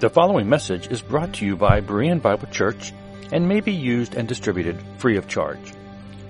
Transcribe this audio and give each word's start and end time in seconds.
The 0.00 0.08
following 0.08 0.48
message 0.48 0.90
is 0.90 1.02
brought 1.02 1.34
to 1.34 1.44
you 1.44 1.56
by 1.56 1.82
Berean 1.82 2.22
Bible 2.22 2.48
Church 2.48 2.94
and 3.32 3.46
may 3.46 3.60
be 3.60 3.74
used 3.74 4.14
and 4.14 4.26
distributed 4.26 4.82
free 4.96 5.18
of 5.18 5.28
charge. 5.28 5.74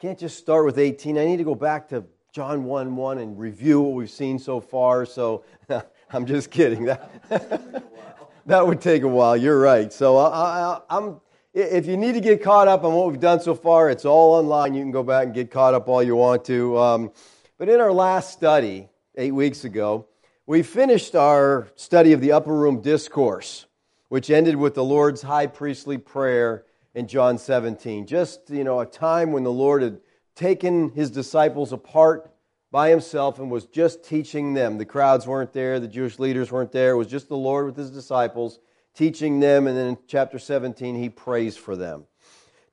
can't 0.01 0.19
just 0.19 0.39
start 0.39 0.65
with 0.65 0.79
18. 0.79 1.19
I 1.19 1.27
need 1.27 1.37
to 1.37 1.45
go 1.45 1.55
back 1.55 1.87
to 1.91 2.03
John 2.33 2.65
1 2.65 2.97
1 2.97 3.19
and 3.19 3.39
review 3.39 3.83
what 3.83 3.93
we've 3.93 4.09
seen 4.09 4.39
so 4.39 4.59
far. 4.59 5.05
So 5.05 5.45
I'm 6.11 6.25
just 6.25 6.51
kidding. 6.51 6.87
That, 6.87 7.13
that 8.47 8.67
would 8.67 8.81
take 8.81 9.03
a 9.03 9.09
while. 9.09 9.37
You're 9.37 9.61
right. 9.61 9.93
So 9.93 10.17
I, 10.17 10.81
am 10.89 11.21
if 11.53 11.85
you 11.85 11.99
need 11.99 12.13
to 12.13 12.23
get 12.23 12.43
caught 12.43 12.69
up 12.69 12.85
on 12.85 12.95
what 12.95 13.11
we've 13.11 13.21
done 13.21 13.41
so 13.41 13.55
far, 13.55 13.91
it's 13.91 14.07
all 14.07 14.33
online. 14.33 14.73
You 14.73 14.83
can 14.83 14.91
go 14.91 15.03
back 15.03 15.27
and 15.27 15.35
get 15.35 15.51
caught 15.51 15.75
up 15.75 15.89
all 15.89 16.03
you 16.03 16.17
want 16.17 16.47
to. 16.47 16.79
Um, 16.79 17.13
but 17.59 17.69
in 17.69 17.81
our 17.81 17.93
last 17.93 18.33
study, 18.33 18.89
eight 19.19 19.33
weeks 19.33 19.65
ago, 19.65 20.07
we 20.47 20.63
finished 20.63 21.15
our 21.15 21.69
study 21.77 22.15
of 22.15 22.23
the 22.23 22.33
upper 22.33 22.55
room 22.55 22.81
discourse, 22.81 23.67
which 24.09 24.31
ended 24.31 24.57
with 24.57 24.75
the 24.75 24.85
Lord's 24.85 25.21
high 25.21 25.49
priestly 25.49 25.99
prayer 25.99 26.65
in 26.99 27.07
John 27.07 27.39
17. 27.39 28.07
Just, 28.07 28.51
you 28.51 28.65
know, 28.65 28.81
a 28.81 28.87
time 28.87 29.31
when 29.31 29.45
the 29.45 29.53
Lord 29.53 29.83
had 29.83 30.01
taken 30.35 30.91
his 30.91 31.13
disciples 31.13 31.73
apart 31.73 32.29
by 32.73 32.91
himself 32.91 33.39
and 33.39 33.53
was 33.53 33.67
just 33.67 34.05
teaching 34.05 34.55
them. 34.55 34.79
The 34.79 34.85
crowds 34.85 35.25
weren't 35.25 35.53
there, 35.53 35.79
the 35.79 35.87
Jewish 35.87 36.19
leaders 36.19 36.51
weren't 36.51 36.73
there. 36.73 36.91
It 36.91 36.97
was 36.97 37.07
just 37.07 37.29
the 37.29 37.37
Lord 37.37 37.67
with 37.67 37.77
his 37.77 37.91
disciples 37.91 38.59
teaching 38.95 39.39
them. 39.39 39.69
And 39.69 39.77
then 39.77 39.87
in 39.87 39.99
chapter 40.09 40.41
17, 40.41 40.97
he 40.97 41.09
prays 41.09 41.57
for 41.57 41.77
them. 41.77 42.05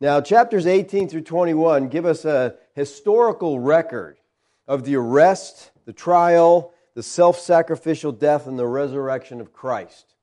Now, 0.01 0.21
chapters 0.21 0.65
18 0.65 1.07
through 1.07 1.21
21 1.21 1.89
give 1.89 2.07
us 2.07 2.25
a 2.25 2.55
historical 2.73 3.59
record 3.59 4.17
of 4.67 4.85
the 4.85 4.95
arrest, 4.95 5.69
the 5.85 5.93
trial, 5.93 6.73
the 6.95 7.03
self 7.03 7.39
sacrificial 7.39 8.11
death, 8.11 8.47
and 8.47 8.57
the 8.57 8.65
resurrection 8.65 9.39
of 9.39 9.53
Christ. 9.53 10.14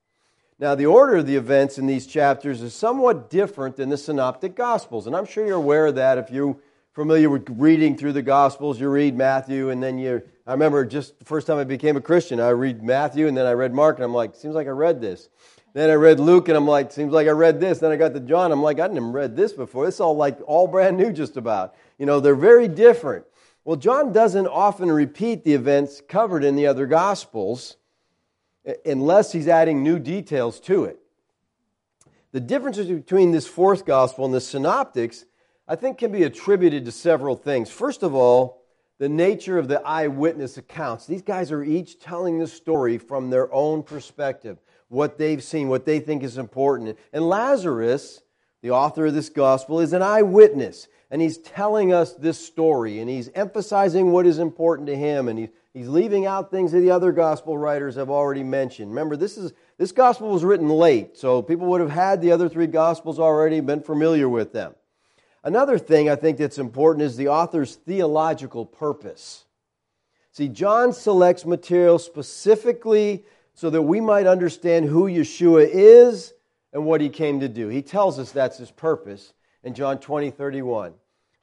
Now, 0.63 0.77
the 0.77 0.87
order 0.87 1.17
of 1.17 1.27
the 1.27 1.35
events 1.35 1.77
in 1.77 1.89
these 1.89 2.07
chapters 2.07 2.63
is 2.63 2.73
somewhat 2.73 3.31
different 3.31 3.75
than 3.75 3.89
the 3.89 3.97
Synoptic 3.97 4.55
Gospels, 4.55 5.09
and 5.09 5.17
I'm 5.17 5.27
sure 5.27 5.45
you're 5.45 5.57
aware 5.57 5.87
of 5.87 5.97
that 5.97 6.19
if 6.19 6.31
you're 6.31 6.57
familiar 6.93 7.29
with 7.29 7.51
reading 7.51 7.97
through 7.97 8.13
the 8.13 8.23
Gospels. 8.23 8.79
You 8.81 8.89
read 8.89 9.17
Matthew, 9.17 9.71
and 9.71 9.83
then 9.83 9.99
you. 9.99 10.23
I 10.47 10.53
remember 10.53 10.85
just 10.85 11.19
the 11.19 11.25
first 11.25 11.49
time 11.49 11.59
I 11.59 11.65
became 11.65 11.97
a 11.97 12.01
Christian, 12.01 12.39
I 12.39 12.51
read 12.51 12.81
Matthew, 12.81 13.27
and 13.27 13.37
then 13.37 13.45
I 13.45 13.55
read 13.55 13.75
Mark, 13.75 13.97
and 13.97 14.05
I'm 14.05 14.15
like, 14.15 14.37
seems 14.37 14.55
like 14.55 14.69
I 14.69 14.71
read 14.71 15.01
this. 15.01 15.31
Then 15.73 15.91
I 15.91 15.95
read 15.95 16.21
Luke, 16.21 16.47
and 16.47 16.57
I'm 16.57 16.69
like, 16.69 16.93
seems 16.93 17.13
like 17.13 17.27
I 17.27 17.33
read 17.33 17.59
this. 17.59 17.81
Then 17.81 17.91
I 17.91 17.97
got 17.97 18.15
to 18.15 18.21
John, 18.21 18.53
I'm 18.53 18.63
like, 18.63 18.79
I 18.79 18.87
didn't 18.87 19.11
read 19.11 19.35
this 19.35 19.53
before. 19.53 19.89
It's 19.89 19.99
all 19.99 20.15
like 20.15 20.39
all 20.47 20.69
brand 20.69 20.97
new, 20.97 21.13
just 21.13 21.37
about. 21.37 21.75
You 21.99 22.07
know, 22.07 22.21
they're 22.21 22.37
very 22.37 22.69
different. 22.69 23.25
Well, 23.65 23.75
John 23.75 24.13
doesn't 24.13 24.47
often 24.47 24.93
repeat 24.93 25.43
the 25.43 25.55
events 25.55 26.01
covered 26.09 26.45
in 26.45 26.55
the 26.55 26.69
other 26.69 26.87
Gospels 26.87 27.79
unless 28.85 29.33
he's 29.33 29.49
adding 29.49 29.83
new 29.83 29.99
details 29.99 30.61
to 30.61 30.85
it. 30.85 30.99
The 32.33 32.41
differences 32.41 32.87
between 32.89 33.33
this 33.33 33.47
fourth 33.47 33.85
gospel 33.85 34.25
and 34.25 34.33
the 34.33 34.41
synoptics, 34.41 35.25
I 35.69 35.77
think, 35.77 35.99
can 35.99 36.13
be 36.13 36.23
attributed 36.23 36.85
to 36.87 36.93
several 36.93 37.37
things. 37.37 37.71
First 37.71 38.03
of 38.03 38.15
all, 38.15 38.63
the 38.99 39.09
nature 39.09 39.59
of 39.59 39.69
the 39.69 39.81
eyewitness 39.85 40.57
accounts. 40.59 41.07
These 41.07 41.23
guys 41.23 41.51
are 41.51 41.65
each 41.65 41.99
telling 41.99 42.39
the 42.39 42.47
story 42.47 42.99
from 42.99 43.31
their 43.31 43.53
own 43.53 43.83
perspective, 43.83 44.59
what 44.89 45.19
they've 45.19 45.43
seen, 45.43 45.69
what 45.69 45.85
they 45.85 45.99
think 45.99 46.23
is 46.23 46.39
important. 46.39 46.97
And 47.13 47.29
Lazarus, 47.29 48.23
the 48.63 48.71
author 48.71 49.07
of 49.07 49.15
this 49.15 49.29
gospel, 49.29 49.81
is 49.81 49.93
an 49.93 50.03
eyewitness, 50.03 50.87
and 51.11 51.21
he's 51.21 51.39
telling 51.39 51.93
us 51.93 52.15
this 52.15 52.39
story, 52.39 53.01
and 53.01 53.11
he's 53.11 53.29
emphasizing 53.35 54.13
what 54.13 54.25
is 54.25 54.39
important 54.39 54.87
to 54.87 54.97
him, 54.97 55.29
and 55.29 55.39
he's 55.39 55.51
He's 55.75 55.89
leaving 55.89 56.27
out 56.27 56.51
things 56.51 56.73
that 56.73 56.81
the 56.81 56.91
other 56.91 57.13
gospel 57.13 57.57
writers 57.57 57.95
have 57.95 58.11
already 58.11 58.43
mentioned. 58.43 58.91
Remember, 58.91 59.17
this, 59.17 59.39
is, 59.39 59.53
this 59.79 59.91
gospel 59.91 60.29
was 60.29 60.45
written 60.45 60.69
late, 60.69 61.17
so 61.17 61.41
people 61.41 61.67
would 61.69 61.81
have 61.81 61.91
had 61.91 62.21
the 62.21 62.33
other 62.33 62.49
three 62.49 62.67
gospels 62.67 63.19
already, 63.19 63.61
been 63.61 63.81
familiar 63.81 64.29
with 64.29 64.53
them. 64.53 64.75
Another 65.43 65.79
thing 65.79 66.11
I 66.11 66.17
think 66.17 66.37
that's 66.37 66.59
important 66.59 67.05
is 67.05 67.17
the 67.17 67.29
author's 67.29 67.77
theological 67.77 68.67
purpose. 68.67 69.47
See, 70.31 70.49
John 70.49 70.93
selects 70.93 71.47
material 71.47 71.99
specifically 71.99 73.25
so 73.55 73.71
that 73.71 73.83
we 73.83 74.01
might 74.01 74.27
understand 74.27 74.87
who 74.87 75.05
Yeshua 75.05 75.69
is 75.71 76.35
and 76.73 76.85
what 76.85 77.01
he 77.01 77.09
came 77.09 77.41
to 77.41 77.49
do. 77.49 77.69
He 77.69 77.83
tells 77.83 78.19
us 78.19 78.31
that's 78.31 78.59
his 78.59 78.71
purpose 78.71 79.33
in 79.65 79.75
John 79.75 79.99
20, 79.99 80.31
31. 80.31 80.95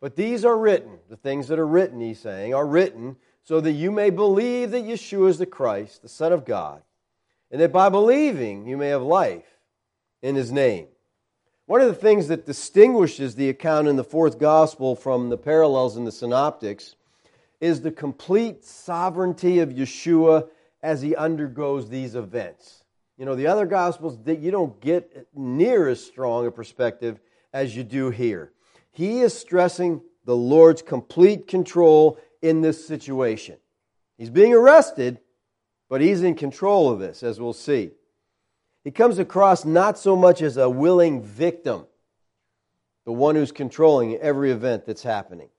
But 0.02 0.16
these 0.16 0.46
are 0.46 0.58
written, 0.58 0.98
the 1.10 1.18
things 1.18 1.48
that 1.50 1.60
are 1.60 1.68
written, 1.68 2.00
he's 2.00 2.20
saying, 2.20 2.54
are 2.54 2.66
written 2.66 3.18
so 3.44 3.60
that 3.62 3.72
you 3.72 3.92
may 3.92 4.10
believe 4.10 4.72
that 4.72 4.84
Yeshua 4.84 5.30
is 5.30 5.38
the 5.38 5.46
Christ, 5.46 6.02
the 6.02 6.10
Son 6.10 6.32
of 6.32 6.46
God, 6.46 6.82
and 7.52 7.60
that 7.60 7.72
by 7.72 7.90
believing 7.90 8.68
you 8.68 8.78
may 8.78 8.90
have 8.90 9.02
life 9.02 9.60
in 10.22 10.36
his 10.36 10.52
name. 10.52 10.88
One 11.66 11.82
of 11.82 11.88
the 11.88 11.94
things 11.94 12.28
that 12.28 12.46
distinguishes 12.46 13.36
the 13.36 13.50
account 13.50 13.88
in 13.88 13.96
the 13.96 14.04
fourth 14.04 14.40
gospel 14.40 14.96
from 14.96 15.30
the 15.30 15.38
parallels 15.38 15.98
in 15.98 16.06
the 16.06 16.12
synoptics 16.12 16.96
is 17.62 17.82
the 17.82 17.92
complete 17.92 18.66
sovereignty 18.66 19.60
of 19.60 19.70
Yeshua 19.70 20.48
as 20.82 21.02
he 21.02 21.16
undergoes 21.16 21.90
these 21.90 22.16
events. 22.16 22.84
You 23.18 23.26
know, 23.26 23.36
the 23.36 23.48
other 23.48 23.66
gospels, 23.66 24.18
that 24.24 24.40
you 24.40 24.50
don't 24.50 24.80
get 24.80 25.28
near 25.36 25.90
as 25.90 26.04
strong 26.04 26.48
a 26.48 26.52
perspective 26.52 27.20
as 27.54 27.76
you 27.76 27.84
do 27.84 28.10
here. 28.10 28.52
He 28.92 29.20
is 29.20 29.38
stressing 29.38 30.02
the 30.26 30.36
Lord's 30.36 30.82
complete 30.82 31.48
control 31.48 32.18
in 32.42 32.62
this 32.62 32.86
situation. 32.86 33.58
He's 34.18 34.30
being 34.30 34.54
arrested, 34.54 35.20
but 35.90 36.02
he's 36.02 36.24
in 36.24 36.36
control 36.36 36.92
of 36.92 37.00
this, 37.00 37.24
as 37.24 37.40
we'll 37.40 37.54
see. 37.54 37.92
He 38.84 38.92
comes 38.92 39.20
across 39.20 39.66
not 39.66 39.98
so 39.98 40.16
much 40.16 40.42
as 40.42 40.58
a 40.58 40.70
willing 40.70 41.22
victim, 41.22 41.86
the 43.06 43.12
one 43.12 43.36
who's 43.36 43.52
controlling 43.52 44.16
every 44.18 44.52
event 44.52 44.86
that's 44.86 45.04
happening. 45.04 45.50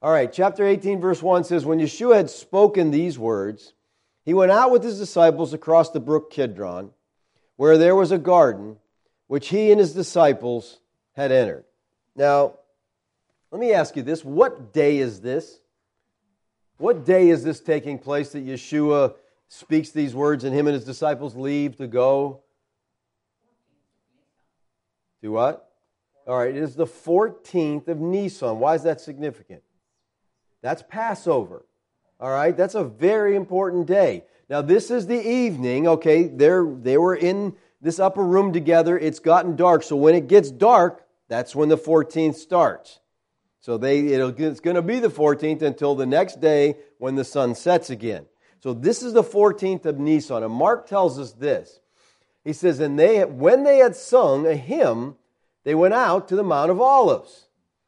All 0.00 0.10
right, 0.10 0.32
chapter 0.32 0.66
18, 0.66 1.00
verse 1.00 1.22
1 1.22 1.44
says 1.44 1.64
When 1.64 1.78
Yeshua 1.78 2.16
had 2.16 2.30
spoken 2.30 2.90
these 2.90 3.18
words, 3.18 3.72
he 4.24 4.34
went 4.34 4.52
out 4.52 4.70
with 4.70 4.82
his 4.82 4.98
disciples 4.98 5.52
across 5.52 5.90
the 5.90 6.00
brook 6.00 6.30
Kidron, 6.30 6.90
where 7.56 7.78
there 7.78 7.94
was 7.94 8.12
a 8.12 8.18
garden, 8.18 8.76
which 9.26 9.48
he 9.48 9.70
and 9.70 9.80
his 9.80 9.94
disciples 9.94 10.80
had 11.12 11.32
entered. 11.32 11.64
Now, 12.16 12.54
let 13.50 13.60
me 13.60 13.72
ask 13.72 13.96
you 13.96 14.02
this 14.02 14.24
what 14.24 14.72
day 14.72 14.98
is 14.98 15.20
this? 15.20 15.60
What 16.82 17.04
day 17.04 17.28
is 17.28 17.44
this 17.44 17.60
taking 17.60 17.96
place 17.96 18.30
that 18.30 18.44
Yeshua 18.44 19.14
speaks 19.46 19.90
these 19.90 20.16
words 20.16 20.42
and 20.42 20.52
him 20.52 20.66
and 20.66 20.74
his 20.74 20.84
disciples 20.84 21.36
leave 21.36 21.76
to 21.76 21.86
go? 21.86 22.40
Do 25.22 25.30
what? 25.30 25.70
All 26.26 26.36
right, 26.36 26.48
it 26.50 26.60
is 26.60 26.74
the 26.74 26.88
14th 26.88 27.86
of 27.86 28.00
Nisan. 28.00 28.58
Why 28.58 28.74
is 28.74 28.82
that 28.82 29.00
significant? 29.00 29.62
That's 30.60 30.82
Passover. 30.88 31.64
All 32.18 32.30
right, 32.30 32.56
that's 32.56 32.74
a 32.74 32.82
very 32.82 33.36
important 33.36 33.86
day. 33.86 34.24
Now, 34.50 34.60
this 34.60 34.90
is 34.90 35.06
the 35.06 35.24
evening, 35.24 35.86
okay? 35.86 36.24
They're, 36.24 36.66
they 36.68 36.98
were 36.98 37.14
in 37.14 37.54
this 37.80 38.00
upper 38.00 38.24
room 38.24 38.52
together. 38.52 38.98
It's 38.98 39.20
gotten 39.20 39.54
dark. 39.54 39.84
So 39.84 39.94
when 39.94 40.16
it 40.16 40.26
gets 40.26 40.50
dark, 40.50 41.06
that's 41.28 41.54
when 41.54 41.68
the 41.68 41.78
14th 41.78 42.34
starts. 42.34 42.98
So 43.62 43.78
they, 43.78 44.00
it's 44.00 44.60
going 44.60 44.74
to 44.74 44.82
be 44.82 44.98
the 44.98 45.08
14th 45.08 45.62
until 45.62 45.94
the 45.94 46.04
next 46.04 46.40
day 46.40 46.76
when 46.98 47.14
the 47.14 47.24
sun 47.24 47.54
sets 47.54 47.90
again. 47.90 48.26
So 48.60 48.74
this 48.74 49.04
is 49.04 49.12
the 49.12 49.22
14th 49.22 49.86
of 49.86 50.00
Nisan. 50.00 50.42
And 50.42 50.52
Mark 50.52 50.88
tells 50.88 51.16
us 51.16 51.30
this. 51.30 51.78
He 52.42 52.52
says, 52.52 52.80
And 52.80 52.98
they, 52.98 53.24
when 53.24 53.62
they 53.62 53.78
had 53.78 53.94
sung 53.94 54.48
a 54.48 54.56
hymn, 54.56 55.14
they 55.62 55.76
went 55.76 55.94
out 55.94 56.26
to 56.28 56.36
the 56.36 56.42
Mount 56.42 56.72
of 56.72 56.80
Olives. 56.80 57.46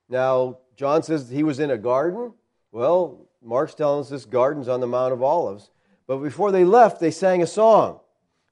Now, 0.08 0.58
John 0.76 1.02
says 1.02 1.28
he 1.28 1.42
was 1.42 1.58
in 1.58 1.72
a 1.72 1.78
garden. 1.78 2.34
Well, 2.70 3.26
Mark's 3.42 3.74
telling 3.74 4.00
us 4.00 4.08
this 4.08 4.26
garden's 4.26 4.68
on 4.68 4.78
the 4.78 4.86
Mount 4.86 5.12
of 5.12 5.24
Olives. 5.24 5.70
But 6.06 6.18
before 6.18 6.52
they 6.52 6.64
left, 6.64 7.00
they 7.00 7.10
sang 7.10 7.42
a 7.42 7.48
song. 7.48 7.98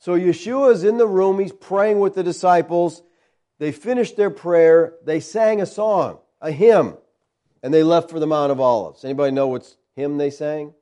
So 0.00 0.18
Yeshua 0.18 0.72
is 0.72 0.82
in 0.82 0.98
the 0.98 1.06
room. 1.06 1.38
He's 1.38 1.52
praying 1.52 2.00
with 2.00 2.14
the 2.14 2.24
disciples. 2.24 3.00
They 3.60 3.70
finished 3.70 4.16
their 4.16 4.30
prayer. 4.30 4.94
They 5.04 5.20
sang 5.20 5.60
a 5.60 5.66
song, 5.66 6.18
a 6.40 6.50
hymn 6.50 6.96
and 7.62 7.72
they 7.72 7.82
left 7.82 8.10
for 8.10 8.18
the 8.18 8.26
Mount 8.26 8.50
of 8.50 8.60
Olives. 8.60 9.04
Anybody 9.04 9.32
know 9.32 9.48
what 9.48 9.72
hymn 9.94 10.18
they 10.18 10.30
sang? 10.30 10.74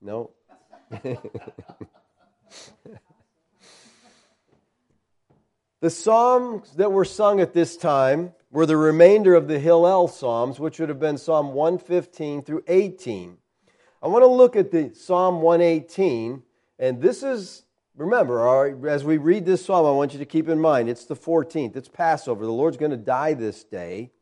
No. 0.00 0.30
the 5.80 5.90
psalms 5.90 6.72
that 6.76 6.92
were 6.92 7.04
sung 7.04 7.40
at 7.40 7.52
this 7.52 7.76
time 7.76 8.32
were 8.52 8.66
the 8.66 8.76
remainder 8.76 9.34
of 9.34 9.48
the 9.48 9.58
Hallel 9.58 10.08
Psalms, 10.08 10.60
which 10.60 10.78
would 10.78 10.88
have 10.88 11.00
been 11.00 11.18
Psalm 11.18 11.52
115 11.52 12.42
through 12.42 12.62
18. 12.68 13.36
I 14.02 14.08
want 14.08 14.22
to 14.22 14.28
look 14.28 14.54
at 14.54 14.70
the 14.70 14.94
Psalm 14.94 15.42
118, 15.42 16.42
and 16.78 17.00
this 17.00 17.24
is, 17.24 17.64
remember, 17.96 18.88
as 18.88 19.02
we 19.02 19.16
read 19.16 19.44
this 19.44 19.64
psalm, 19.64 19.84
I 19.84 19.90
want 19.90 20.12
you 20.12 20.20
to 20.20 20.24
keep 20.24 20.48
in 20.48 20.60
mind 20.60 20.88
it's 20.88 21.06
the 21.06 21.16
14th, 21.16 21.74
it's 21.74 21.88
Passover. 21.88 22.44
The 22.44 22.52
Lord's 22.52 22.76
going 22.76 22.92
to 22.92 22.96
die 22.96 23.34
this 23.34 23.64
day. 23.64 24.12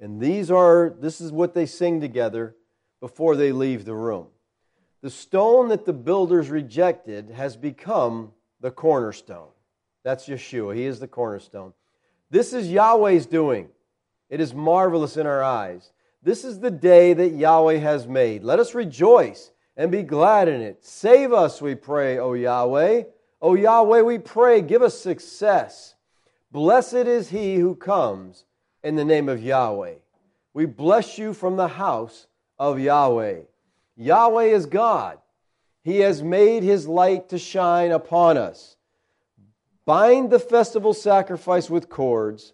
And 0.00 0.20
these 0.20 0.50
are, 0.50 0.94
this 1.00 1.20
is 1.20 1.32
what 1.32 1.54
they 1.54 1.66
sing 1.66 2.00
together 2.00 2.54
before 3.00 3.36
they 3.36 3.52
leave 3.52 3.84
the 3.84 3.94
room. 3.94 4.26
The 5.02 5.10
stone 5.10 5.68
that 5.68 5.84
the 5.84 5.92
builders 5.92 6.50
rejected 6.50 7.30
has 7.30 7.56
become 7.56 8.32
the 8.60 8.70
cornerstone. 8.70 9.48
That's 10.04 10.28
Yeshua. 10.28 10.74
He 10.74 10.84
is 10.84 11.00
the 11.00 11.08
cornerstone. 11.08 11.72
This 12.30 12.52
is 12.52 12.70
Yahweh's 12.70 13.26
doing. 13.26 13.68
It 14.28 14.40
is 14.40 14.54
marvelous 14.54 15.16
in 15.16 15.26
our 15.26 15.42
eyes. 15.42 15.92
This 16.22 16.44
is 16.44 16.58
the 16.58 16.70
day 16.70 17.12
that 17.12 17.32
Yahweh 17.32 17.76
has 17.76 18.08
made. 18.08 18.42
Let 18.42 18.58
us 18.58 18.74
rejoice 18.74 19.52
and 19.76 19.90
be 19.92 20.02
glad 20.02 20.48
in 20.48 20.60
it. 20.60 20.84
Save 20.84 21.32
us, 21.32 21.62
we 21.62 21.74
pray, 21.74 22.18
O 22.18 22.32
Yahweh. 22.32 23.04
O 23.40 23.54
Yahweh, 23.54 24.00
we 24.00 24.18
pray, 24.18 24.60
give 24.60 24.82
us 24.82 24.98
success. 24.98 25.94
Blessed 26.50 26.94
is 26.94 27.28
he 27.28 27.56
who 27.56 27.74
comes 27.74 28.44
in 28.86 28.94
the 28.94 29.04
name 29.04 29.28
of 29.28 29.42
Yahweh. 29.42 29.94
We 30.54 30.64
bless 30.64 31.18
you 31.18 31.34
from 31.34 31.56
the 31.56 31.66
house 31.66 32.28
of 32.56 32.78
Yahweh. 32.78 33.40
Yahweh 33.96 34.44
is 34.44 34.66
God. 34.66 35.18
He 35.82 35.98
has 35.98 36.22
made 36.22 36.62
his 36.62 36.86
light 36.86 37.30
to 37.30 37.38
shine 37.38 37.90
upon 37.90 38.36
us. 38.36 38.76
Bind 39.86 40.30
the 40.30 40.38
festival 40.38 40.94
sacrifice 40.94 41.68
with 41.68 41.88
cords 41.88 42.52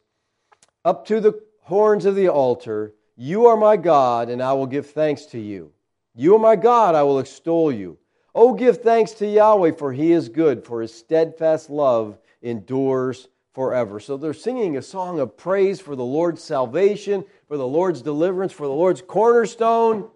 up 0.87 1.06
to 1.08 1.20
the 1.20 1.38
horns 1.64 2.06
of 2.06 2.17
the 2.17 2.29
altar. 2.29 2.94
You 3.14 3.44
are 3.44 3.56
my 3.58 3.76
God, 3.76 4.31
and 4.31 4.43
I 4.43 4.55
will 4.55 4.67
give 4.67 4.87
thanks 4.87 5.26
to 5.26 5.38
you. 5.38 5.70
You 6.14 6.37
are 6.37 6.40
my 6.40 6.56
God, 6.56 6.94
I 6.94 7.02
will 7.02 7.19
extol 7.19 7.70
you. 7.70 7.99
Oh, 8.34 8.55
give 8.55 8.81
thanks 8.81 9.12
to 9.12 9.26
Yahweh, 9.26 9.73
for 9.73 9.93
he 9.93 10.12
is 10.12 10.31
good, 10.31 10.64
for 10.64 10.81
his 10.81 10.94
steadfast 10.94 11.69
love 11.69 12.19
endures 12.40 13.29
forever. 13.52 14.00
So 14.00 14.16
they're 14.16 14.34
singing 14.34 14.76
a 14.76 14.82
song 14.82 15.20
of 15.20 15.37
praise 15.37 15.81
for 15.81 15.94
the 15.94 16.04
Lord's 16.04 16.43
salvation, 16.43 17.25
for 17.49 17.56
the 17.56 17.66
Lord's 17.66 18.02
deliverance, 18.02 18.52
for 18.52 18.66
the 18.66 18.72
Lord's 18.72 19.02
cornerstone. 19.02 20.08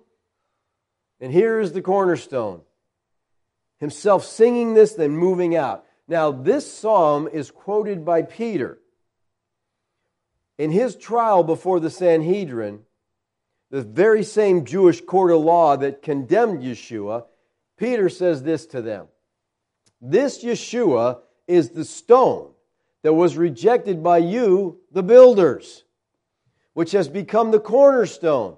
And 1.21 1.33
here 1.33 1.61
is 1.61 1.73
the 1.73 1.83
cornerstone 1.83 2.63
himself 3.79 4.25
singing 4.25 4.75
this, 4.75 4.95
then 4.95 5.11
moving 5.11 5.55
out. 5.57 5.85
Now, 6.09 6.31
this 6.31 6.71
psalm 6.71 7.29
is 7.31 7.51
quoted 7.51 8.05
by 8.05 8.23
Peter. 8.23 8.79
In 10.59 10.71
his 10.71 10.97
trial 10.97 11.43
before 11.43 11.81
the 11.81 11.91
Sanhedrin, 11.91 12.81
the 13.71 13.83
very 13.83 14.23
same 14.23 14.65
Jewish 14.65 15.01
court 15.01 15.31
of 15.31 15.41
law 15.41 15.77
that 15.77 16.03
condemned 16.03 16.63
Yeshua, 16.63 17.25
Peter 17.77 18.09
says 18.09 18.43
this 18.43 18.65
to 18.67 18.81
them 18.81 19.09
This 20.01 20.43
Yeshua 20.43 21.19
is 21.47 21.71
the 21.71 21.85
stone 21.85 22.53
that 23.03 23.13
was 23.13 23.37
rejected 23.37 24.03
by 24.03 24.19
you, 24.19 24.81
the 24.93 25.03
builders, 25.03 25.85
which 26.73 26.93
has 26.93 27.09
become 27.09 27.51
the 27.51 27.61
cornerstone. 27.61 28.57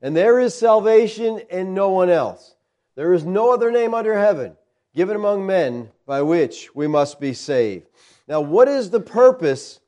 And 0.00 0.16
there 0.16 0.40
is 0.40 0.54
salvation 0.54 1.40
in 1.50 1.74
no 1.74 1.90
one 1.90 2.10
else. 2.10 2.56
There 2.96 3.12
is 3.12 3.24
no 3.24 3.52
other 3.52 3.70
name 3.70 3.94
under 3.94 4.18
heaven 4.18 4.56
given 4.94 5.16
among 5.16 5.46
men 5.46 5.90
by 6.06 6.22
which 6.22 6.74
we 6.74 6.86
must 6.86 7.20
be 7.20 7.32
saved. 7.32 7.86
Now, 8.28 8.40
what 8.40 8.68
is 8.68 8.90
the 8.90 9.00
purpose 9.00 9.80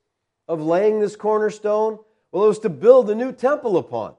of 0.48 0.60
laying 0.60 1.00
this 1.00 1.16
cornerstone? 1.16 1.98
Well, 2.32 2.44
it 2.44 2.48
was 2.48 2.58
to 2.60 2.70
build 2.70 3.10
a 3.10 3.14
new 3.14 3.32
temple 3.32 3.76
upon. 3.76 4.14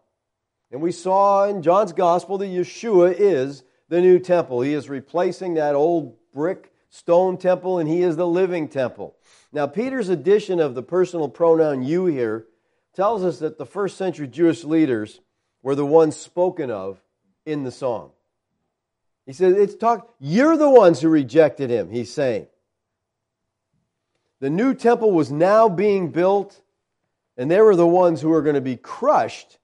And 0.71 0.81
we 0.81 0.91
saw 0.91 1.45
in 1.45 1.61
John's 1.61 1.93
gospel 1.93 2.37
that 2.39 2.47
Yeshua 2.47 3.15
is 3.17 3.63
the 3.89 4.01
new 4.01 4.19
temple. 4.19 4.61
He 4.61 4.73
is 4.73 4.89
replacing 4.89 5.55
that 5.55 5.75
old 5.75 6.15
brick 6.33 6.71
stone 6.95 7.37
temple, 7.37 7.77
and 7.77 7.89
he 7.89 8.01
is 8.01 8.15
the 8.15 8.27
living 8.27 8.69
temple. 8.69 9.15
Now, 9.51 9.67
Peter's 9.67 10.07
addition 10.07 10.61
of 10.61 10.75
the 10.75 10.81
personal 10.81 11.27
pronoun 11.27 11.83
you 11.83 12.05
here 12.05 12.45
tells 12.95 13.23
us 13.23 13.39
that 13.39 13.57
the 13.57 13.65
first 13.65 13.97
century 13.97 14.27
Jewish 14.27 14.63
leaders 14.63 15.19
were 15.61 15.75
the 15.75 15.85
ones 15.85 16.15
spoken 16.15 16.71
of 16.71 17.01
in 17.45 17.63
the 17.63 17.71
song. 17.71 18.11
He 19.25 19.33
says, 19.33 19.57
it's 19.57 19.75
talk, 19.75 20.13
you're 20.19 20.55
the 20.55 20.69
ones 20.69 21.01
who 21.01 21.09
rejected 21.09 21.69
him, 21.69 21.89
he's 21.89 22.13
saying. 22.13 22.47
The 24.39 24.49
new 24.49 24.73
temple 24.73 25.11
was 25.11 25.31
now 25.31 25.67
being 25.67 26.11
built, 26.11 26.61
and 27.35 27.51
they 27.51 27.59
were 27.59 27.75
the 27.75 27.85
ones 27.85 28.21
who 28.21 28.29
were 28.29 28.41
going 28.41 28.55
to 28.55 28.61
be 28.61 28.77
crushed 28.77 29.57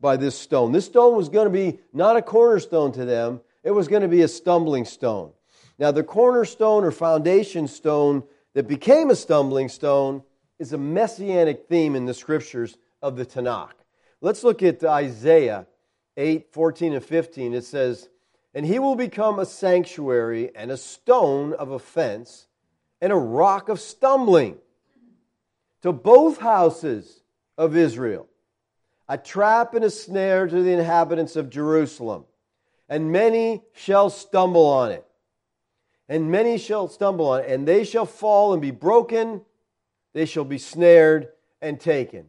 by 0.00 0.16
this 0.16 0.36
stone. 0.36 0.72
This 0.72 0.86
stone 0.86 1.16
was 1.16 1.28
going 1.28 1.46
to 1.46 1.50
be 1.50 1.78
not 1.92 2.16
a 2.16 2.22
cornerstone 2.22 2.90
to 2.92 3.04
them, 3.04 3.42
it 3.62 3.70
was 3.70 3.86
going 3.86 4.02
to 4.02 4.08
be 4.08 4.22
a 4.22 4.28
stumbling 4.28 4.84
stone. 4.86 5.30
Now, 5.78 5.90
the 5.90 6.04
cornerstone 6.04 6.84
or 6.84 6.90
foundation 6.90 7.66
stone 7.66 8.22
that 8.54 8.68
became 8.68 9.10
a 9.10 9.16
stumbling 9.16 9.68
stone 9.68 10.22
is 10.58 10.72
a 10.72 10.78
messianic 10.78 11.66
theme 11.68 11.96
in 11.96 12.06
the 12.06 12.14
scriptures 12.14 12.76
of 13.02 13.16
the 13.16 13.26
Tanakh. 13.26 13.74
Let's 14.20 14.44
look 14.44 14.62
at 14.62 14.82
Isaiah 14.84 15.66
8 16.16 16.52
14 16.52 16.94
and 16.94 17.04
15. 17.04 17.54
It 17.54 17.64
says, 17.64 18.08
and 18.54 18.64
he 18.64 18.78
will 18.78 18.94
become 18.94 19.40
a 19.40 19.46
sanctuary 19.46 20.54
and 20.54 20.70
a 20.70 20.76
stone 20.76 21.52
of 21.54 21.72
offense 21.72 22.46
and 23.00 23.12
a 23.12 23.16
rock 23.16 23.68
of 23.68 23.80
stumbling 23.80 24.56
to 25.82 25.92
both 25.92 26.38
houses 26.38 27.22
of 27.58 27.76
Israel, 27.76 28.28
a 29.08 29.18
trap 29.18 29.74
and 29.74 29.84
a 29.84 29.90
snare 29.90 30.46
to 30.46 30.62
the 30.62 30.72
inhabitants 30.72 31.34
of 31.36 31.50
Jerusalem. 31.50 32.24
And 32.88 33.10
many 33.10 33.62
shall 33.72 34.08
stumble 34.08 34.66
on 34.66 34.92
it. 34.92 35.04
And 36.08 36.30
many 36.30 36.58
shall 36.58 36.88
stumble 36.88 37.28
on 37.28 37.40
it, 37.40 37.50
and 37.50 37.66
they 37.66 37.84
shall 37.84 38.06
fall 38.06 38.52
and 38.52 38.60
be 38.60 38.70
broken. 38.70 39.40
They 40.12 40.26
shall 40.26 40.44
be 40.44 40.58
snared 40.58 41.28
and 41.62 41.80
taken. 41.80 42.26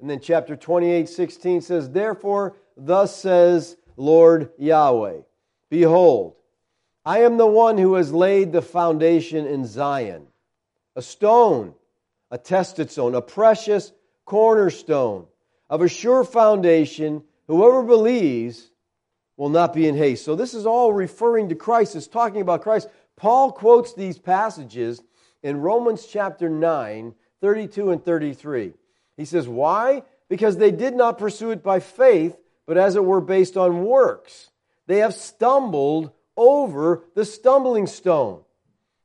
And 0.00 0.10
then 0.10 0.20
chapter 0.20 0.56
28, 0.56 1.08
16 1.08 1.60
says, 1.60 1.90
Therefore, 1.90 2.56
thus 2.76 3.16
says 3.16 3.76
Lord 3.96 4.50
Yahweh. 4.58 5.20
Behold, 5.70 6.34
I 7.04 7.20
am 7.20 7.36
the 7.36 7.46
one 7.46 7.78
who 7.78 7.94
has 7.94 8.12
laid 8.12 8.52
the 8.52 8.62
foundation 8.62 9.46
in 9.46 9.64
Zion, 9.64 10.26
a 10.96 11.02
stone, 11.02 11.74
a 12.30 12.38
tested 12.38 12.90
stone, 12.90 13.14
a 13.14 13.22
precious 13.22 13.92
cornerstone 14.24 15.26
of 15.70 15.82
a 15.82 15.88
sure 15.88 16.24
foundation. 16.24 17.22
Whoever 17.46 17.82
believes 17.82 18.70
will 19.36 19.48
not 19.48 19.72
be 19.72 19.88
in 19.88 19.96
haste. 19.96 20.24
So, 20.24 20.36
this 20.36 20.54
is 20.54 20.66
all 20.66 20.92
referring 20.92 21.48
to 21.48 21.54
Christ. 21.54 21.96
It's 21.96 22.06
talking 22.06 22.40
about 22.40 22.62
Christ. 22.62 22.88
Paul 23.16 23.52
quotes 23.52 23.94
these 23.94 24.18
passages 24.18 25.02
in 25.42 25.60
Romans 25.60 26.06
chapter 26.06 26.48
9, 26.48 27.14
32 27.40 27.90
and 27.90 28.04
33. 28.04 28.72
He 29.16 29.24
says, 29.24 29.48
Why? 29.48 30.02
Because 30.28 30.56
they 30.56 30.70
did 30.70 30.94
not 30.94 31.18
pursue 31.18 31.50
it 31.50 31.62
by 31.62 31.80
faith, 31.80 32.36
but 32.66 32.78
as 32.78 32.96
it 32.96 33.04
were 33.04 33.20
based 33.20 33.56
on 33.56 33.84
works. 33.84 34.50
They 34.86 34.98
have 34.98 35.14
stumbled 35.14 36.12
over 36.36 37.04
the 37.14 37.24
stumbling 37.24 37.86
stone. 37.86 38.42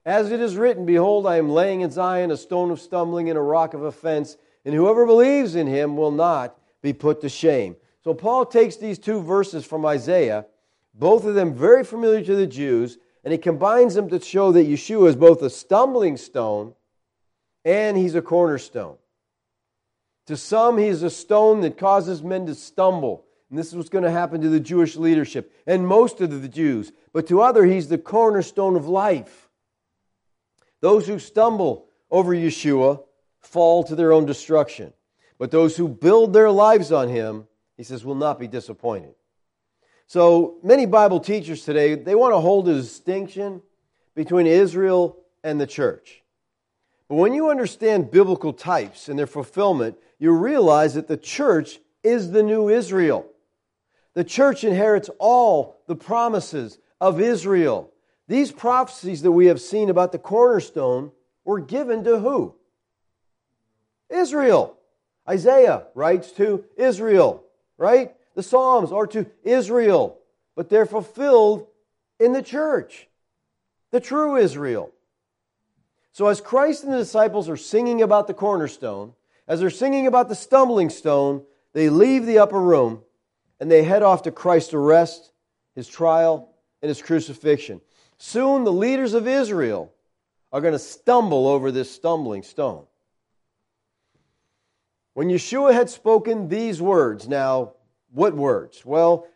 As 0.06 0.32
it 0.32 0.40
is 0.40 0.56
written, 0.56 0.86
Behold, 0.86 1.28
I 1.28 1.38
am 1.38 1.50
laying 1.50 1.82
in 1.82 1.92
Zion 1.92 2.32
a 2.32 2.38
stone 2.38 2.72
of 2.72 2.80
stumbling 2.80 3.30
and 3.30 3.38
a 3.38 3.42
rock 3.42 3.74
of 3.74 3.84
offense, 3.84 4.38
and 4.64 4.74
whoever 4.74 5.06
believes 5.06 5.56
in 5.56 5.68
him 5.68 5.98
will 5.98 6.12
not 6.12 6.58
be 6.82 6.94
put 6.94 7.22
to 7.22 7.30
shame. 7.30 7.76
So 8.04 8.14
Paul 8.14 8.46
takes 8.46 8.78
these 8.78 9.00
two 9.00 9.22
verses 9.22 9.66
from 9.66 9.86
Isaiah, 9.86 10.46
both 10.94 11.26
of 11.26 11.36
them 11.36 11.54
very 11.54 11.84
familiar 11.84 12.24
to 12.24 12.36
the 12.36 12.48
Jews, 12.48 12.98
and 13.28 13.34
he 13.34 13.38
combines 13.38 13.94
them 13.94 14.08
to 14.08 14.22
show 14.22 14.54
that 14.54 14.70
Yeshua 14.70 15.10
is 15.10 15.18
both 15.18 15.42
a 15.42 15.50
stumbling 15.50 16.16
stone 16.16 16.74
and 17.66 17.98
he's 17.98 18.16
a 18.16 18.22
cornerstone. 18.22 18.96
To 20.28 20.38
some, 20.38 20.78
he's 20.78 21.04
a 21.04 21.10
stone 21.10 21.60
that 21.60 21.78
causes 21.78 22.24
men 22.24 22.46
to 22.46 22.56
stumble. 22.56 23.26
And 23.50 23.60
this 23.60 23.68
is 23.68 23.76
what's 23.76 23.90
going 23.90 24.06
to 24.06 24.12
happen 24.12 24.40
to 24.40 24.48
the 24.48 24.62
Jewish 24.62 24.96
leadership 24.96 25.52
and 25.68 25.86
most 25.86 26.22
of 26.22 26.42
the 26.42 26.48
Jews. 26.48 26.94
But 27.12 27.28
to 27.28 27.42
other, 27.42 27.66
he's 27.66 27.90
the 27.90 27.98
cornerstone 27.98 28.78
of 28.78 28.88
life. 28.88 29.50
Those 30.80 31.06
who 31.06 31.20
stumble 31.20 31.90
over 32.10 32.34
Yeshua 32.34 33.04
fall 33.42 33.84
to 33.84 33.96
their 33.96 34.14
own 34.14 34.26
destruction. 34.26 34.94
But 35.38 35.52
those 35.52 35.76
who 35.76 35.90
build 35.90 36.32
their 36.32 36.50
lives 36.50 36.94
on 36.94 37.10
him, 37.10 37.50
he 37.76 37.84
says, 37.84 38.06
will 38.06 38.16
not 38.16 38.40
be 38.40 38.48
disappointed. 38.48 39.16
So 40.08 40.56
many 40.64 40.86
Bible 40.86 41.20
teachers 41.20 41.66
today, 41.66 41.96
they 41.96 42.16
want 42.16 42.34
to 42.34 42.40
hold 42.40 42.70
a 42.70 42.74
distinction 42.74 43.62
between 44.16 44.48
Israel 44.48 45.18
and 45.44 45.60
the 45.60 45.68
church. 45.68 46.24
But 47.10 47.16
when 47.16 47.34
you 47.34 47.50
understand 47.50 48.10
biblical 48.10 48.54
types 48.54 49.10
and 49.10 49.20
their 49.20 49.28
fulfillment, 49.28 49.98
you 50.18 50.32
realize 50.32 50.94
that 50.94 51.10
the 51.10 51.18
church 51.18 51.80
is 52.04 52.32
the 52.32 52.42
new 52.42 52.70
Israel. 52.70 53.26
The 54.14 54.24
church 54.24 54.64
inherits 54.64 55.10
all 55.20 55.82
the 55.88 55.96
promises 55.96 56.80
of 57.02 57.20
Israel. 57.20 57.92
These 58.30 58.54
prophecies 58.54 59.22
that 59.24 59.32
we 59.32 59.48
have 59.48 59.62
seen 59.62 59.90
about 59.90 60.14
the 60.14 60.20
cornerstone 60.20 61.12
were 61.44 61.60
given 61.60 62.06
to 62.06 62.20
who? 62.20 62.56
Israel. 64.10 64.78
Isaiah 65.28 65.88
writes 65.94 66.32
to 66.34 66.64
Israel, 66.78 67.44
right? 67.78 68.16
The 68.38 68.44
Psalms 68.44 68.92
are 68.92 69.08
to 69.08 69.26
Israel, 69.44 70.20
but 70.56 70.70
they're 70.70 70.86
fulfilled 70.86 71.66
in 72.20 72.34
the 72.34 72.44
church, 72.44 73.08
the 73.90 74.00
true 74.00 74.36
Israel. 74.36 74.92
So, 76.12 76.28
as 76.28 76.40
Christ 76.40 76.84
and 76.84 76.94
the 76.94 77.00
disciples 77.00 77.50
are 77.50 77.58
singing 77.58 78.04
about 78.04 78.28
the 78.28 78.36
cornerstone, 78.36 79.14
as 79.48 79.60
they're 79.60 79.72
singing 79.72 80.06
about 80.06 80.30
the 80.30 80.36
stumbling 80.36 80.92
stone, 80.92 81.46
they 81.74 81.90
leave 81.90 82.28
the 82.28 82.38
upper 82.38 82.62
room 82.62 83.02
and 83.60 83.72
they 83.72 83.82
head 83.82 84.04
off 84.04 84.22
to 84.22 84.32
Christ's 84.32 84.76
arrest, 84.76 85.32
his 85.74 85.88
trial, 85.88 86.54
and 86.84 86.90
his 86.90 87.02
crucifixion. 87.02 87.82
Soon, 88.20 88.66
the 88.66 88.72
leaders 88.72 89.16
of 89.16 89.28
Israel 89.28 89.92
are 90.52 90.62
going 90.62 90.74
to 90.74 90.80
stumble 90.80 91.48
over 91.48 91.72
this 91.72 91.90
stumbling 91.90 92.44
stone. 92.44 92.86
When 95.16 95.30
Yeshua 95.30 95.74
had 95.74 95.90
spoken 95.90 96.50
these 96.50 96.80
words, 96.80 97.28
now, 97.28 97.74
what 98.12 98.36
words? 98.36 98.86
Well, 98.86 99.28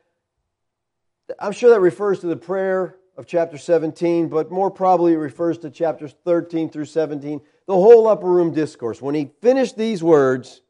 I'm 1.40 1.52
sure 1.52 1.72
that 1.72 1.80
refers 1.80 2.20
to 2.20 2.28
the 2.28 2.36
prayer 2.36 2.96
of 3.18 3.26
chapter 3.26 3.58
17, 3.58 4.30
but 4.30 4.52
more 4.52 4.72
probably 4.72 5.14
it 5.14 5.18
refers 5.18 5.58
to 5.60 5.70
chapters 5.70 6.16
13 6.26 6.70
through 6.70 6.86
17, 6.86 7.42
the 7.68 7.74
whole 7.74 8.08
upper 8.08 8.28
room 8.28 8.54
discourse. 8.54 9.02
When 9.02 9.16
he 9.16 9.32
finished 9.42 9.78
these 9.78 10.02
words, 10.02 10.62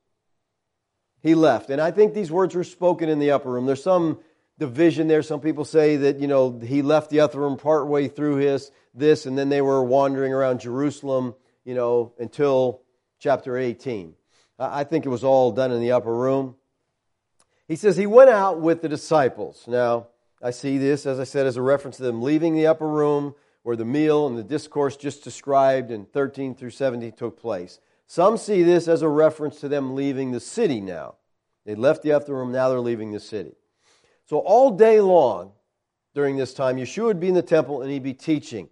he 1.22 1.36
left. 1.36 1.70
And 1.70 1.80
I 1.80 1.92
think 1.92 2.14
these 2.14 2.32
words 2.32 2.56
were 2.56 2.64
spoken 2.64 3.10
in 3.10 3.20
the 3.20 3.32
upper 3.32 3.52
room. 3.52 3.66
There's 3.66 3.84
some 3.84 4.20
division 4.58 5.08
there. 5.08 5.24
Some 5.24 5.40
people 5.40 5.66
say 5.66 5.98
that, 5.98 6.20
you 6.20 6.28
know, 6.28 6.60
he 6.60 6.82
left 6.82 7.10
the 7.10 7.22
upper 7.22 7.40
room 7.40 7.58
partway 7.58 8.08
through 8.08 8.38
his 8.38 8.72
this, 8.94 9.26
and 9.26 9.38
then 9.38 9.50
they 9.50 9.62
were 9.62 9.84
wandering 9.84 10.34
around 10.34 10.60
Jerusalem, 10.60 11.34
you 11.64 11.74
know, 11.74 12.14
until 12.20 12.82
chapter 13.20 13.58
18. 13.58 14.16
I 14.60 14.84
think 14.84 15.06
it 15.06 15.10
was 15.10 15.24
all 15.24 15.52
done 15.52 15.72
in 15.72 15.80
the 15.80 15.94
upper 15.94 16.14
room. 16.14 16.56
He 17.72 17.78
says 17.78 17.96
he 17.96 18.06
went 18.06 18.30
out 18.30 18.60
with 18.60 18.82
the 18.82 18.90
disciples. 18.90 19.64
Now, 19.66 20.08
I 20.42 20.52
see 20.52 20.78
this, 20.78 21.06
as 21.06 21.22
I 21.22 21.24
said, 21.24 21.48
as 21.48 21.56
a 21.56 21.62
reference 21.62 21.96
to 21.98 22.04
them 22.04 22.22
leaving 22.22 22.54
the 22.54 22.68
upper 22.68 22.86
room 22.86 23.34
where 23.64 23.78
the 23.78 23.86
meal 23.86 24.28
and 24.28 24.38
the 24.38 24.44
discourse 24.44 24.98
just 24.98 25.24
described 25.24 25.90
in 25.90 26.04
13 26.04 26.54
through 26.54 26.72
17 26.72 27.14
took 27.14 27.40
place. 27.40 27.80
Some 28.08 28.36
see 28.36 28.62
this 28.62 28.90
as 28.90 29.04
a 29.04 29.08
reference 29.08 29.62
to 29.62 29.70
them 29.70 29.96
leaving 29.96 30.34
the 30.34 30.42
city 30.42 30.82
now. 30.82 31.16
They 31.66 31.76
left 31.76 32.04
the 32.04 32.12
upper 32.12 32.34
room, 32.34 32.52
now 32.52 32.68
they're 32.68 32.82
leaving 32.82 33.14
the 33.14 33.22
city. 33.22 33.54
So 34.26 34.40
all 34.40 34.72
day 34.72 35.00
long 35.00 35.54
during 36.14 36.36
this 36.36 36.54
time, 36.54 36.76
Yeshua 36.76 37.06
would 37.06 37.22
be 37.22 37.30
in 37.30 37.36
the 37.36 37.42
temple 37.42 37.82
and 37.82 37.90
he'd 37.90 38.04
be 38.04 38.14
teaching. 38.14 38.68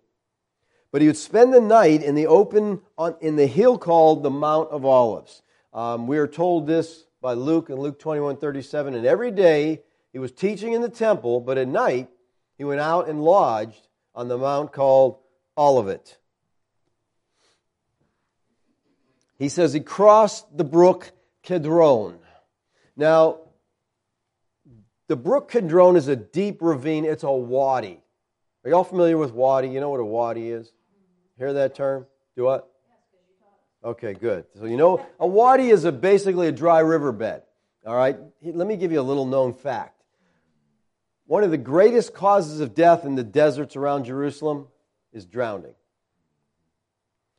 But 0.92 1.00
he 1.00 1.08
would 1.08 1.16
spend 1.16 1.54
the 1.54 1.62
night 1.62 2.04
in 2.04 2.16
the 2.16 2.28
open, 2.28 2.82
on, 2.98 3.16
in 3.22 3.38
the 3.38 3.48
hill 3.48 3.78
called 3.78 4.24
the 4.24 4.30
Mount 4.30 4.72
of 4.72 4.84
Olives. 4.84 5.42
Um, 5.74 6.06
we 6.06 6.18
are 6.18 6.28
told 6.28 6.68
this 6.68 7.06
by 7.22 7.34
Luke 7.34 7.70
in 7.70 7.76
Luke 7.76 8.00
21 8.00 8.38
37. 8.38 8.96
And 8.96 9.06
every 9.06 9.32
day 9.32 9.82
he 10.12 10.20
was 10.20 10.32
teaching 10.32 10.74
in 10.74 10.82
the 10.82 10.90
temple, 10.90 11.40
but 11.42 11.58
at 11.58 11.68
night 11.68 12.10
he 12.58 12.64
went 12.64 12.82
out 12.82 13.08
and 13.08 13.24
lodged 13.24 13.88
on 14.16 14.28
the 14.28 14.38
mount 14.38 14.74
called 14.74 15.20
Olivet. 15.58 16.18
He 19.38 19.50
says 19.50 19.72
he 19.72 19.80
crossed 19.80 20.46
the 20.56 20.66
brook 20.66 21.12
Kedron. 21.44 22.18
Now, 22.98 23.40
the 25.08 25.16
brook 25.16 25.52
Kedron 25.52 25.96
is 25.96 26.10
a 26.10 26.16
deep 26.16 26.62
ravine, 26.62 27.06
it's 27.06 27.24
a 27.24 27.32
wadi. 27.32 28.02
Are 28.64 28.70
y'all 28.70 28.84
familiar 28.84 29.18
with 29.18 29.32
wadi? 29.32 29.70
You 29.70 29.80
know 29.80 29.90
what 29.90 30.02
a 30.02 30.06
wadi 30.06 30.52
is? 30.52 30.72
Hear 31.38 31.54
that 31.54 31.76
term? 31.76 32.06
Do 32.36 32.44
what? 32.44 32.70
Okay, 33.84 34.14
good. 34.14 34.46
So 34.58 34.66
you 34.66 34.78
know, 34.78 35.06
a 35.20 35.28
wadi 35.28 35.70
is 35.70 35.86
a, 35.86 35.92
basically 35.92 36.48
a 36.48 36.52
dry 36.52 36.80
riverbed. 36.80 37.44
All 37.86 37.96
right? 37.96 38.18
Let 38.44 38.68
me 38.68 38.76
give 38.76 38.92
you 38.92 39.00
a 39.00 39.04
little 39.04 39.26
known 39.26 39.54
fact. 39.54 40.04
One 41.28 41.44
of 41.44 41.52
the 41.52 41.58
greatest 41.58 42.14
causes 42.14 42.60
of 42.60 42.76
death 42.76 43.06
in 43.06 43.16
the 43.16 43.24
deserts 43.24 43.76
around 43.76 44.06
Jerusalem 44.06 44.68
is 45.14 45.26
drowning. 45.26 45.76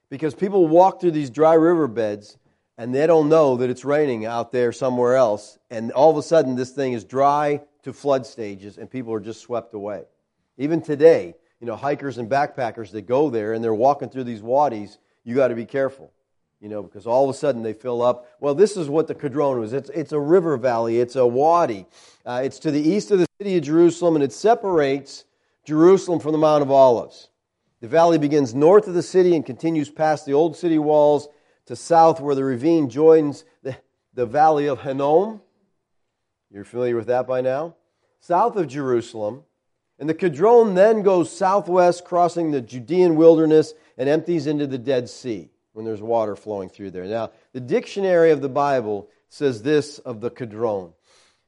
Because 0.08 0.34
people 0.34 0.66
walk 0.66 1.00
through 1.00 1.10
these 1.10 1.30
dry 1.30 1.54
riverbeds 1.54 2.38
and 2.78 2.94
they 2.94 3.06
don't 3.06 3.28
know 3.28 3.58
that 3.58 3.68
it's 3.68 3.84
raining 3.84 4.24
out 4.24 4.52
there 4.52 4.72
somewhere 4.72 5.14
else, 5.14 5.58
and 5.68 5.92
all 5.92 6.10
of 6.10 6.16
a 6.16 6.22
sudden 6.22 6.56
this 6.56 6.70
thing 6.70 6.94
is 6.94 7.04
dry 7.04 7.60
to 7.82 7.92
flood 7.92 8.24
stages 8.24 8.78
and 8.78 8.90
people 8.90 9.12
are 9.12 9.20
just 9.20 9.42
swept 9.42 9.74
away. 9.74 10.04
Even 10.56 10.80
today, 10.80 11.34
you 11.60 11.66
know, 11.66 11.76
hikers 11.76 12.16
and 12.16 12.30
backpackers 12.30 12.92
that 12.92 13.02
go 13.02 13.28
there 13.28 13.52
and 13.52 13.62
they're 13.62 13.74
walking 13.74 14.08
through 14.08 14.24
these 14.24 14.40
wadis, 14.40 14.98
you 15.22 15.34
got 15.34 15.48
to 15.48 15.54
be 15.54 15.66
careful 15.66 16.10
you 16.60 16.68
know, 16.68 16.82
because 16.82 17.06
all 17.06 17.24
of 17.24 17.34
a 17.34 17.38
sudden 17.38 17.62
they 17.62 17.72
fill 17.72 18.02
up. 18.02 18.28
Well, 18.38 18.54
this 18.54 18.76
is 18.76 18.88
what 18.88 19.06
the 19.06 19.14
Kedron 19.14 19.58
was. 19.58 19.72
It's, 19.72 19.88
it's 19.90 20.12
a 20.12 20.20
river 20.20 20.56
valley, 20.56 21.00
it's 21.00 21.16
a 21.16 21.26
wadi. 21.26 21.86
Uh, 22.24 22.42
it's 22.44 22.58
to 22.60 22.70
the 22.70 22.80
east 22.80 23.10
of 23.10 23.18
the 23.18 23.26
city 23.38 23.56
of 23.56 23.64
Jerusalem, 23.64 24.14
and 24.14 24.22
it 24.22 24.32
separates 24.32 25.24
Jerusalem 25.64 26.20
from 26.20 26.32
the 26.32 26.38
Mount 26.38 26.62
of 26.62 26.70
Olives. 26.70 27.28
The 27.80 27.88
valley 27.88 28.18
begins 28.18 28.54
north 28.54 28.86
of 28.86 28.94
the 28.94 29.02
city 29.02 29.34
and 29.34 29.44
continues 29.44 29.88
past 29.88 30.26
the 30.26 30.34
old 30.34 30.54
city 30.54 30.78
walls 30.78 31.28
to 31.64 31.74
south, 31.74 32.20
where 32.20 32.34
the 32.34 32.44
ravine 32.44 32.90
joins 32.90 33.44
the, 33.62 33.76
the 34.12 34.26
valley 34.26 34.66
of 34.66 34.82
Hinnom. 34.82 35.40
You're 36.50 36.64
familiar 36.64 36.96
with 36.96 37.06
that 37.06 37.26
by 37.26 37.40
now? 37.40 37.76
South 38.18 38.56
of 38.56 38.68
Jerusalem. 38.68 39.44
And 39.98 40.08
the 40.08 40.14
Kedron 40.14 40.74
then 40.74 41.02
goes 41.02 41.34
southwest, 41.34 42.04
crossing 42.04 42.50
the 42.50 42.60
Judean 42.60 43.16
wilderness, 43.16 43.72
and 43.96 44.08
empties 44.08 44.46
into 44.46 44.66
the 44.66 44.78
Dead 44.78 45.08
Sea 45.08 45.50
when 45.80 45.86
there's 45.86 46.02
water 46.02 46.36
flowing 46.36 46.68
through 46.68 46.90
there. 46.90 47.06
Now, 47.06 47.30
the 47.54 47.60
dictionary 47.60 48.32
of 48.32 48.42
the 48.42 48.50
Bible 48.50 49.08
says 49.30 49.62
this 49.62 49.98
of 49.98 50.20
the 50.20 50.30
Kedron. 50.30 50.92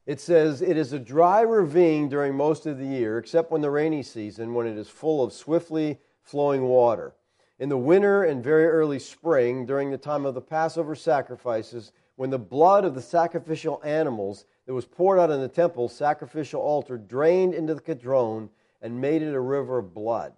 It 0.06 0.20
says 0.20 0.62
it 0.62 0.78
is 0.78 0.94
a 0.94 0.98
dry 0.98 1.42
ravine 1.42 2.08
during 2.08 2.34
most 2.34 2.64
of 2.64 2.78
the 2.78 2.86
year, 2.86 3.18
except 3.18 3.50
when 3.50 3.60
the 3.60 3.70
rainy 3.70 4.02
season, 4.02 4.54
when 4.54 4.66
it 4.66 4.78
is 4.78 4.88
full 4.88 5.22
of 5.22 5.34
swiftly 5.34 5.98
flowing 6.22 6.62
water. 6.62 7.12
In 7.58 7.68
the 7.68 7.76
winter 7.76 8.24
and 8.24 8.42
very 8.42 8.64
early 8.64 8.98
spring, 8.98 9.66
during 9.66 9.90
the 9.90 9.98
time 9.98 10.24
of 10.24 10.32
the 10.32 10.40
Passover 10.40 10.94
sacrifices, 10.94 11.92
when 12.16 12.30
the 12.30 12.38
blood 12.38 12.86
of 12.86 12.94
the 12.94 13.02
sacrificial 13.02 13.82
animals 13.84 14.46
that 14.64 14.72
was 14.72 14.86
poured 14.86 15.18
out 15.18 15.30
in 15.30 15.42
the 15.42 15.48
temple 15.48 15.90
sacrificial 15.90 16.62
altar 16.62 16.96
drained 16.96 17.52
into 17.52 17.74
the 17.74 17.82
Kedron 17.82 18.48
and 18.80 18.98
made 18.98 19.20
it 19.20 19.34
a 19.34 19.40
river 19.40 19.76
of 19.76 19.92
blood. 19.92 20.32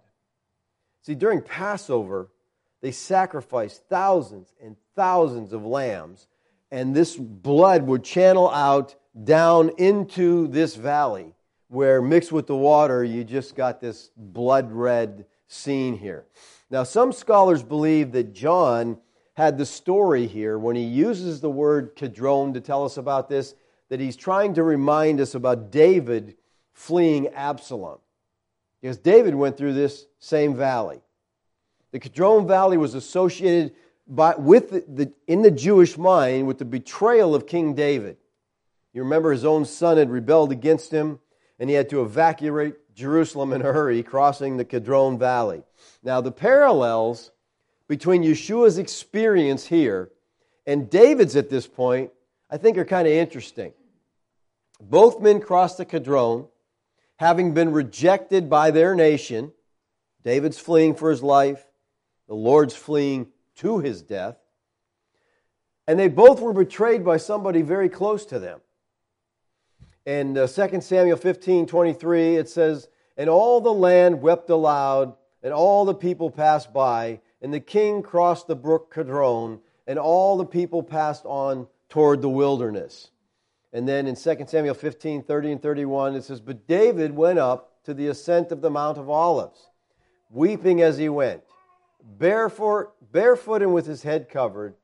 See, 1.01 1.15
during 1.15 1.41
Passover, 1.41 2.27
they 2.81 2.91
sacrificed 2.91 3.83
thousands 3.89 4.53
and 4.61 4.75
thousands 4.95 5.53
of 5.53 5.65
lambs, 5.65 6.27
and 6.71 6.95
this 6.95 7.15
blood 7.15 7.83
would 7.83 8.03
channel 8.03 8.49
out 8.49 8.95
down 9.23 9.69
into 9.77 10.47
this 10.47 10.75
valley 10.75 11.33
where 11.67 12.01
mixed 12.01 12.31
with 12.31 12.47
the 12.47 12.55
water 12.55 13.03
you 13.03 13.23
just 13.23 13.55
got 13.55 13.81
this 13.81 14.11
blood 14.15 14.71
red 14.71 15.25
scene 15.47 15.97
here. 15.97 16.25
Now, 16.69 16.83
some 16.83 17.11
scholars 17.11 17.63
believe 17.63 18.11
that 18.13 18.33
John 18.33 18.97
had 19.35 19.57
the 19.57 19.65
story 19.65 20.27
here 20.27 20.57
when 20.57 20.75
he 20.75 20.83
uses 20.83 21.41
the 21.41 21.49
word 21.49 21.95
Kedron 21.95 22.53
to 22.53 22.61
tell 22.61 22.85
us 22.85 22.97
about 22.97 23.29
this, 23.29 23.53
that 23.89 23.99
he's 23.99 24.15
trying 24.15 24.53
to 24.55 24.63
remind 24.63 25.19
us 25.19 25.35
about 25.35 25.71
David 25.71 26.35
fleeing 26.73 27.27
Absalom. 27.29 27.99
Because 28.81 28.97
David 28.97 29.35
went 29.35 29.57
through 29.57 29.73
this 29.73 30.05
same 30.19 30.55
valley. 30.55 31.01
The 31.95 32.01
Kedron 32.01 32.45
Valley 32.45 32.75
was 32.75 32.93
associated 32.93 33.73
by, 34.05 34.35
with 34.35 34.69
the, 34.69 34.83
the, 34.85 35.13
in 35.27 35.43
the 35.43 35.49
Jewish 35.49 35.97
mind 35.97 36.45
with 36.45 36.57
the 36.57 36.65
betrayal 36.65 37.33
of 37.33 37.47
King 37.47 37.73
David. 37.73 38.17
You 38.91 39.03
remember 39.03 39.31
his 39.31 39.45
own 39.45 39.63
son 39.63 39.95
had 39.95 40.09
rebelled 40.09 40.51
against 40.51 40.91
him, 40.91 41.19
and 41.57 41.69
he 41.69 41.75
had 41.77 41.87
to 41.91 42.01
evacuate 42.01 42.93
Jerusalem 42.95 43.53
in 43.53 43.61
a 43.61 43.71
hurry, 43.71 44.03
crossing 44.03 44.57
the 44.57 44.65
Kedron 44.65 45.17
Valley. 45.17 45.63
Now, 46.03 46.19
the 46.19 46.33
parallels 46.33 47.31
between 47.87 48.23
Yeshua's 48.23 48.77
experience 48.77 49.67
here 49.67 50.11
and 50.67 50.89
David's 50.89 51.37
at 51.37 51.49
this 51.49 51.65
point, 51.65 52.11
I 52.51 52.57
think, 52.57 52.77
are 52.77 52.83
kind 52.83 53.07
of 53.07 53.13
interesting. 53.13 53.71
Both 54.81 55.21
men 55.21 55.39
crossed 55.39 55.77
the 55.77 55.85
Kedron, 55.85 56.49
having 57.15 57.53
been 57.53 57.71
rejected 57.71 58.49
by 58.49 58.71
their 58.71 58.95
nation. 58.95 59.53
David's 60.25 60.59
fleeing 60.59 60.93
for 60.93 61.09
his 61.09 61.23
life. 61.23 61.65
The 62.27 62.35
Lord's 62.35 62.75
fleeing 62.75 63.27
to 63.57 63.79
his 63.79 64.01
death. 64.01 64.37
And 65.87 65.99
they 65.99 66.07
both 66.07 66.41
were 66.41 66.53
betrayed 66.53 67.05
by 67.05 67.17
somebody 67.17 67.61
very 67.61 67.89
close 67.89 68.25
to 68.27 68.39
them. 68.39 68.61
In 70.05 70.37
uh, 70.37 70.47
2 70.47 70.81
Samuel 70.81 71.17
15 71.17 71.67
23, 71.67 72.35
it 72.37 72.49
says, 72.49 72.87
And 73.17 73.29
all 73.29 73.61
the 73.61 73.73
land 73.73 74.21
wept 74.21 74.49
aloud, 74.49 75.15
and 75.43 75.53
all 75.53 75.85
the 75.85 75.93
people 75.93 76.31
passed 76.31 76.73
by, 76.73 77.19
and 77.41 77.53
the 77.53 77.59
king 77.59 78.01
crossed 78.01 78.47
the 78.47 78.55
brook 78.55 78.93
Kedron, 78.93 79.59
and 79.87 79.99
all 79.99 80.37
the 80.37 80.45
people 80.45 80.81
passed 80.81 81.25
on 81.25 81.67
toward 81.89 82.21
the 82.21 82.29
wilderness. 82.29 83.11
And 83.73 83.87
then 83.87 84.07
in 84.07 84.15
2 84.15 84.45
Samuel 84.47 84.73
15 84.73 85.23
30 85.23 85.51
and 85.51 85.61
31, 85.61 86.15
it 86.15 86.23
says, 86.23 86.39
But 86.39 86.67
David 86.67 87.15
went 87.15 87.37
up 87.37 87.83
to 87.83 87.93
the 87.93 88.07
ascent 88.07 88.51
of 88.51 88.61
the 88.61 88.69
Mount 88.69 88.97
of 88.97 89.09
Olives, 89.09 89.69
weeping 90.31 90.81
as 90.81 90.97
he 90.97 91.09
went 91.09 91.43
barefoot, 92.05 92.93
barefoot 93.11 93.61
and 93.61 93.73
with 93.73 93.85
his 93.85 94.03
head 94.03 94.29
covered. 94.29 94.75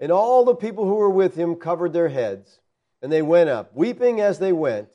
And 0.00 0.12
all 0.12 0.44
the 0.44 0.54
people 0.54 0.84
who 0.84 0.94
were 0.94 1.10
with 1.10 1.34
him 1.34 1.56
covered 1.56 1.92
their 1.92 2.08
heads. 2.08 2.60
And 3.02 3.12
they 3.12 3.22
went 3.22 3.50
up, 3.50 3.74
weeping 3.74 4.20
as 4.20 4.38
they 4.38 4.52
went. 4.52 4.88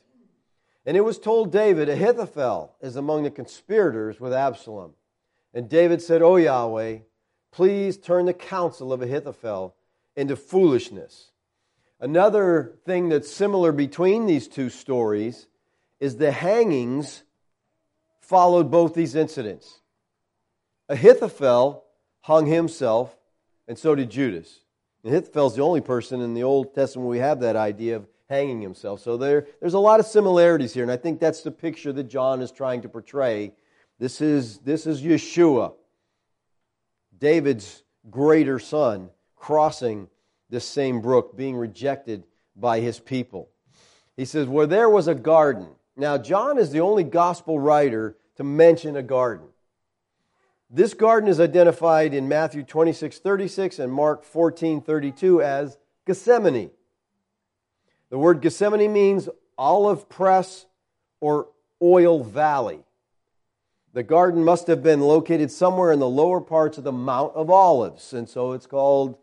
And 0.86 0.96
it 0.96 1.02
was 1.02 1.18
told 1.18 1.52
David, 1.52 1.88
Ahithophel 1.88 2.76
is 2.80 2.96
among 2.96 3.22
the 3.22 3.30
conspirators 3.30 4.20
with 4.20 4.32
Absalom. 4.32 4.92
And 5.54 5.68
David 5.68 6.02
said, 6.02 6.20
O 6.20 6.36
Yahweh, 6.36 6.98
please 7.52 7.96
turn 7.96 8.26
the 8.26 8.34
counsel 8.34 8.92
of 8.92 9.00
Ahithophel 9.00 9.74
into 10.16 10.36
foolishness. 10.36 11.30
Another 12.00 12.76
thing 12.84 13.08
that's 13.08 13.32
similar 13.32 13.72
between 13.72 14.26
these 14.26 14.48
two 14.48 14.68
stories 14.68 15.46
is 16.00 16.16
the 16.16 16.32
hangings 16.32 17.22
followed 18.20 18.70
both 18.70 18.94
these 18.94 19.14
incidents. 19.14 19.80
Ahithophel 20.88 21.84
hung 22.20 22.46
himself, 22.46 23.16
and 23.66 23.78
so 23.78 23.94
did 23.94 24.10
Judas. 24.10 24.60
Ahithophel's 25.04 25.56
the 25.56 25.62
only 25.62 25.80
person 25.80 26.20
in 26.20 26.34
the 26.34 26.42
Old 26.42 26.74
Testament 26.74 27.08
we 27.08 27.18
have 27.18 27.40
that 27.40 27.56
idea 27.56 27.96
of 27.96 28.06
hanging 28.28 28.60
himself. 28.60 29.00
So 29.00 29.16
there, 29.16 29.46
there's 29.60 29.74
a 29.74 29.78
lot 29.78 30.00
of 30.00 30.06
similarities 30.06 30.72
here, 30.72 30.82
and 30.82 30.92
I 30.92 30.96
think 30.96 31.20
that's 31.20 31.42
the 31.42 31.50
picture 31.50 31.92
that 31.92 32.04
John 32.04 32.40
is 32.40 32.50
trying 32.50 32.82
to 32.82 32.88
portray. 32.88 33.52
This 33.98 34.20
is, 34.20 34.58
this 34.58 34.86
is 34.86 35.02
Yeshua, 35.02 35.74
David's 37.18 37.82
greater 38.10 38.58
son, 38.58 39.10
crossing 39.36 40.08
this 40.50 40.66
same 40.66 41.00
brook, 41.00 41.36
being 41.36 41.56
rejected 41.56 42.24
by 42.56 42.80
his 42.80 42.98
people. 42.98 43.50
He 44.16 44.24
says, 44.24 44.46
Where 44.46 44.66
there 44.66 44.88
was 44.88 45.08
a 45.08 45.14
garden. 45.14 45.68
Now, 45.96 46.18
John 46.18 46.58
is 46.58 46.70
the 46.70 46.80
only 46.80 47.04
gospel 47.04 47.58
writer 47.58 48.16
to 48.36 48.44
mention 48.44 48.96
a 48.96 49.02
garden. 49.02 49.46
This 50.70 50.94
garden 50.94 51.28
is 51.28 51.40
identified 51.40 52.14
in 52.14 52.28
Matthew 52.28 52.62
26 52.62 53.18
36 53.18 53.78
and 53.78 53.92
Mark 53.92 54.24
14 54.24 54.80
32 54.80 55.42
as 55.42 55.78
Gethsemane. 56.06 56.70
The 58.10 58.18
word 58.18 58.40
Gethsemane 58.40 58.92
means 58.92 59.28
olive 59.58 60.08
press 60.08 60.66
or 61.20 61.48
oil 61.82 62.22
valley. 62.22 62.80
The 63.92 64.02
garden 64.02 64.44
must 64.44 64.66
have 64.66 64.82
been 64.82 65.00
located 65.00 65.52
somewhere 65.52 65.92
in 65.92 66.00
the 66.00 66.08
lower 66.08 66.40
parts 66.40 66.78
of 66.78 66.84
the 66.84 66.92
Mount 66.92 67.34
of 67.36 67.48
Olives, 67.48 68.12
and 68.12 68.28
so 68.28 68.52
it's 68.52 68.66
called 68.66 69.16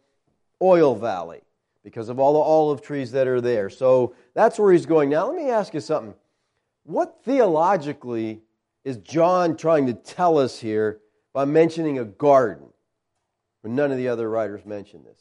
Oil 0.62 0.96
Valley 0.96 1.42
because 1.84 2.08
of 2.08 2.20
all 2.20 2.34
the 2.34 2.40
olive 2.40 2.82
trees 2.82 3.12
that 3.12 3.28
are 3.28 3.42
there. 3.42 3.70
So 3.70 4.16
that's 4.34 4.58
where 4.58 4.72
he's 4.72 4.86
going. 4.86 5.10
Now, 5.10 5.28
let 5.28 5.36
me 5.36 5.50
ask 5.50 5.74
you 5.74 5.82
something. 5.82 6.14
What 6.84 7.20
theologically 7.24 8.42
is 8.86 8.98
John 8.98 9.58
trying 9.58 9.88
to 9.88 9.94
tell 9.94 10.38
us 10.38 10.60
here 10.60 11.02
by 11.34 11.46
mentioning 11.46 11.98
a 11.98 12.06
garden 12.06 12.68
when 13.62 13.76
none 13.76 13.92
of 13.92 13.98
the 13.98 14.08
other 14.08 14.30
writers 14.30 14.66
mention 14.66 15.04
this? 15.04 15.20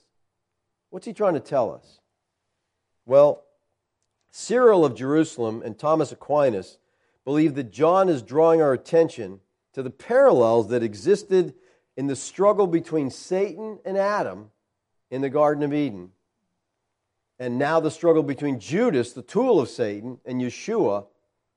What's 0.90 1.06
he 1.06 1.12
trying 1.12 1.34
to 1.34 1.40
tell 1.40 1.72
us? 1.72 2.00
Well, 3.06 3.44
Cyril 4.30 4.84
of 4.84 4.94
Jerusalem 4.94 5.62
and 5.64 5.78
Thomas 5.78 6.12
Aquinas 6.12 6.78
believe 7.24 7.54
that 7.54 7.70
John 7.70 8.08
is 8.08 8.22
drawing 8.22 8.62
our 8.62 8.72
attention 8.72 9.40
to 9.72 9.82
the 9.82 9.90
parallels 9.90 10.68
that 10.68 10.82
existed 10.82 11.54
in 11.96 12.06
the 12.06 12.16
struggle 12.16 12.66
between 12.66 13.10
Satan 13.10 13.78
and 13.84 13.96
Adam 13.96 14.50
in 15.10 15.20
the 15.20 15.28
Garden 15.28 15.62
of 15.62 15.74
Eden, 15.74 16.10
and 17.38 17.58
now 17.58 17.80
the 17.80 17.90
struggle 17.90 18.22
between 18.22 18.60
Judas, 18.60 19.12
the 19.12 19.22
tool 19.22 19.60
of 19.60 19.68
Satan, 19.68 20.18
and 20.24 20.40
Yeshua, 20.40 21.06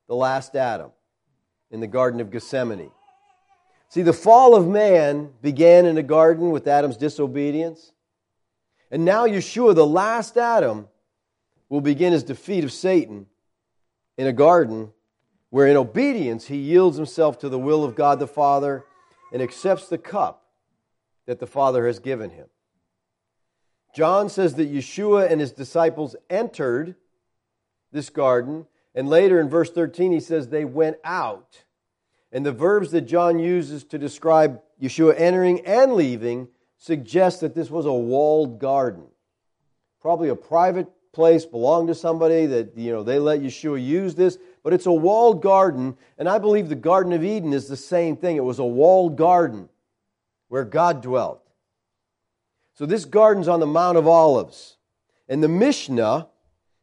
the 0.07 0.15
last 0.15 0.55
Adam, 0.55 0.91
in 1.69 1.79
the 1.79 1.87
Garden 1.87 2.19
of 2.19 2.31
Gethsemane. 2.31 2.91
See, 3.93 4.01
the 4.01 4.11
fall 4.11 4.55
of 4.55 4.67
man 4.67 5.29
began 5.43 5.85
in 5.85 5.93
the 5.93 6.01
garden 6.01 6.49
with 6.49 6.67
Adam's 6.67 6.97
disobedience. 6.97 7.91
And 8.89 9.05
now 9.05 9.27
Yeshua, 9.27 9.75
the 9.75 9.85
last 9.85 10.35
Adam, 10.35 10.87
will 11.69 11.79
begin 11.79 12.11
his 12.11 12.23
defeat 12.23 12.63
of 12.63 12.71
Satan 12.71 13.27
in 14.17 14.25
a 14.25 14.33
garden 14.33 14.91
where, 15.51 15.67
in 15.67 15.77
obedience, 15.77 16.47
he 16.47 16.57
yields 16.57 16.97
himself 16.97 17.37
to 17.37 17.49
the 17.49 17.59
will 17.59 17.83
of 17.83 17.93
God 17.93 18.17
the 18.17 18.25
Father 18.25 18.83
and 19.31 19.43
accepts 19.43 19.89
the 19.89 19.99
cup 19.99 20.43
that 21.27 21.39
the 21.39 21.45
Father 21.45 21.85
has 21.85 21.99
given 21.99 22.31
him. 22.31 22.47
John 23.93 24.27
says 24.27 24.55
that 24.55 24.73
Yeshua 24.73 25.29
and 25.29 25.39
his 25.39 25.51
disciples 25.51 26.15
entered 26.31 26.95
this 27.91 28.09
garden, 28.09 28.65
and 28.95 29.07
later 29.07 29.39
in 29.39 29.49
verse 29.49 29.69
13 29.69 30.11
he 30.11 30.19
says 30.19 30.47
they 30.47 30.65
went 30.65 30.97
out. 31.03 31.65
And 32.33 32.45
the 32.45 32.51
verbs 32.51 32.91
that 32.91 33.01
John 33.01 33.39
uses 33.39 33.85
to 33.85 33.97
describe 33.97 34.59
Yeshua 34.81 35.13
entering 35.17 35.65
and 35.65 35.93
leaving 35.93 36.49
suggest 36.77 37.39
that 37.41 37.55
this 37.55 37.69
was 37.69 37.85
a 37.85 37.93
walled 37.93 38.59
garden. 38.59 39.05
Probably 40.01 40.27
a 40.27 40.35
private 40.35 40.89
place, 41.13 41.45
belonged 41.45 41.87
to 41.87 41.95
somebody 41.95 42.47
that, 42.47 42.75
you 42.75 42.91
know, 42.91 43.03
they 43.03 43.19
let 43.19 43.39
Yeshua 43.39 43.81
use 43.81 44.15
this, 44.15 44.39
but 44.63 44.73
it's 44.73 44.87
a 44.87 44.91
walled 44.91 45.43
garden, 45.43 45.95
and 46.17 46.27
I 46.27 46.39
believe 46.39 46.69
the 46.69 46.75
Garden 46.75 47.13
of 47.13 47.23
Eden 47.23 47.53
is 47.53 47.67
the 47.67 47.77
same 47.77 48.17
thing. 48.17 48.35
It 48.35 48.43
was 48.43 48.57
a 48.57 48.65
walled 48.65 49.15
garden 49.15 49.69
where 50.47 50.65
God 50.65 51.01
dwelt. 51.01 51.47
So 52.73 52.87
this 52.87 53.05
garden's 53.05 53.47
on 53.47 53.59
the 53.59 53.67
Mount 53.67 53.97
of 53.97 54.07
Olives. 54.07 54.77
And 55.29 55.43
the 55.43 55.47
Mishnah, 55.47 56.27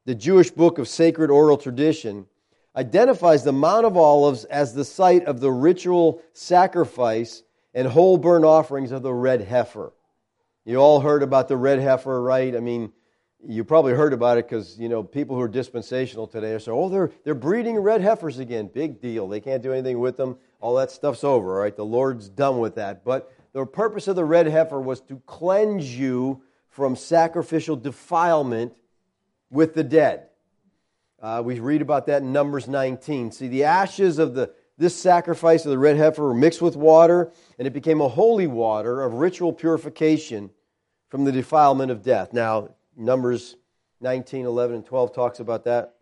the 0.06 0.14
Jewish 0.14 0.50
book 0.50 0.78
of 0.78 0.88
sacred 0.88 1.30
oral 1.30 1.56
tradition, 1.56 2.26
identifies 2.80 3.44
the 3.44 3.52
Mount 3.52 3.84
of 3.84 3.98
Olives 3.98 4.44
as 4.44 4.72
the 4.72 4.86
site 4.86 5.26
of 5.26 5.40
the 5.40 5.52
ritual 5.52 6.22
sacrifice 6.32 7.42
and 7.74 7.86
whole 7.86 8.16
burnt 8.16 8.46
offerings 8.46 8.90
of 8.90 9.02
the 9.02 9.12
red 9.12 9.42
heifer. 9.42 9.92
You 10.64 10.78
all 10.78 11.00
heard 11.00 11.22
about 11.22 11.48
the 11.48 11.58
red 11.58 11.78
heifer, 11.78 12.22
right? 12.22 12.56
I 12.56 12.60
mean, 12.60 12.90
you 13.46 13.64
probably 13.64 13.92
heard 13.92 14.14
about 14.14 14.38
it 14.38 14.48
because 14.48 14.78
you 14.78 14.88
know 14.88 15.02
people 15.02 15.36
who 15.36 15.42
are 15.42 15.48
dispensational 15.48 16.26
today 16.26 16.52
are 16.52 16.58
saying, 16.58 16.76
"Oh, 16.76 16.88
they're 16.88 17.10
they're 17.22 17.34
breeding 17.34 17.78
red 17.78 18.00
heifers 18.00 18.38
again. 18.38 18.70
Big 18.72 19.00
deal. 19.00 19.28
They 19.28 19.40
can't 19.40 19.62
do 19.62 19.72
anything 19.72 20.00
with 20.00 20.16
them. 20.16 20.38
All 20.60 20.74
that 20.76 20.90
stuff's 20.90 21.22
over. 21.22 21.56
All 21.56 21.62
right, 21.62 21.76
the 21.76 21.84
Lord's 21.84 22.30
done 22.30 22.60
with 22.60 22.76
that." 22.76 23.04
But 23.04 23.30
the 23.52 23.66
purpose 23.66 24.08
of 24.08 24.16
the 24.16 24.24
red 24.24 24.46
heifer 24.46 24.80
was 24.80 25.02
to 25.02 25.20
cleanse 25.26 25.98
you 25.98 26.42
from 26.68 26.96
sacrificial 26.96 27.76
defilement 27.76 28.72
with 29.50 29.74
the 29.74 29.84
dead. 29.84 30.29
Uh, 31.20 31.42
we 31.44 31.60
read 31.60 31.82
about 31.82 32.06
that 32.06 32.22
in 32.22 32.32
Numbers 32.32 32.66
19. 32.66 33.32
See, 33.32 33.48
the 33.48 33.64
ashes 33.64 34.18
of 34.18 34.34
the 34.34 34.52
this 34.78 34.96
sacrifice 34.96 35.66
of 35.66 35.70
the 35.70 35.78
red 35.78 35.98
heifer 35.98 36.22
were 36.22 36.32
mixed 36.32 36.62
with 36.62 36.74
water, 36.74 37.30
and 37.58 37.68
it 37.68 37.74
became 37.74 38.00
a 38.00 38.08
holy 38.08 38.46
water 38.46 39.02
of 39.02 39.12
ritual 39.12 39.52
purification 39.52 40.48
from 41.10 41.26
the 41.26 41.32
defilement 41.32 41.90
of 41.90 42.02
death. 42.02 42.32
Now, 42.32 42.70
Numbers 42.96 43.56
19, 44.00 44.46
11, 44.46 44.76
and 44.76 44.86
12 44.86 45.14
talks 45.14 45.38
about 45.38 45.64
that. 45.64 45.96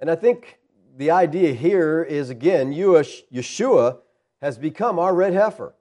And 0.00 0.10
I 0.10 0.16
think 0.16 0.58
the 0.96 1.12
idea 1.12 1.54
here 1.54 2.02
is 2.02 2.30
again, 2.30 2.72
Yeshua 2.72 3.98
has 4.40 4.58
become 4.58 4.98
our 4.98 5.14
red 5.14 5.32
heifer. 5.32 5.76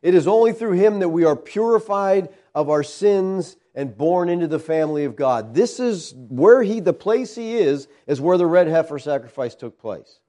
It 0.00 0.14
is 0.14 0.26
only 0.26 0.54
through 0.54 0.72
him 0.72 1.00
that 1.00 1.10
we 1.10 1.26
are 1.26 1.36
purified 1.36 2.30
of 2.54 2.70
our 2.70 2.82
sins 2.82 3.56
and 3.76 3.96
born 3.96 4.30
into 4.30 4.48
the 4.48 4.58
family 4.58 5.04
of 5.04 5.14
God. 5.14 5.54
This 5.54 5.78
is 5.78 6.14
where 6.16 6.62
he, 6.62 6.80
the 6.80 6.94
place 6.94 7.34
he 7.34 7.58
is, 7.58 7.88
is 8.06 8.20
where 8.20 8.38
the 8.38 8.46
red 8.46 8.66
heifer 8.66 8.98
sacrifice 8.98 9.54
took 9.54 9.78
place. 9.78 10.20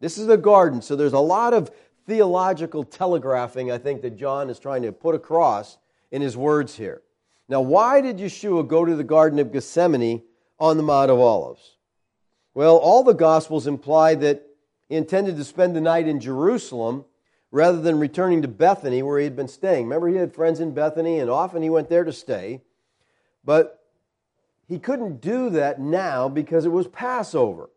This 0.00 0.18
is 0.18 0.26
the 0.26 0.36
garden, 0.36 0.82
so 0.82 0.94
there's 0.94 1.14
a 1.14 1.18
lot 1.18 1.54
of 1.54 1.70
theological 2.06 2.84
telegraphing, 2.84 3.72
I 3.72 3.78
think, 3.78 4.02
that 4.02 4.18
John 4.18 4.50
is 4.50 4.58
trying 4.58 4.82
to 4.82 4.92
put 4.92 5.14
across 5.14 5.78
in 6.12 6.20
his 6.20 6.36
words 6.36 6.76
here. 6.76 7.00
Now, 7.48 7.62
why 7.62 8.02
did 8.02 8.18
Yeshua 8.18 8.68
go 8.68 8.84
to 8.84 8.94
the 8.94 9.02
Garden 9.02 9.38
of 9.38 9.50
Gethsemane 9.50 10.22
on 10.60 10.76
the 10.76 10.82
Mount 10.82 11.10
of 11.10 11.18
Olives? 11.18 11.78
Well, 12.52 12.76
all 12.76 13.02
the 13.02 13.14
Gospels 13.14 13.66
imply 13.66 14.14
that 14.16 14.46
he 14.88 14.96
intended 14.96 15.36
to 15.36 15.44
spend 15.44 15.74
the 15.74 15.80
night 15.80 16.06
in 16.06 16.20
Jerusalem 16.20 17.06
rather 17.50 17.80
than 17.80 17.98
returning 17.98 18.42
to 18.42 18.48
Bethany 18.48 19.02
where 19.02 19.18
he 19.18 19.24
had 19.24 19.36
been 19.36 19.48
staying. 19.48 19.84
Remember, 19.84 20.08
he 20.08 20.16
had 20.16 20.34
friends 20.34 20.60
in 20.60 20.74
Bethany, 20.74 21.18
and 21.18 21.30
often 21.30 21.62
he 21.62 21.70
went 21.70 21.88
there 21.88 22.04
to 22.04 22.12
stay. 22.12 22.60
But 23.44 23.84
he 24.66 24.78
couldn't 24.78 25.20
do 25.20 25.50
that 25.50 25.80
now 25.80 26.28
because 26.28 26.64
it 26.64 26.72
was 26.72 26.88
Passover. 26.88 27.70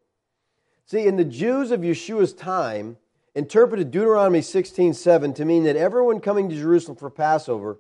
See, 0.86 1.06
in 1.06 1.18
the 1.18 1.26
Jews 1.26 1.72
of 1.72 1.82
Yeshua's 1.82 2.34
time, 2.34 2.98
interpreted 3.36 3.92
Deuteronomy 3.92 4.42
16:7 4.42 5.34
to 5.34 5.46
mean 5.46 5.64
that 5.66 5.76
everyone 5.76 6.22
coming 6.22 6.50
to 6.50 6.56
Jerusalem 6.56 6.98
for 6.98 7.10
Passover 7.10 7.80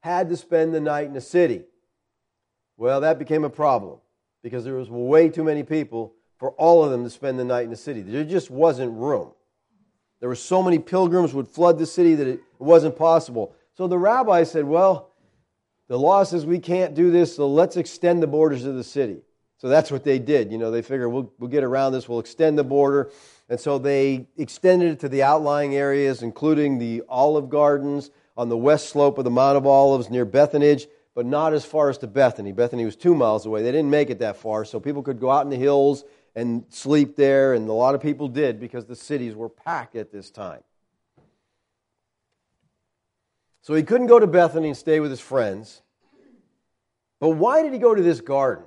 had 0.00 0.28
to 0.30 0.36
spend 0.36 0.74
the 0.74 0.80
night 0.80 1.06
in 1.06 1.12
the 1.12 1.20
city. 1.20 1.64
Well, 2.76 3.00
that 3.00 3.18
became 3.18 3.44
a 3.44 3.50
problem 3.50 3.98
because 4.42 4.64
there 4.64 4.74
was 4.74 4.90
way 4.90 5.28
too 5.28 5.44
many 5.44 5.62
people 5.62 6.14
for 6.38 6.52
all 6.52 6.84
of 6.84 6.90
them 6.90 7.04
to 7.04 7.10
spend 7.10 7.38
the 7.38 7.44
night 7.44 7.64
in 7.64 7.70
the 7.70 7.76
city. 7.76 8.02
There 8.02 8.24
just 8.24 8.50
wasn't 8.50 8.92
room. 8.98 9.32
There 10.20 10.28
were 10.28 10.34
so 10.34 10.62
many 10.62 10.78
pilgrims 10.78 11.34
would 11.34 11.48
flood 11.48 11.78
the 11.78 11.86
city 11.86 12.14
that 12.14 12.26
it 12.26 12.40
wasn't 12.58 12.96
possible. 12.96 13.54
So 13.74 13.86
the 13.86 13.98
rabbi 13.98 14.42
said, 14.44 14.64
"Well, 14.64 15.10
the 15.88 15.98
law 15.98 16.22
says 16.24 16.44
we 16.46 16.58
can't 16.58 16.94
do 16.94 17.10
this, 17.10 17.36
so 17.36 17.48
let's 17.48 17.76
extend 17.76 18.22
the 18.22 18.26
borders 18.26 18.64
of 18.64 18.74
the 18.74 18.84
city." 18.84 19.22
So 19.58 19.68
that's 19.68 19.90
what 19.90 20.04
they 20.04 20.18
did. 20.18 20.52
You 20.52 20.58
know, 20.58 20.70
they 20.70 20.82
figured 20.82 21.10
we'll, 21.10 21.32
we'll 21.38 21.50
get 21.50 21.64
around 21.64 21.92
this, 21.92 22.08
we'll 22.08 22.20
extend 22.20 22.58
the 22.58 22.64
border. 22.64 23.10
And 23.48 23.58
so 23.58 23.78
they 23.78 24.28
extended 24.36 24.92
it 24.92 25.00
to 25.00 25.08
the 25.08 25.22
outlying 25.22 25.74
areas, 25.74 26.22
including 26.22 26.78
the 26.78 27.02
olive 27.08 27.48
gardens 27.48 28.10
on 28.36 28.48
the 28.48 28.56
west 28.56 28.90
slope 28.90 29.18
of 29.18 29.24
the 29.24 29.30
Mount 29.30 29.56
of 29.56 29.66
Olives 29.66 30.10
near 30.10 30.24
Bethphage, 30.26 30.88
but 31.14 31.24
not 31.24 31.54
as 31.54 31.64
far 31.64 31.88
as 31.88 31.96
to 31.98 32.06
Bethany. 32.06 32.52
Bethany 32.52 32.84
was 32.84 32.96
two 32.96 33.14
miles 33.14 33.46
away. 33.46 33.62
They 33.62 33.72
didn't 33.72 33.88
make 33.88 34.10
it 34.10 34.18
that 34.18 34.36
far, 34.36 34.64
so 34.66 34.78
people 34.78 35.02
could 35.02 35.18
go 35.18 35.30
out 35.30 35.44
in 35.44 35.50
the 35.50 35.56
hills 35.56 36.04
and 36.34 36.64
sleep 36.68 37.16
there, 37.16 37.54
and 37.54 37.66
a 37.66 37.72
lot 37.72 37.94
of 37.94 38.02
people 38.02 38.28
did 38.28 38.60
because 38.60 38.84
the 38.84 38.96
cities 38.96 39.34
were 39.34 39.48
packed 39.48 39.96
at 39.96 40.12
this 40.12 40.30
time. 40.30 40.60
So 43.66 43.74
he 43.74 43.82
couldn't 43.82 44.06
go 44.06 44.20
to 44.20 44.28
Bethany 44.28 44.68
and 44.68 44.76
stay 44.76 45.00
with 45.00 45.10
his 45.10 45.18
friends. 45.18 45.82
But 47.18 47.30
why 47.30 47.62
did 47.62 47.72
he 47.72 47.80
go 47.80 47.96
to 47.96 48.00
this 48.00 48.20
garden? 48.20 48.64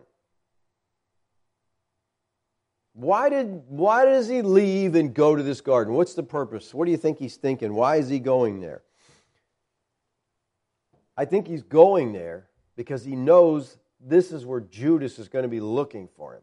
Why, 2.91 3.29
did, 3.29 3.63
why 3.69 4.03
does 4.03 4.27
he 4.27 4.41
leave 4.41 4.95
and 4.95 5.13
go 5.13 5.37
to 5.37 5.41
this 5.41 5.61
garden? 5.61 5.93
What's 5.93 6.15
the 6.15 6.23
purpose? 6.23 6.73
What 6.73 6.83
do 6.83 6.91
you 6.91 6.97
think 6.97 7.17
he's 7.17 7.37
thinking? 7.37 7.75
Why 7.75 7.95
is 7.95 8.09
he 8.09 8.19
going 8.19 8.59
there? 8.59 8.81
I 11.15 11.23
think 11.23 11.47
he's 11.47 11.63
going 11.63 12.11
there 12.11 12.49
because 12.75 13.05
he 13.05 13.15
knows 13.15 13.77
this 14.05 14.33
is 14.33 14.45
where 14.45 14.59
Judas 14.59 15.17
is 15.17 15.29
going 15.29 15.43
to 15.43 15.49
be 15.49 15.61
looking 15.61 16.09
for 16.13 16.35
him. 16.35 16.41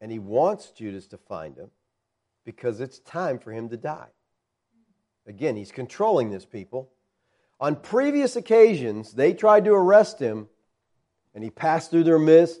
And 0.00 0.10
he 0.10 0.18
wants 0.18 0.70
Judas 0.70 1.06
to 1.08 1.18
find 1.18 1.58
him 1.58 1.70
because 2.46 2.80
it's 2.80 3.00
time 3.00 3.38
for 3.38 3.52
him 3.52 3.68
to 3.68 3.76
die. 3.76 4.08
Again, 5.26 5.56
he's 5.56 5.72
controlling 5.72 6.30
this 6.30 6.46
people. 6.46 6.88
On 7.60 7.74
previous 7.76 8.36
occasions, 8.36 9.12
they 9.12 9.32
tried 9.32 9.64
to 9.64 9.72
arrest 9.72 10.18
him, 10.18 10.48
and 11.34 11.42
he 11.42 11.50
passed 11.50 11.90
through 11.90 12.04
their 12.04 12.18
midst. 12.18 12.60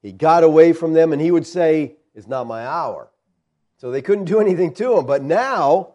He 0.00 0.12
got 0.12 0.44
away 0.44 0.72
from 0.72 0.94
them, 0.94 1.12
and 1.12 1.20
he 1.20 1.30
would 1.30 1.46
say, 1.46 1.96
It's 2.14 2.26
not 2.26 2.46
my 2.46 2.66
hour. 2.66 3.10
So 3.76 3.90
they 3.90 4.02
couldn't 4.02 4.24
do 4.24 4.40
anything 4.40 4.74
to 4.74 4.98
him. 4.98 5.06
But 5.06 5.22
now, 5.22 5.94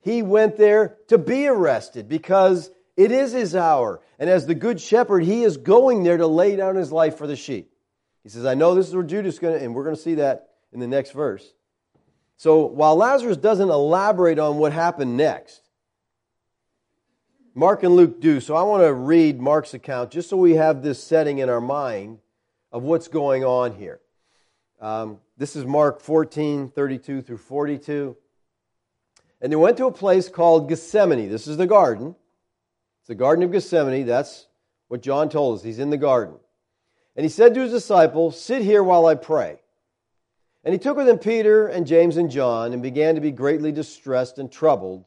he 0.00 0.22
went 0.22 0.56
there 0.56 0.96
to 1.08 1.18
be 1.18 1.48
arrested 1.48 2.08
because 2.08 2.70
it 2.96 3.12
is 3.12 3.32
his 3.32 3.54
hour. 3.54 4.00
And 4.18 4.30
as 4.30 4.46
the 4.46 4.54
good 4.54 4.80
shepherd, 4.80 5.24
he 5.24 5.42
is 5.42 5.56
going 5.56 6.02
there 6.02 6.16
to 6.16 6.26
lay 6.26 6.56
down 6.56 6.76
his 6.76 6.92
life 6.92 7.16
for 7.16 7.26
the 7.26 7.36
sheep. 7.36 7.72
He 8.22 8.28
says, 8.28 8.44
I 8.44 8.54
know 8.54 8.74
this 8.74 8.88
is 8.88 8.94
where 8.94 9.04
Judas 9.04 9.34
is 9.34 9.40
going 9.40 9.58
to, 9.58 9.64
and 9.64 9.74
we're 9.74 9.84
going 9.84 9.96
to 9.96 10.02
see 10.02 10.16
that 10.16 10.50
in 10.72 10.80
the 10.80 10.86
next 10.86 11.12
verse. 11.12 11.52
So 12.36 12.66
while 12.66 12.96
Lazarus 12.96 13.36
doesn't 13.36 13.68
elaborate 13.68 14.38
on 14.38 14.58
what 14.58 14.72
happened 14.72 15.16
next, 15.16 15.67
Mark 17.58 17.82
and 17.82 17.96
Luke 17.96 18.20
do. 18.20 18.38
So 18.38 18.54
I 18.54 18.62
want 18.62 18.84
to 18.84 18.94
read 18.94 19.40
Mark's 19.40 19.74
account 19.74 20.12
just 20.12 20.30
so 20.30 20.36
we 20.36 20.54
have 20.54 20.80
this 20.80 21.02
setting 21.02 21.38
in 21.38 21.48
our 21.48 21.60
mind 21.60 22.20
of 22.70 22.84
what's 22.84 23.08
going 23.08 23.44
on 23.44 23.74
here. 23.74 23.98
Um, 24.80 25.18
this 25.36 25.56
is 25.56 25.64
Mark 25.64 26.00
14, 26.00 26.68
32 26.68 27.20
through 27.20 27.36
42. 27.36 28.16
And 29.40 29.50
they 29.50 29.56
went 29.56 29.76
to 29.78 29.86
a 29.86 29.92
place 29.92 30.28
called 30.28 30.68
Gethsemane. 30.68 31.28
This 31.28 31.48
is 31.48 31.56
the 31.56 31.66
garden 31.66 32.14
It's 33.00 33.08
the 33.08 33.16
Garden 33.16 33.42
of 33.42 33.50
Gethsemane. 33.50 34.06
That's 34.06 34.46
what 34.86 35.02
John 35.02 35.28
told 35.28 35.58
us. 35.58 35.64
He's 35.64 35.80
in 35.80 35.90
the 35.90 35.96
garden. 35.96 36.36
And 37.16 37.24
he 37.24 37.28
said 37.28 37.54
to 37.54 37.62
his 37.62 37.72
disciples, 37.72 38.40
Sit 38.40 38.62
here 38.62 38.84
while 38.84 39.06
I 39.06 39.16
pray. 39.16 39.58
And 40.62 40.72
he 40.72 40.78
took 40.78 40.96
with 40.96 41.08
him 41.08 41.18
Peter 41.18 41.66
and 41.66 41.88
James 41.88 42.18
and 42.18 42.30
John 42.30 42.72
and 42.72 42.80
began 42.80 43.16
to 43.16 43.20
be 43.20 43.32
greatly 43.32 43.72
distressed 43.72 44.38
and 44.38 44.48
troubled. 44.48 45.06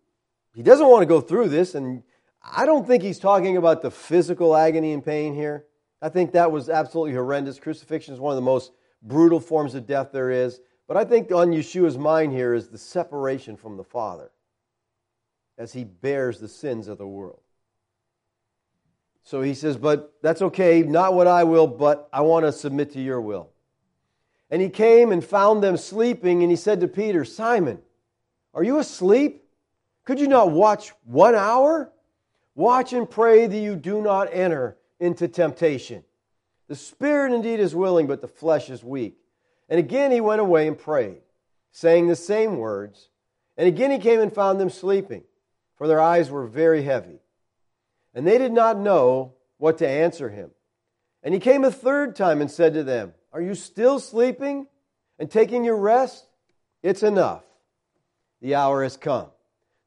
he 0.53 0.63
doesn't 0.63 0.87
want 0.87 1.01
to 1.01 1.05
go 1.05 1.21
through 1.21 1.49
this, 1.49 1.75
and 1.75 2.03
I 2.43 2.65
don't 2.65 2.85
think 2.85 3.03
he's 3.03 3.19
talking 3.19 3.57
about 3.57 3.81
the 3.81 3.91
physical 3.91 4.55
agony 4.55 4.93
and 4.93 5.03
pain 5.03 5.33
here. 5.33 5.65
I 6.01 6.09
think 6.09 6.31
that 6.31 6.51
was 6.51 6.69
absolutely 6.69 7.13
horrendous. 7.13 7.59
Crucifixion 7.59 8.13
is 8.13 8.19
one 8.19 8.31
of 8.31 8.35
the 8.35 8.41
most 8.41 8.71
brutal 9.01 9.39
forms 9.39 9.75
of 9.75 9.85
death 9.85 10.09
there 10.11 10.31
is. 10.31 10.59
But 10.87 10.97
I 10.97 11.05
think 11.05 11.31
on 11.31 11.51
Yeshua's 11.51 11.97
mind 11.97 12.33
here 12.33 12.53
is 12.53 12.67
the 12.67 12.77
separation 12.77 13.55
from 13.55 13.77
the 13.77 13.83
Father 13.83 14.31
as 15.57 15.73
he 15.73 15.83
bears 15.83 16.39
the 16.39 16.47
sins 16.47 16.87
of 16.87 16.97
the 16.97 17.07
world. 17.07 17.41
So 19.23 19.41
he 19.41 19.53
says, 19.53 19.77
But 19.77 20.13
that's 20.21 20.41
okay, 20.41 20.81
not 20.81 21.13
what 21.13 21.27
I 21.27 21.43
will, 21.43 21.67
but 21.67 22.09
I 22.11 22.21
want 22.21 22.45
to 22.45 22.51
submit 22.51 22.91
to 22.93 23.01
your 23.01 23.21
will. 23.21 23.51
And 24.49 24.61
he 24.61 24.69
came 24.69 25.11
and 25.11 25.23
found 25.23 25.63
them 25.63 25.77
sleeping, 25.77 26.41
and 26.41 26.51
he 26.51 26.57
said 26.57 26.81
to 26.81 26.87
Peter, 26.87 27.23
Simon, 27.23 27.79
are 28.53 28.63
you 28.63 28.79
asleep? 28.79 29.40
Could 30.11 30.19
you 30.19 30.27
not 30.27 30.51
watch 30.51 30.91
one 31.05 31.35
hour? 31.35 31.89
Watch 32.53 32.91
and 32.91 33.09
pray 33.09 33.47
that 33.47 33.57
you 33.57 33.77
do 33.77 34.01
not 34.01 34.27
enter 34.33 34.75
into 34.99 35.29
temptation. 35.29 36.03
The 36.67 36.75
spirit 36.75 37.31
indeed 37.31 37.61
is 37.61 37.73
willing, 37.73 38.07
but 38.07 38.19
the 38.19 38.27
flesh 38.27 38.69
is 38.69 38.83
weak. 38.83 39.15
And 39.69 39.79
again 39.79 40.11
he 40.11 40.19
went 40.19 40.41
away 40.41 40.67
and 40.67 40.77
prayed, 40.77 41.21
saying 41.71 42.07
the 42.07 42.17
same 42.17 42.57
words. 42.57 43.07
And 43.55 43.69
again 43.69 43.89
he 43.89 43.99
came 43.99 44.19
and 44.19 44.35
found 44.35 44.59
them 44.59 44.69
sleeping 44.69 45.23
for 45.77 45.87
their 45.87 46.01
eyes 46.01 46.29
were 46.29 46.45
very 46.45 46.83
heavy. 46.83 47.21
And 48.13 48.27
they 48.27 48.37
did 48.37 48.51
not 48.51 48.77
know 48.77 49.35
what 49.59 49.77
to 49.77 49.87
answer 49.87 50.29
him. 50.29 50.51
And 51.23 51.33
he 51.33 51.39
came 51.39 51.63
a 51.63 51.71
third 51.71 52.17
time 52.17 52.41
and 52.41 52.51
said 52.51 52.73
to 52.73 52.83
them, 52.83 53.13
Are 53.31 53.41
you 53.41 53.55
still 53.55 53.97
sleeping 53.97 54.67
and 55.17 55.31
taking 55.31 55.63
your 55.63 55.77
rest? 55.77 56.27
It's 56.83 57.01
enough. 57.01 57.45
The 58.41 58.55
hour 58.55 58.83
has 58.83 58.97
come. 58.97 59.29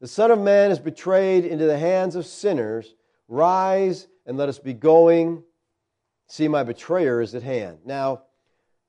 The 0.00 0.08
Son 0.08 0.30
of 0.30 0.38
Man 0.38 0.70
is 0.70 0.78
betrayed 0.78 1.44
into 1.44 1.66
the 1.66 1.78
hands 1.78 2.16
of 2.16 2.26
sinners. 2.26 2.94
Rise 3.28 4.06
and 4.26 4.36
let 4.36 4.48
us 4.48 4.58
be 4.58 4.72
going. 4.72 5.42
See, 6.28 6.48
my 6.48 6.62
betrayer 6.62 7.20
is 7.20 7.34
at 7.34 7.42
hand. 7.42 7.78
Now, 7.84 8.22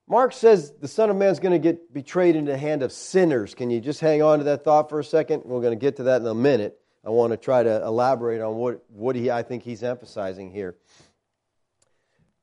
Mark 0.08 0.34
says 0.34 0.72
the 0.80 0.88
Son 0.88 1.10
of 1.10 1.16
Man 1.16 1.30
is 1.30 1.40
going 1.40 1.54
to 1.54 1.60
get 1.60 1.94
betrayed 1.94 2.36
into 2.36 2.52
the 2.52 2.58
hand 2.58 2.84
of 2.84 2.92
sinners. 2.92 3.56
Can 3.56 3.70
you 3.70 3.80
just 3.82 4.00
hang 4.00 4.22
on 4.22 4.40
to 4.40 4.46
that 4.46 4.64
thought 4.64 4.90
for 4.90 5.00
a 5.00 5.04
second? 5.04 5.44
We're 5.46 5.62
going 5.62 5.78
to 5.78 5.84
get 5.84 5.98
to 5.98 6.04
that 6.04 6.22
in 6.22 6.28
a 6.28 6.36
minute. 6.36 6.80
I 7.04 7.10
want 7.10 7.32
to 7.32 7.38
try 7.38 7.64
to 7.64 7.84
elaborate 7.84 8.42
on 8.42 8.56
what, 8.56 8.84
what 8.90 9.16
he, 9.16 9.30
I 9.30 9.44
think 9.44 9.64
he's 9.64 9.84
emphasizing 9.84 10.52
here. 10.52 10.76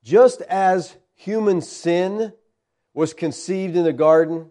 Just 0.04 0.40
as 0.42 0.96
human 1.14 1.60
sin 1.60 2.32
was 2.94 3.14
conceived 3.14 3.76
in 3.76 3.84
the 3.84 3.92
garden, 3.92 4.50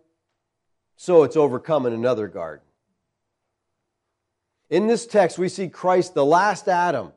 so 0.96 1.24
it's 1.24 1.36
overcome 1.36 1.86
in 1.86 1.94
another 1.94 2.28
garden. 2.28 2.66
In 4.72 4.88
this 4.88 5.06
text, 5.06 5.38
we 5.38 5.50
see 5.50 5.68
Christ, 5.68 6.14
the 6.14 6.26
last 6.26 6.70
Adam, 6.70 7.12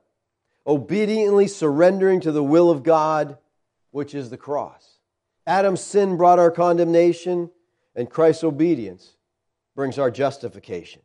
obediently 0.67 1.47
surrendering 1.47 2.21
to 2.23 2.33
the 2.33 2.43
will 2.43 2.69
of 2.69 2.83
God, 2.83 3.39
which 3.93 4.13
is 4.13 4.29
the 4.29 4.37
cross. 4.37 4.99
Adam's 5.47 5.81
sin 5.81 6.17
brought 6.17 6.41
our 6.41 6.51
condemnation, 6.51 7.49
and 7.95 8.11
Christ's 8.11 8.43
obedience 8.43 9.17
brings 9.77 10.01
our 10.01 10.11
justification. 10.11 11.01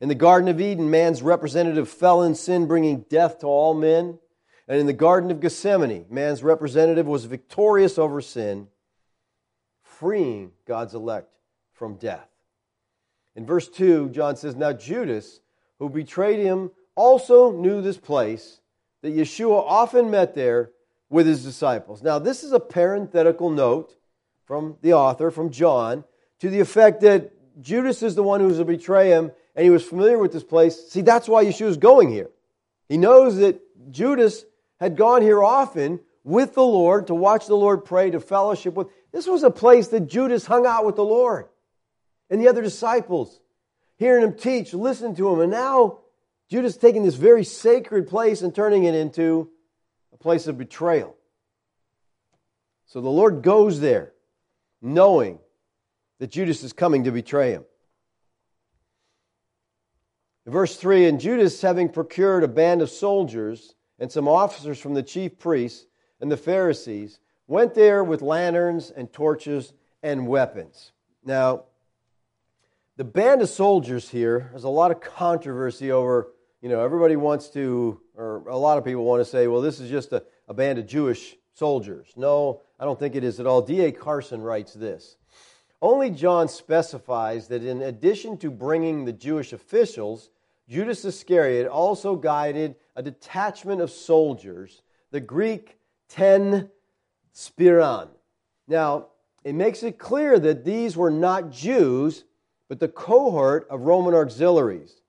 In 0.00 0.08
the 0.08 0.14
Garden 0.14 0.48
of 0.48 0.62
Eden, 0.62 0.90
man's 0.90 1.20
representative 1.22 1.90
fell 1.90 2.22
in 2.22 2.34
sin, 2.34 2.66
bringing 2.66 3.00
death 3.10 3.40
to 3.40 3.46
all 3.46 3.74
men. 3.74 4.18
And 4.68 4.80
in 4.80 4.86
the 4.86 4.94
Garden 4.94 5.30
of 5.30 5.40
Gethsemane, 5.40 6.06
man's 6.08 6.42
representative 6.42 7.06
was 7.06 7.26
victorious 7.26 7.98
over 7.98 8.22
sin, 8.22 8.68
freeing 9.82 10.52
God's 10.66 10.94
elect 10.94 11.36
from 11.74 11.96
death. 11.96 12.28
In 13.34 13.44
verse 13.44 13.68
2, 13.68 14.08
John 14.08 14.36
says, 14.36 14.56
Now 14.56 14.72
Judas, 14.72 15.40
who 15.78 15.88
betrayed 15.88 16.38
him, 16.38 16.70
also 16.94 17.52
knew 17.52 17.82
this 17.82 17.98
place, 17.98 18.60
that 19.02 19.14
Yeshua 19.14 19.62
often 19.66 20.10
met 20.10 20.34
there 20.34 20.70
with 21.10 21.26
his 21.26 21.44
disciples. 21.44 22.02
Now, 22.02 22.18
this 22.18 22.42
is 22.42 22.52
a 22.52 22.60
parenthetical 22.60 23.50
note 23.50 23.96
from 24.44 24.76
the 24.80 24.94
author, 24.94 25.30
from 25.30 25.50
John, 25.50 26.04
to 26.40 26.50
the 26.50 26.60
effect 26.60 27.00
that 27.02 27.32
Judas 27.60 28.02
is 28.02 28.14
the 28.14 28.22
one 28.22 28.40
who's 28.40 28.58
to 28.58 28.64
betray 28.64 29.10
him, 29.10 29.32
and 29.54 29.64
he 29.64 29.70
was 29.70 29.84
familiar 29.84 30.18
with 30.18 30.32
this 30.32 30.44
place. 30.44 30.88
See, 30.88 31.00
that's 31.02 31.28
why 31.28 31.44
Yeshua 31.44 31.68
is 31.68 31.76
going 31.76 32.10
here. 32.10 32.30
He 32.88 32.96
knows 32.96 33.36
that 33.38 33.60
Judas 33.90 34.44
had 34.78 34.96
gone 34.96 35.22
here 35.22 35.42
often 35.42 36.00
with 36.24 36.54
the 36.54 36.64
Lord 36.64 37.06
to 37.06 37.14
watch 37.14 37.46
the 37.46 37.56
Lord 37.56 37.84
pray, 37.84 38.10
to 38.10 38.20
fellowship 38.20 38.74
with. 38.74 38.88
This 39.12 39.26
was 39.26 39.42
a 39.42 39.50
place 39.50 39.88
that 39.88 40.08
Judas 40.08 40.46
hung 40.46 40.66
out 40.66 40.84
with 40.84 40.96
the 40.96 41.04
Lord 41.04 41.46
and 42.28 42.40
the 42.40 42.48
other 42.48 42.62
disciples, 42.62 43.40
hearing 43.96 44.24
him 44.24 44.34
teach, 44.34 44.72
listening 44.74 45.16
to 45.16 45.28
him. 45.30 45.40
And 45.40 45.50
now 45.50 45.98
Judas 46.48 46.76
taking 46.76 47.02
this 47.02 47.14
very 47.14 47.44
sacred 47.44 48.08
place 48.08 48.42
and 48.42 48.54
turning 48.54 48.84
it 48.84 48.94
into 48.94 49.50
a 50.12 50.16
place 50.16 50.46
of 50.46 50.58
betrayal. 50.58 51.16
So 52.86 53.00
the 53.00 53.08
Lord 53.08 53.42
goes 53.42 53.80
there 53.80 54.12
knowing 54.80 55.38
that 56.18 56.30
Judas 56.30 56.62
is 56.62 56.72
coming 56.72 57.04
to 57.04 57.10
betray 57.10 57.52
him. 57.52 57.64
verse 60.46 60.76
3 60.76 61.06
And 61.06 61.20
Judas, 61.20 61.60
having 61.60 61.88
procured 61.88 62.44
a 62.44 62.48
band 62.48 62.82
of 62.82 62.90
soldiers 62.90 63.74
and 63.98 64.10
some 64.10 64.28
officers 64.28 64.78
from 64.78 64.94
the 64.94 65.02
chief 65.02 65.38
priests 65.38 65.86
and 66.20 66.30
the 66.30 66.36
Pharisees, 66.36 67.18
went 67.48 67.74
there 67.74 68.04
with 68.04 68.22
lanterns 68.22 68.90
and 68.90 69.12
torches 69.12 69.72
and 70.02 70.26
weapons. 70.26 70.92
Now, 71.24 71.64
the 72.96 73.04
band 73.04 73.42
of 73.42 73.48
soldiers 73.48 74.08
here, 74.08 74.48
there's 74.50 74.64
a 74.64 74.68
lot 74.68 74.90
of 74.90 75.00
controversy 75.00 75.92
over, 75.92 76.32
you 76.62 76.68
know, 76.68 76.82
everybody 76.82 77.16
wants 77.16 77.48
to, 77.50 78.00
or 78.16 78.42
a 78.48 78.56
lot 78.56 78.78
of 78.78 78.84
people 78.84 79.04
want 79.04 79.20
to 79.20 79.24
say, 79.24 79.46
well, 79.46 79.60
this 79.60 79.80
is 79.80 79.90
just 79.90 80.12
a, 80.12 80.24
a 80.48 80.54
band 80.54 80.78
of 80.78 80.86
Jewish 80.86 81.36
soldiers. 81.52 82.08
No, 82.16 82.62
I 82.80 82.84
don't 82.84 82.98
think 82.98 83.14
it 83.14 83.22
is 83.22 83.38
at 83.38 83.46
all. 83.46 83.60
D.A. 83.60 83.92
Carson 83.92 84.40
writes 84.40 84.72
this 84.72 85.16
Only 85.82 86.10
John 86.10 86.48
specifies 86.48 87.48
that 87.48 87.62
in 87.62 87.82
addition 87.82 88.38
to 88.38 88.50
bringing 88.50 89.04
the 89.04 89.12
Jewish 89.12 89.52
officials, 89.52 90.30
Judas 90.66 91.04
Iscariot 91.04 91.68
also 91.68 92.16
guided 92.16 92.76
a 92.96 93.02
detachment 93.02 93.82
of 93.82 93.90
soldiers, 93.90 94.82
the 95.10 95.20
Greek 95.20 95.78
ten 96.08 96.70
speiran. 97.34 98.08
Now, 98.66 99.08
it 99.44 99.54
makes 99.54 99.82
it 99.82 99.98
clear 99.98 100.38
that 100.38 100.64
these 100.64 100.96
were 100.96 101.10
not 101.10 101.50
Jews, 101.50 102.24
but 102.68 102.80
the 102.80 102.88
cohort 102.88 103.66
of 103.70 103.82
Roman 103.82 104.14
auxiliaries. 104.14 105.00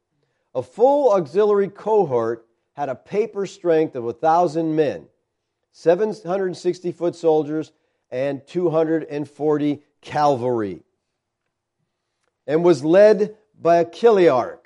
A 0.53 0.61
full 0.61 1.13
auxiliary 1.13 1.69
cohort 1.69 2.47
had 2.73 2.89
a 2.89 2.95
paper 2.95 3.45
strength 3.45 3.95
of 3.95 4.05
a 4.05 4.13
thousand 4.13 4.75
men, 4.75 5.07
760 5.71 6.91
foot 6.91 7.15
soldiers, 7.15 7.71
and 8.11 8.45
240 8.47 9.81
cavalry, 10.01 10.83
and 12.45 12.63
was 12.63 12.83
led 12.83 13.35
by 13.59 13.77
a 13.77 13.85
chiliarch, 13.85 14.65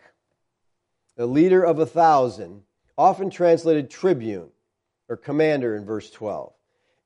a 1.18 1.26
leader 1.26 1.64
of 1.64 1.80
a 1.80 1.86
thousand, 1.86 2.64
often 2.98 3.30
translated 3.30 3.90
tribune 3.90 4.50
or 5.10 5.18
commander 5.18 5.76
in 5.76 5.86
verse 5.86 6.10
12. 6.12 6.54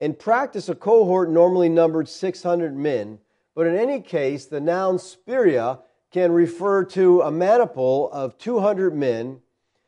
In 0.02 0.14
practice, 0.14 0.68
a 0.68 0.76
cohort 0.76 1.30
normally 1.30 1.70
numbered 1.70 2.10
600 2.10 2.76
men, 2.76 3.20
but 3.56 3.68
in 3.68 3.76
any 3.76 4.02
case, 4.02 4.46
the 4.46 4.60
noun 4.60 4.98
spiria 4.98 5.80
can 6.12 6.32
refer 6.32 6.84
to 6.84 7.22
a 7.22 7.32
maniple 7.32 8.10
of 8.12 8.38
200 8.38 8.96
men 8.96 9.42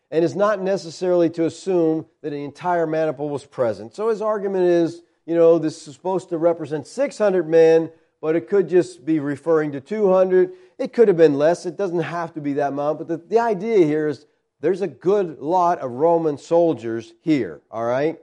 and 0.10 0.24
is 0.24 0.36
not 0.36 0.62
necessarily 0.62 1.30
to 1.30 1.46
assume 1.46 2.06
that 2.22 2.30
the 2.30 2.44
entire 2.44 2.88
maniple 2.88 3.30
was 3.30 3.46
present. 3.46 3.94
So 3.94 4.10
his 4.10 4.22
argument 4.22 4.66
is, 4.66 5.02
you 5.26 5.36
know, 5.36 5.60
this 5.60 5.88
is 5.88 5.94
supposed 5.94 6.30
to 6.30 6.38
represent 6.38 6.88
600 6.88 7.48
men, 7.48 7.92
but 8.22 8.36
it 8.36 8.48
could 8.48 8.70
just 8.70 9.06
be 9.06 9.20
referring 9.20 9.74
to 9.74 9.82
200. 9.82 10.54
It 10.78 10.94
could 10.94 11.10
have 11.10 11.18
been 11.18 11.36
less. 11.36 11.66
It 11.66 11.78
doesn't 11.78 12.00
have 12.00 12.34
to 12.36 12.42
be 12.42 12.54
that 12.54 12.70
amount. 12.70 13.00
But 13.00 13.08
the, 13.10 13.18
the 13.18 13.40
idea 13.40 13.86
here 13.86 14.08
is 14.08 14.26
there's 14.62 14.82
a 14.82 14.88
good 14.88 15.40
lot 15.40 15.80
of 15.80 15.92
Roman 15.92 16.38
soldiers 16.38 17.14
here, 17.22 17.62
all 17.70 17.86
right? 17.86 18.20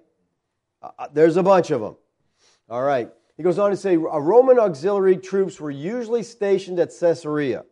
Uh, 0.82 0.90
uh, 0.98 1.08
there's 1.12 1.36
a 1.36 1.42
bunch 1.42 1.70
of 1.70 1.80
them. 1.80 1.96
All 2.68 2.82
right. 2.82 3.10
He 3.36 3.42
goes 3.42 3.58
on 3.58 3.70
to 3.70 3.76
say 3.76 3.96
Roman 3.96 4.58
auxiliary 4.58 5.16
troops 5.16 5.60
were 5.60 5.70
usually 5.70 6.22
stationed 6.22 6.78
at 6.78 6.92
Caesarea. 6.98 7.64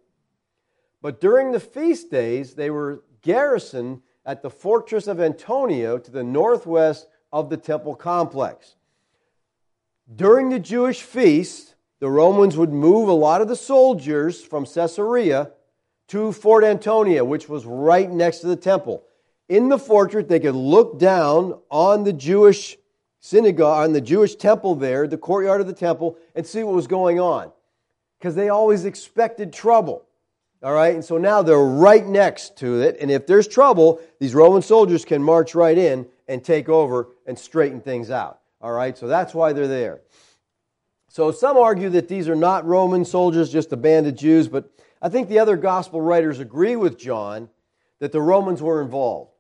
But 1.00 1.20
during 1.20 1.52
the 1.52 1.60
feast 1.60 2.10
days, 2.10 2.54
they 2.54 2.70
were 2.70 3.04
garrisoned 3.22 4.02
at 4.24 4.42
the 4.42 4.50
fortress 4.50 5.06
of 5.06 5.20
Antonia 5.20 5.98
to 5.98 6.10
the 6.10 6.24
northwest 6.24 7.06
of 7.32 7.50
the 7.50 7.56
temple 7.56 7.94
complex. 7.94 8.76
During 10.14 10.50
the 10.50 10.58
Jewish 10.58 11.02
feast, 11.02 11.74
the 12.00 12.10
Romans 12.10 12.56
would 12.56 12.72
move 12.72 13.08
a 13.08 13.12
lot 13.12 13.40
of 13.40 13.48
the 13.48 13.56
soldiers 13.56 14.42
from 14.42 14.66
Caesarea 14.66 15.52
to 16.08 16.32
Fort 16.32 16.64
Antonia, 16.64 17.24
which 17.24 17.48
was 17.48 17.64
right 17.64 18.10
next 18.10 18.38
to 18.40 18.48
the 18.48 18.56
temple. 18.56 19.04
In 19.48 19.68
the 19.68 19.78
fortress, 19.78 20.26
they 20.28 20.40
could 20.40 20.54
look 20.54 20.98
down 20.98 21.60
on 21.70 22.04
the 22.04 22.12
Jewish 22.12 22.76
synagogue, 23.22 23.84
on 23.84 23.92
the 23.92 24.00
Jewish 24.00 24.34
temple 24.34 24.74
there, 24.74 25.06
the 25.06 25.16
courtyard 25.16 25.60
of 25.60 25.66
the 25.68 25.72
temple, 25.72 26.18
and 26.34 26.46
see 26.46 26.62
what 26.62 26.74
was 26.74 26.88
going 26.88 27.18
on. 27.18 27.50
Because 28.18 28.34
they 28.34 28.50
always 28.50 28.84
expected 28.84 29.52
trouble. 29.52 30.04
All 30.62 30.74
right, 30.74 30.94
and 30.94 31.04
so 31.04 31.18
now 31.18 31.42
they're 31.42 31.58
right 31.58 32.06
next 32.06 32.56
to 32.58 32.82
it, 32.82 32.96
and 33.00 33.10
if 33.10 33.26
there's 33.26 33.48
trouble, 33.48 34.00
these 34.20 34.34
Roman 34.34 34.62
soldiers 34.62 35.04
can 35.04 35.22
march 35.22 35.54
right 35.54 35.76
in 35.76 36.06
and 36.28 36.44
take 36.44 36.68
over 36.68 37.08
and 37.26 37.36
straighten 37.38 37.80
things 37.80 38.10
out. 38.10 38.40
All 38.60 38.72
right, 38.72 38.96
so 38.96 39.08
that's 39.08 39.34
why 39.34 39.52
they're 39.52 39.66
there. 39.66 40.02
So 41.08 41.32
some 41.32 41.56
argue 41.56 41.90
that 41.90 42.08
these 42.08 42.28
are 42.28 42.36
not 42.36 42.64
Roman 42.64 43.04
soldiers, 43.04 43.50
just 43.50 43.72
a 43.72 43.76
band 43.76 44.06
of 44.06 44.14
Jews, 44.14 44.48
but 44.48 44.70
I 45.00 45.08
think 45.08 45.28
the 45.28 45.40
other 45.40 45.56
gospel 45.56 46.00
writers 46.00 46.38
agree 46.38 46.76
with 46.76 46.98
John 46.98 47.48
that 47.98 48.12
the 48.12 48.20
Romans 48.20 48.62
were 48.62 48.80
involved. 48.80 49.31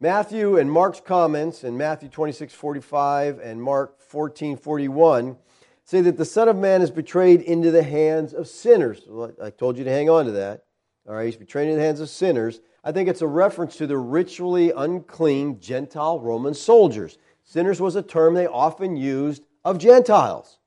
Matthew 0.00 0.58
and 0.58 0.70
Mark's 0.70 1.00
comments 1.00 1.64
in 1.64 1.76
Matthew 1.76 2.08
26 2.08 2.54
45 2.54 3.40
and 3.40 3.60
Mark 3.60 4.00
14 4.00 4.56
41 4.56 5.36
say 5.82 6.00
that 6.02 6.16
the 6.16 6.24
Son 6.24 6.46
of 6.46 6.56
Man 6.56 6.82
is 6.82 6.92
betrayed 6.92 7.40
into 7.40 7.72
the 7.72 7.82
hands 7.82 8.32
of 8.32 8.46
sinners. 8.46 9.02
I 9.42 9.50
told 9.50 9.76
you 9.76 9.82
to 9.82 9.90
hang 9.90 10.08
on 10.08 10.26
to 10.26 10.32
that. 10.32 10.62
All 11.08 11.16
right, 11.16 11.26
he's 11.26 11.36
betrayed 11.36 11.66
into 11.66 11.80
the 11.80 11.84
hands 11.84 12.00
of 12.00 12.08
sinners. 12.08 12.60
I 12.84 12.92
think 12.92 13.08
it's 13.08 13.22
a 13.22 13.26
reference 13.26 13.74
to 13.78 13.88
the 13.88 13.98
ritually 13.98 14.70
unclean 14.70 15.58
Gentile 15.58 16.20
Roman 16.20 16.54
soldiers. 16.54 17.18
Sinners 17.42 17.80
was 17.80 17.96
a 17.96 18.02
term 18.02 18.34
they 18.34 18.46
often 18.46 18.96
used 18.96 19.42
of 19.64 19.78
Gentiles 19.78 20.60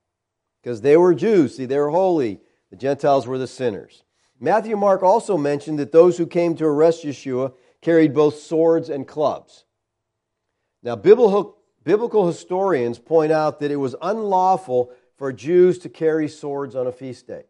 because 0.61 0.81
they 0.81 0.97
were 0.97 1.15
Jews. 1.15 1.55
See, 1.55 1.65
they 1.65 1.77
were 1.77 1.91
holy. 1.91 2.41
The 2.69 2.75
Gentiles 2.75 3.27
were 3.27 3.37
the 3.37 3.47
sinners. 3.47 4.03
Matthew 4.41 4.71
and 4.71 4.81
Mark 4.81 5.03
also 5.03 5.37
mentioned 5.37 5.79
that 5.79 5.93
those 5.93 6.17
who 6.17 6.27
came 6.27 6.55
to 6.55 6.65
arrest 6.65 7.05
Yeshua 7.05 7.53
carried 7.81 8.13
both 8.13 8.39
swords 8.39 8.89
and 8.89 9.07
clubs. 9.07 9.65
Now, 10.83 10.95
biblical 10.95 11.57
historians 12.27 12.99
point 12.99 13.31
out 13.31 13.59
that 13.59 13.71
it 13.71 13.75
was 13.75 13.95
unlawful 14.01 14.91
for 15.17 15.31
Jews 15.31 15.79
to 15.79 15.89
carry 15.89 16.27
swords 16.27 16.75
on 16.75 16.87
a 16.87 16.91
feast 16.91 17.27
day. 17.27 17.43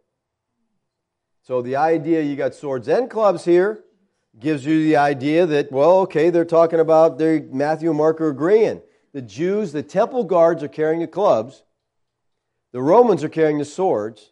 So 1.43 1.61
the 1.61 1.77
idea 1.77 2.21
you 2.21 2.35
got 2.35 2.53
swords 2.53 2.87
and 2.87 3.09
clubs 3.09 3.45
here 3.45 3.83
gives 4.39 4.65
you 4.65 4.83
the 4.83 4.97
idea 4.97 5.45
that, 5.45 5.71
well, 5.71 5.99
okay, 6.01 6.29
they're 6.29 6.45
talking 6.45 6.79
about, 6.79 7.17
they 7.17 7.39
Matthew 7.41 7.89
and 7.89 7.97
Mark 7.97 8.21
are 8.21 8.29
agreeing. 8.29 8.81
The 9.13 9.21
Jews, 9.21 9.71
the 9.71 9.83
temple 9.83 10.23
guards 10.23 10.63
are 10.63 10.69
carrying 10.69 11.01
the 11.01 11.07
clubs, 11.07 11.63
the 12.71 12.81
Romans 12.81 13.23
are 13.23 13.29
carrying 13.29 13.57
the 13.57 13.65
swords, 13.65 14.31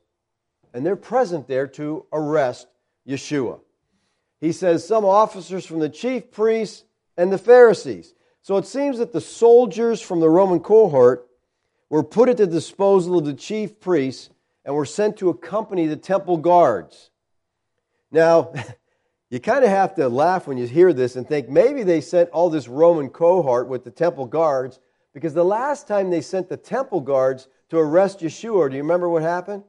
and 0.74 0.86
they're 0.86 0.96
present 0.96 1.48
there 1.48 1.68
to 1.68 2.06
arrest 2.14 2.68
Yeshua 3.08 3.60
he 4.39 4.52
says, 4.52 4.88
some 4.88 5.06
officers 5.06 5.65
from 5.65 5.80
the 5.80 5.89
chief 5.89 6.32
priests 6.32 6.84
and 7.17 7.32
the 7.32 7.38
Pharisees. 7.38 8.13
So 8.41 8.58
it 8.58 8.65
seems 8.65 8.97
that 8.99 9.12
the 9.12 9.21
soldiers 9.21 10.02
from 10.02 10.19
the 10.21 10.30
Roman 10.30 10.60
cohort 10.60 11.28
were 11.89 12.04
put 12.04 12.30
at 12.30 12.38
the 12.38 12.47
disposal 12.47 13.17
of 13.17 13.25
the 13.25 13.34
chief 13.34 13.80
priests 13.80 14.30
and 14.63 14.75
were 14.75 14.86
sent 14.86 15.17
to 15.17 15.30
accompany 15.30 15.88
the 15.88 15.97
temple 15.97 16.38
guards. 16.38 17.10
Now, 18.12 18.54
you 19.30 19.39
kind 19.39 19.63
of 19.63 19.69
have 19.69 19.95
to 19.95 20.08
laugh 20.08 20.47
when 20.47 20.58
you 20.58 20.67
hear 20.67 20.93
this 20.93 21.15
and 21.15 21.28
think 21.28 21.49
maybe 21.49 21.84
they 21.84 22.02
sent 22.02 22.30
all 22.30 22.49
this 22.49 22.67
Roman 22.67 23.10
cohort 23.10 23.67
with 23.67 23.84
the 23.84 23.91
temple 23.91 24.25
guards 24.25 24.80
because 25.13 25.34
the 25.34 25.43
last 25.43 25.88
time 25.88 26.10
they 26.10 26.21
sent 26.21 26.49
the 26.49 26.58
temple 26.58 27.02
guards 27.02 27.47
to 27.69 27.78
arrest 27.78 28.19
Yeshua, 28.19 28.69
do 28.69 28.78
you 28.78 28.84
remember 28.84 29.10
what 29.10 29.21
happened? 29.21 29.63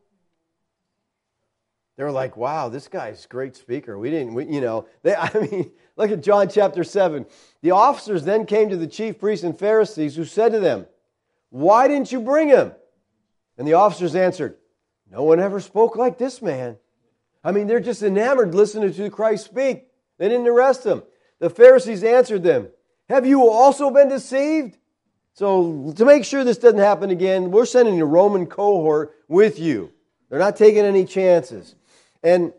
They 2.01 2.05
were 2.05 2.11
like, 2.11 2.35
wow, 2.35 2.71
this 2.71 2.89
guy's 2.89 3.27
a 3.27 3.29
great 3.29 3.55
speaker. 3.55 3.99
We 3.99 4.11
didn't, 4.11 4.33
we, 4.33 4.47
you 4.47 4.63
know, 4.63 4.87
they, 5.03 5.15
I 5.19 5.31
mean, 5.35 5.71
look 5.97 6.11
at 6.11 6.23
John 6.23 6.49
chapter 6.49 6.83
7. 6.83 7.27
The 7.61 7.73
officers 7.73 8.25
then 8.25 8.47
came 8.47 8.71
to 8.71 8.77
the 8.79 8.87
chief 8.87 9.19
priests 9.19 9.45
and 9.45 9.59
Pharisees 9.59 10.17
who 10.17 10.25
said 10.25 10.53
to 10.53 10.61
them, 10.61 10.87
Why 11.51 11.89
didn't 11.89 12.11
you 12.11 12.23
bring 12.23 12.49
him? 12.49 12.73
And 13.59 13.69
the 13.69 13.75
officers 13.75 14.15
answered, 14.15 14.57
No 15.11 15.25
one 15.25 15.41
ever 15.41 15.61
spoke 15.61 15.95
like 15.95 16.17
this 16.17 16.41
man. 16.41 16.79
I 17.45 17.53
mean, 17.53 17.67
they're 17.67 17.81
just 17.81 18.03
enamored 18.03 18.55
listening 18.55 18.95
to 18.95 19.11
Christ 19.11 19.45
speak. 19.45 19.85
They 20.17 20.31
didn't 20.31 20.49
arrest 20.49 20.87
him. 20.87 21.03
The 21.39 21.51
Pharisees 21.51 22.03
answered 22.03 22.43
them, 22.43 22.69
Have 23.11 23.27
you 23.27 23.47
also 23.47 23.91
been 23.91 24.09
deceived? 24.09 24.79
So, 25.35 25.93
to 25.97 26.07
make 26.07 26.25
sure 26.25 26.45
this 26.45 26.57
doesn't 26.57 26.79
happen 26.79 27.11
again, 27.11 27.51
we're 27.51 27.67
sending 27.67 28.01
a 28.01 28.07
Roman 28.07 28.47
cohort 28.47 29.15
with 29.29 29.59
you. 29.59 29.93
They're 30.31 30.39
not 30.39 30.57
taking 30.57 30.87
any 30.87 31.05
chances. 31.05 31.75
And 32.22 32.52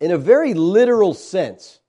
in 0.00 0.10
a 0.10 0.18
very 0.18 0.54
literal 0.54 1.14
sense, 1.14 1.80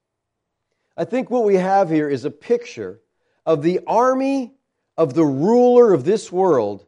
I 0.97 1.05
think 1.05 1.29
what 1.29 1.45
we 1.45 1.55
have 1.55 1.89
here 1.89 2.09
is 2.09 2.25
a 2.25 2.31
picture 2.31 2.99
of 3.45 3.63
the 3.63 3.79
army 3.87 4.53
of 4.97 5.13
the 5.13 5.25
ruler 5.25 5.93
of 5.93 6.03
this 6.03 6.31
world 6.31 6.85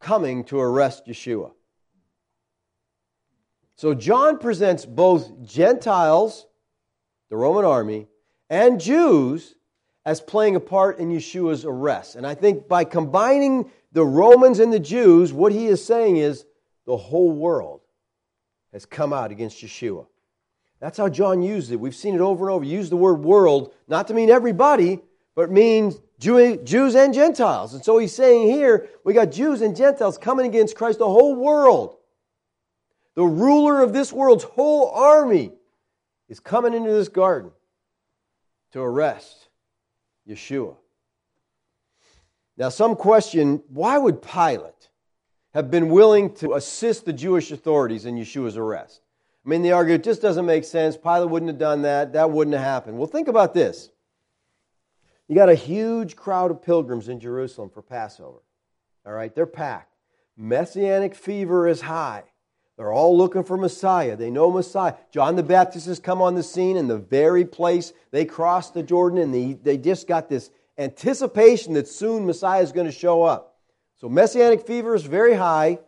coming 0.00 0.44
to 0.44 0.58
arrest 0.58 1.06
Yeshua. 1.06 1.52
So 3.76 3.94
John 3.94 4.38
presents 4.38 4.86
both 4.86 5.42
Gentiles, 5.44 6.46
the 7.28 7.36
Roman 7.36 7.64
army, 7.64 8.08
and 8.48 8.80
Jews 8.80 9.54
as 10.04 10.20
playing 10.20 10.56
a 10.56 10.60
part 10.60 10.98
in 10.98 11.10
Yeshua's 11.10 11.64
arrest. 11.64 12.16
And 12.16 12.26
I 12.26 12.34
think 12.34 12.68
by 12.68 12.84
combining 12.84 13.70
the 13.92 14.04
Romans 14.04 14.58
and 14.58 14.72
the 14.72 14.80
Jews, 14.80 15.32
what 15.32 15.52
he 15.52 15.66
is 15.66 15.84
saying 15.84 16.16
is 16.16 16.44
the 16.86 16.96
whole 16.96 17.30
world 17.30 17.81
has 18.72 18.86
come 18.86 19.12
out 19.12 19.30
against 19.30 19.62
Yeshua. 19.62 20.06
That's 20.80 20.98
how 20.98 21.08
John 21.08 21.42
used 21.42 21.70
it. 21.70 21.76
We've 21.76 21.94
seen 21.94 22.14
it 22.14 22.20
over 22.20 22.46
and 22.46 22.54
over. 22.54 22.64
Use 22.64 22.90
the 22.90 22.96
word 22.96 23.22
world, 23.22 23.72
not 23.86 24.08
to 24.08 24.14
mean 24.14 24.30
everybody, 24.30 25.00
but 25.34 25.50
means 25.50 26.00
Jews 26.18 26.94
and 26.94 27.14
Gentiles. 27.14 27.74
And 27.74 27.84
so 27.84 27.98
he's 27.98 28.14
saying 28.14 28.50
here, 28.50 28.88
we 29.04 29.12
got 29.12 29.30
Jews 29.30 29.60
and 29.62 29.76
Gentiles 29.76 30.18
coming 30.18 30.46
against 30.46 30.76
Christ, 30.76 30.98
the 30.98 31.06
whole 31.06 31.36
world. 31.36 31.96
The 33.14 33.24
ruler 33.24 33.82
of 33.82 33.92
this 33.92 34.12
world's 34.12 34.44
whole 34.44 34.90
army 34.90 35.52
is 36.28 36.40
coming 36.40 36.74
into 36.74 36.92
this 36.92 37.08
garden 37.08 37.52
to 38.72 38.80
arrest 38.80 39.48
Yeshua. 40.28 40.76
Now, 42.56 42.70
some 42.70 42.96
question 42.96 43.62
why 43.68 43.98
would 43.98 44.22
Pilate 44.22 44.88
have 45.54 45.70
been 45.70 45.88
willing 45.88 46.34
to 46.34 46.54
assist 46.54 47.04
the 47.04 47.12
Jewish 47.12 47.50
authorities 47.50 48.06
in 48.06 48.16
Yeshua's 48.16 48.56
arrest? 48.56 49.02
I 49.44 49.48
mean, 49.48 49.62
they 49.62 49.72
argue 49.72 49.94
it 49.94 50.04
just 50.04 50.22
doesn't 50.22 50.46
make 50.46 50.64
sense. 50.64 50.96
Pilate 50.96 51.28
wouldn't 51.28 51.50
have 51.50 51.58
done 51.58 51.82
that. 51.82 52.12
That 52.12 52.30
wouldn't 52.30 52.54
have 52.54 52.64
happened. 52.64 52.98
Well, 52.98 53.08
think 53.08 53.28
about 53.28 53.54
this. 53.54 53.90
You 55.28 55.34
got 55.34 55.48
a 55.48 55.54
huge 55.54 56.14
crowd 56.14 56.50
of 56.50 56.62
pilgrims 56.62 57.08
in 57.08 57.18
Jerusalem 57.18 57.70
for 57.70 57.82
Passover. 57.82 58.42
All 59.04 59.12
right, 59.12 59.34
they're 59.34 59.46
packed. 59.46 59.96
Messianic 60.36 61.14
fever 61.14 61.66
is 61.66 61.80
high. 61.80 62.24
They're 62.76 62.92
all 62.92 63.16
looking 63.16 63.44
for 63.44 63.56
Messiah. 63.56 64.16
They 64.16 64.30
know 64.30 64.50
Messiah. 64.50 64.94
John 65.10 65.36
the 65.36 65.42
Baptist 65.42 65.86
has 65.86 65.98
come 65.98 66.22
on 66.22 66.34
the 66.34 66.42
scene 66.42 66.76
in 66.76 66.88
the 66.88 66.98
very 66.98 67.44
place 67.44 67.92
they 68.10 68.24
crossed 68.24 68.74
the 68.74 68.82
Jordan, 68.82 69.18
and 69.18 69.34
they, 69.34 69.52
they 69.54 69.76
just 69.76 70.06
got 70.06 70.28
this 70.28 70.50
anticipation 70.78 71.74
that 71.74 71.88
soon 71.88 72.26
Messiah 72.26 72.62
is 72.62 72.72
going 72.72 72.86
to 72.86 72.92
show 72.92 73.22
up. 73.22 73.51
So, 74.02 74.08
Messianic 74.08 74.66
fever 74.66 74.96
is 74.96 75.04
very 75.04 75.34
high. 75.34 75.78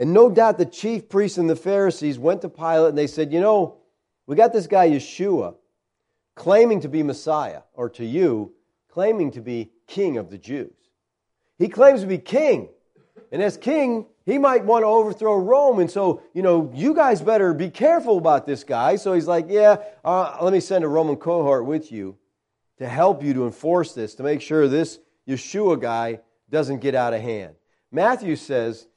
And 0.00 0.12
no 0.12 0.28
doubt 0.28 0.58
the 0.58 0.66
chief 0.66 1.08
priests 1.08 1.38
and 1.38 1.48
the 1.48 1.54
Pharisees 1.54 2.18
went 2.18 2.42
to 2.42 2.48
Pilate 2.48 2.88
and 2.88 2.98
they 2.98 3.06
said, 3.06 3.32
You 3.32 3.38
know, 3.38 3.76
we 4.26 4.34
got 4.34 4.52
this 4.52 4.66
guy 4.66 4.90
Yeshua 4.90 5.54
claiming 6.34 6.80
to 6.80 6.88
be 6.88 7.04
Messiah, 7.04 7.60
or 7.74 7.90
to 7.90 8.04
you, 8.04 8.52
claiming 8.88 9.30
to 9.32 9.40
be 9.40 9.70
king 9.86 10.16
of 10.16 10.30
the 10.30 10.38
Jews. 10.38 10.72
He 11.58 11.68
claims 11.68 12.00
to 12.00 12.08
be 12.08 12.18
king. 12.18 12.70
And 13.30 13.40
as 13.40 13.56
king, 13.56 14.06
he 14.26 14.38
might 14.38 14.64
want 14.64 14.82
to 14.82 14.86
overthrow 14.86 15.36
Rome. 15.36 15.78
And 15.78 15.90
so, 15.90 16.22
you 16.34 16.42
know, 16.42 16.72
you 16.74 16.92
guys 16.92 17.22
better 17.22 17.54
be 17.54 17.70
careful 17.70 18.18
about 18.18 18.46
this 18.46 18.64
guy. 18.64 18.96
So 18.96 19.12
he's 19.12 19.28
like, 19.28 19.46
Yeah, 19.48 19.76
uh, 20.04 20.38
let 20.40 20.52
me 20.52 20.58
send 20.58 20.82
a 20.82 20.88
Roman 20.88 21.14
cohort 21.14 21.66
with 21.66 21.92
you 21.92 22.16
to 22.78 22.88
help 22.88 23.22
you 23.22 23.32
to 23.34 23.44
enforce 23.44 23.94
this, 23.94 24.16
to 24.16 24.24
make 24.24 24.40
sure 24.40 24.66
this 24.66 24.98
Yeshua 25.28 25.80
guy 25.80 26.18
doesn't 26.50 26.80
get 26.80 26.94
out 26.94 27.14
of 27.14 27.20
hand. 27.20 27.54
Matthew 27.90 28.36
says 28.36 28.88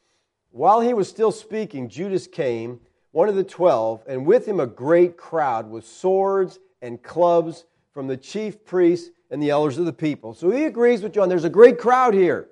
while 0.51 0.81
he 0.81 0.93
was 0.93 1.09
still 1.09 1.31
speaking, 1.31 1.89
Judas 1.89 2.27
came, 2.27 2.79
one 3.11 3.27
of 3.27 3.35
the 3.35 3.43
twelve, 3.43 4.03
and 4.07 4.25
with 4.25 4.47
him 4.47 4.59
a 4.59 4.67
great 4.67 5.17
crowd 5.17 5.69
with 5.69 5.85
swords 5.85 6.59
and 6.81 7.01
clubs 7.01 7.65
from 7.91 8.07
the 8.07 8.17
chief 8.17 8.63
priests 8.63 9.09
and 9.31 9.41
the 9.41 9.49
elders 9.49 9.79
of 9.79 9.85
the 9.85 9.93
people. 9.93 10.35
So 10.35 10.51
he 10.51 10.65
agrees 10.65 11.01
with 11.01 11.13
John. 11.13 11.27
There's 11.27 11.43
a 11.43 11.49
great 11.49 11.79
crowd 11.79 12.13
here. 12.13 12.49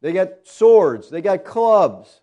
They 0.00 0.12
got 0.12 0.28
swords, 0.44 1.10
they 1.10 1.20
got 1.20 1.44
clubs. 1.44 2.22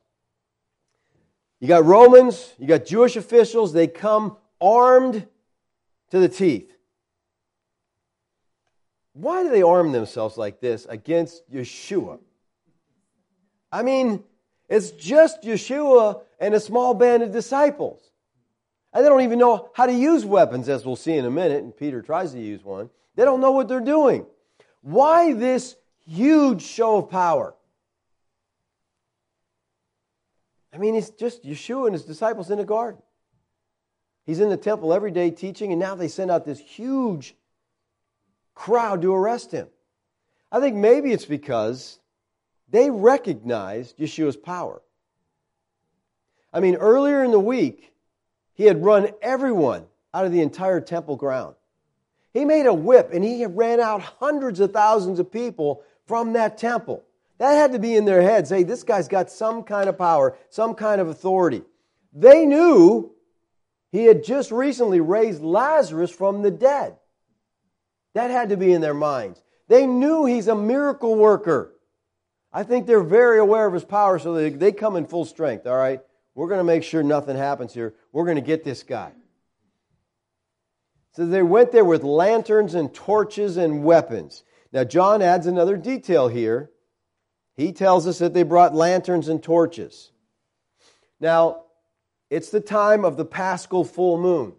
You 1.60 1.68
got 1.68 1.86
Romans, 1.86 2.54
you 2.58 2.68
got 2.68 2.86
Jewish 2.86 3.16
officials, 3.16 3.74
they 3.74 3.88
come 3.88 4.38
armed 4.60 5.28
to 6.10 6.20
the 6.20 6.30
teeth. 6.30 6.75
Why 9.16 9.44
do 9.44 9.50
they 9.50 9.62
arm 9.62 9.94
themselves 9.94 10.38
like 10.38 10.60
this 10.60 10.86
against 10.90 11.50
Yeshua? 11.50 12.20
I 13.72 13.82
mean, 13.82 14.26
it's 14.68 14.92
just 14.92 15.42
Yeshua 15.44 16.22
and 16.38 16.54
a 16.54 16.60
small 16.60 16.94
band 16.94 17.24
of 17.24 17.32
disciples. 17.32 18.02
And 18.92 19.06
they 19.06 19.10
don't 19.10 19.22
even 19.22 19.40
know 19.40 19.70
how 19.74 19.86
to 19.86 19.94
use 19.94 20.26
weapons, 20.26 20.68
as 20.68 20.86
we'll 20.86 20.98
see 20.98 21.14
in 21.14 21.24
a 21.24 21.32
minute, 21.32 21.64
and 21.64 21.76
Peter 21.76 22.02
tries 22.02 22.34
to 22.34 22.42
use 22.42 22.62
one. 22.66 22.90
They 23.16 23.24
don't 23.24 23.40
know 23.40 23.52
what 23.52 23.70
they're 23.70 23.80
doing. 23.80 24.26
Why 24.82 25.32
this 25.32 25.78
huge 26.06 26.62
show 26.62 26.98
of 26.98 27.10
power? 27.10 27.56
I 30.74 30.78
mean, 30.78 30.94
it's 30.94 31.12
just 31.12 31.46
Yeshua 31.46 31.86
and 31.86 31.94
his 31.94 32.04
disciples 32.04 32.52
in 32.52 32.58
the 32.58 32.66
garden. 32.66 33.02
He's 34.26 34.42
in 34.42 34.50
the 34.50 34.58
temple 34.58 34.94
every 34.94 35.12
day 35.12 35.32
teaching, 35.32 35.72
and 35.72 35.80
now 35.80 35.96
they 35.96 36.10
send 36.10 36.32
out 36.32 36.44
this 36.44 36.60
huge 36.60 37.34
crowd 38.56 39.02
to 39.04 39.14
arrest 39.14 39.52
him. 39.52 39.68
I 40.52 40.60
think 40.60 40.76
maybe 40.76 41.12
it's 41.12 41.26
because 41.26 42.00
they 42.70 42.90
recognized 42.90 43.98
Yeshua's 43.98 44.38
power. 44.38 44.82
I 46.54 46.62
mean, 46.62 46.76
earlier 46.76 47.24
in 47.24 47.32
the 47.32 47.40
week, 47.40 47.94
he 48.54 48.64
had 48.64 48.84
run 48.84 49.10
everyone 49.22 49.86
out 50.14 50.26
of 50.26 50.32
the 50.32 50.42
entire 50.42 50.80
temple 50.80 51.18
ground. 51.18 51.56
He 52.34 52.46
made 52.46 52.66
a 52.66 52.74
whip 52.74 53.10
and 53.14 53.24
he 53.24 53.46
ran 53.46 53.80
out 53.80 54.02
hundreds 54.02 54.60
of 54.60 54.72
thousands 54.72 55.20
of 55.20 55.32
people 55.32 55.84
from 56.06 56.34
that 56.34 56.58
temple. 56.58 57.04
That 57.38 57.54
had 57.54 57.74
to 57.74 57.80
be 57.80 57.96
in 57.96 58.06
their 58.06 58.22
heads. 58.22 58.50
Hey, 58.50 58.64
this 58.64 58.84
guy's 58.84 59.10
got 59.10 59.30
some 59.30 59.64
kind 59.64 59.90
of 59.90 59.98
power, 59.98 60.38
some 60.50 60.74
kind 60.74 61.02
of 61.02 61.10
authority. 61.10 61.64
They 62.14 62.46
knew 62.46 63.12
he 63.92 64.06
had 64.06 64.24
just 64.24 64.52
recently 64.52 65.02
raised 65.02 65.42
Lazarus 65.42 66.12
from 66.12 66.42
the 66.42 66.52
dead. 66.52 66.96
That 68.16 68.32
had 68.32 68.50
to 68.50 68.58
be 68.58 68.72
in 68.72 68.82
their 68.82 68.94
minds. 68.94 69.44
They 69.68 69.86
knew 69.86 70.26
he's 70.26 70.48
a 70.48 70.56
miracle 70.56 71.16
worker. 71.16 71.74
I 72.52 72.64
think 72.64 72.88
they're 72.88 73.04
very 73.04 73.40
aware 73.40 73.68
of 73.68 73.74
his 73.74 73.84
power, 73.84 74.18
so 74.18 74.34
they, 74.34 74.50
they 74.50 74.72
come 74.72 74.96
in 74.96 75.06
full 75.06 75.26
strength, 75.26 75.68
all 75.68 75.76
right? 75.76 76.00
We're 76.34 76.48
going 76.48 76.60
to 76.60 76.64
make 76.64 76.84
sure 76.84 77.04
nothing 77.04 77.36
happens 77.36 77.74
here. 77.74 77.94
We're 78.14 78.24
going 78.24 78.38
to 78.38 78.42
get 78.42 78.64
this 78.64 78.84
guy. 78.84 79.12
So 81.12 81.26
they 81.26 81.44
went 81.44 81.74
there 81.74 81.84
with 81.84 82.04
lanterns 82.04 82.74
and 82.74 82.94
torches 82.94 83.58
and 83.58 83.84
weapons. 83.84 84.44
Now, 84.72 84.86
John 84.86 85.22
adds 85.22 85.46
another 85.46 85.76
detail 85.76 86.30
here. 86.30 86.72
He 87.58 87.74
tells 87.74 88.08
us 88.08 88.20
that 88.20 88.34
they 88.34 88.44
brought 88.44 88.74
lanterns 88.74 89.28
and 89.28 89.44
torches. 89.44 90.12
Now, 91.20 91.64
it's 92.30 92.50
the 92.50 92.62
time 92.62 93.04
of 93.04 93.18
the 93.18 93.26
paschal 93.26 93.84
full 93.84 94.18
moon. 94.18 94.54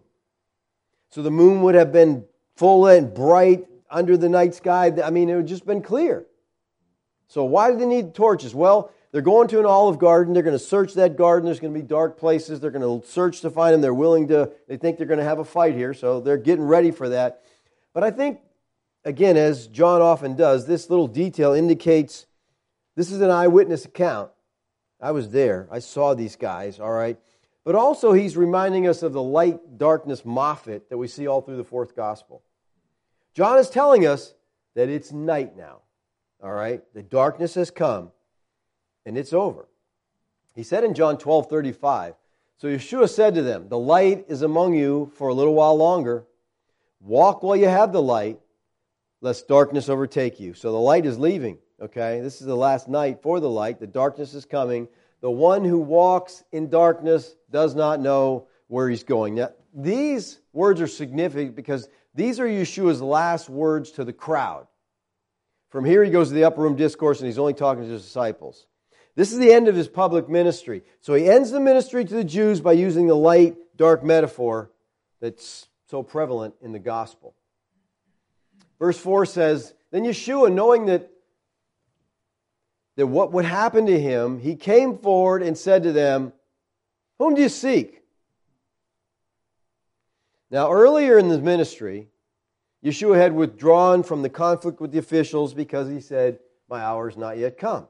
So 1.09 1.23
the 1.23 1.31
moon 1.31 1.63
would 1.63 1.75
have 1.75 1.91
been 1.91 2.25
full 2.57 2.87
and 2.87 3.13
bright 3.13 3.65
under 3.89 4.17
the 4.17 4.29
night 4.29 4.55
sky. 4.55 4.91
I 5.03 5.09
mean, 5.09 5.29
it 5.29 5.35
would 5.35 5.47
just 5.47 5.65
been 5.65 5.81
clear. 5.81 6.25
So, 7.27 7.43
why 7.43 7.71
do 7.71 7.77
they 7.77 7.85
need 7.85 8.13
torches? 8.13 8.53
Well, 8.53 8.91
they're 9.11 9.21
going 9.21 9.47
to 9.49 9.59
an 9.59 9.65
olive 9.65 9.99
garden. 9.99 10.33
They're 10.33 10.43
going 10.43 10.57
to 10.57 10.63
search 10.63 10.93
that 10.95 11.15
garden. 11.15 11.45
There's 11.45 11.59
going 11.59 11.73
to 11.73 11.79
be 11.79 11.85
dark 11.85 12.17
places. 12.17 12.59
They're 12.59 12.71
going 12.71 13.01
to 13.01 13.07
search 13.07 13.41
to 13.41 13.49
find 13.49 13.73
them. 13.73 13.81
They're 13.81 13.93
willing 13.93 14.27
to, 14.29 14.51
they 14.67 14.77
think 14.77 14.97
they're 14.97 15.07
going 15.07 15.19
to 15.19 15.25
have 15.25 15.39
a 15.39 15.45
fight 15.45 15.75
here, 15.75 15.93
so 15.93 16.19
they're 16.19 16.37
getting 16.37 16.65
ready 16.65 16.91
for 16.91 17.09
that. 17.09 17.43
But 17.93 18.03
I 18.03 18.11
think, 18.11 18.39
again, 19.05 19.37
as 19.37 19.67
John 19.67 20.01
often 20.01 20.35
does, 20.35 20.67
this 20.67 20.89
little 20.89 21.07
detail 21.07 21.53
indicates 21.53 22.25
this 22.95 23.11
is 23.11 23.21
an 23.21 23.31
eyewitness 23.31 23.85
account. 23.85 24.31
I 25.01 25.11
was 25.11 25.29
there. 25.29 25.67
I 25.71 25.79
saw 25.79 26.13
these 26.13 26.35
guys, 26.35 26.79
all 26.79 26.91
right? 26.91 27.17
But 27.63 27.75
also, 27.75 28.13
he's 28.13 28.37
reminding 28.37 28.87
us 28.87 29.03
of 29.03 29.13
the 29.13 29.21
light 29.21 29.77
darkness 29.77 30.25
motif 30.25 30.89
that 30.89 30.97
we 30.97 31.07
see 31.07 31.27
all 31.27 31.41
through 31.41 31.57
the 31.57 31.63
fourth 31.63 31.95
gospel. 31.95 32.41
John 33.37 33.59
is 33.59 33.69
telling 33.69 34.07
us 34.07 34.33
that 34.73 34.89
it's 34.89 35.11
night 35.11 35.55
now. 35.55 35.81
All 36.41 36.51
right? 36.51 36.81
The 36.95 37.03
darkness 37.03 37.53
has 37.53 37.69
come 37.69 38.11
and 39.05 39.15
it's 39.15 39.31
over. 39.31 39.67
He 40.55 40.63
said 40.63 40.83
in 40.83 40.95
John 40.95 41.19
12 41.19 41.47
35, 41.47 42.15
so 42.57 42.67
Yeshua 42.67 43.07
said 43.07 43.35
to 43.35 43.43
them, 43.43 43.69
The 43.69 43.77
light 43.77 44.25
is 44.27 44.41
among 44.41 44.73
you 44.73 45.11
for 45.13 45.27
a 45.27 45.35
little 45.35 45.53
while 45.53 45.77
longer. 45.77 46.25
Walk 46.99 47.43
while 47.43 47.55
you 47.55 47.67
have 47.67 47.93
the 47.93 48.01
light, 48.01 48.39
lest 49.21 49.47
darkness 49.47 49.87
overtake 49.87 50.39
you. 50.39 50.55
So 50.55 50.71
the 50.71 50.79
light 50.79 51.05
is 51.05 51.19
leaving, 51.19 51.59
okay? 51.79 52.21
This 52.21 52.41
is 52.41 52.47
the 52.47 52.55
last 52.55 52.87
night 52.87 53.21
for 53.21 53.39
the 53.39 53.51
light. 53.51 53.79
The 53.79 53.85
darkness 53.85 54.33
is 54.33 54.45
coming. 54.45 54.87
The 55.21 55.29
one 55.29 55.63
who 55.63 55.77
walks 55.77 56.43
in 56.51 56.71
darkness 56.71 57.35
does 57.51 57.75
not 57.75 57.99
know 57.99 58.47
where 58.65 58.89
he's 58.89 59.03
going. 59.03 59.35
Now, 59.35 59.51
these 59.75 60.39
words 60.53 60.81
are 60.81 60.87
significant 60.87 61.55
because 61.55 61.87
these 62.17 62.39
are 62.39 62.47
Yeshua's 62.47 62.99
last 62.99 63.47
words 63.47 63.91
to 63.91 64.03
the 64.03 64.11
crowd. 64.11 64.65
From 65.69 65.85
here, 65.85 66.03
he 66.03 66.09
goes 66.09 66.29
to 66.29 66.33
the 66.33 66.45
upper 66.45 66.61
room 66.61 66.75
discourse 66.75 67.19
and 67.19 67.27
he's 67.27 67.37
only 67.37 67.53
talking 67.53 67.83
to 67.83 67.89
his 67.89 68.01
disciples. 68.01 68.65
This 69.15 69.31
is 69.31 69.37
the 69.37 69.53
end 69.53 69.67
of 69.67 69.75
his 69.75 69.87
public 69.87 70.27
ministry. 70.27 70.81
So 70.99 71.13
he 71.13 71.29
ends 71.29 71.51
the 71.51 71.59
ministry 71.59 72.03
to 72.05 72.13
the 72.15 72.23
Jews 72.23 72.59
by 72.59 72.73
using 72.73 73.05
the 73.05 73.15
light, 73.15 73.55
dark 73.77 74.03
metaphor 74.03 74.71
that's 75.21 75.67
so 75.91 76.01
prevalent 76.01 76.55
in 76.59 76.71
the 76.71 76.79
gospel. 76.79 77.35
Verse 78.79 78.97
4 78.97 79.27
says 79.27 79.75
Then 79.91 80.03
Yeshua, 80.03 80.51
knowing 80.51 80.87
that, 80.87 81.11
that 82.95 83.05
what 83.05 83.31
would 83.31 83.45
happen 83.45 83.85
to 83.85 83.99
him, 83.99 84.39
he 84.39 84.55
came 84.55 84.97
forward 84.97 85.43
and 85.43 85.55
said 85.55 85.83
to 85.83 85.91
them, 85.91 86.33
Whom 87.19 87.35
do 87.35 87.43
you 87.43 87.49
seek? 87.49 87.96
Now, 90.49 90.71
earlier 90.71 91.17
in 91.17 91.27
the 91.27 91.39
ministry, 91.39 92.07
Yeshua 92.83 93.17
had 93.17 93.33
withdrawn 93.33 94.03
from 94.03 94.21
the 94.21 94.29
conflict 94.29 94.79
with 94.79 94.91
the 94.91 94.99
officials 94.99 95.53
because 95.53 95.89
he 95.89 95.99
said, 95.99 96.39
My 96.69 96.81
hour 96.81 97.09
is 97.09 97.17
not 97.17 97.37
yet 97.37 97.57
come. 97.57 97.87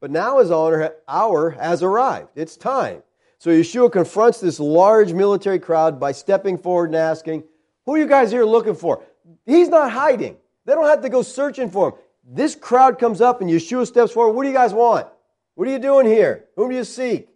But 0.00 0.10
now 0.10 0.38
his 0.38 0.50
hour 0.50 1.50
has 1.50 1.82
arrived. 1.82 2.28
It's 2.36 2.56
time. 2.56 3.02
So 3.38 3.50
Yeshua 3.50 3.90
confronts 3.90 4.40
this 4.40 4.60
large 4.60 5.12
military 5.12 5.58
crowd 5.58 5.98
by 5.98 6.12
stepping 6.12 6.58
forward 6.58 6.86
and 6.86 6.96
asking, 6.96 7.44
Who 7.86 7.94
are 7.94 7.98
you 7.98 8.06
guys 8.06 8.30
here 8.30 8.44
looking 8.44 8.74
for? 8.74 9.02
He's 9.46 9.68
not 9.68 9.90
hiding. 9.92 10.36
They 10.64 10.74
don't 10.74 10.86
have 10.86 11.02
to 11.02 11.08
go 11.08 11.22
searching 11.22 11.70
for 11.70 11.90
him. 11.90 11.94
This 12.30 12.54
crowd 12.54 12.98
comes 12.98 13.20
up 13.20 13.40
and 13.40 13.48
Yeshua 13.48 13.86
steps 13.86 14.12
forward. 14.12 14.34
What 14.34 14.42
do 14.42 14.48
you 14.48 14.54
guys 14.54 14.74
want? 14.74 15.06
What 15.54 15.66
are 15.66 15.70
you 15.70 15.78
doing 15.78 16.06
here? 16.06 16.44
Whom 16.56 16.68
do 16.70 16.76
you 16.76 16.84
seek? 16.84 17.27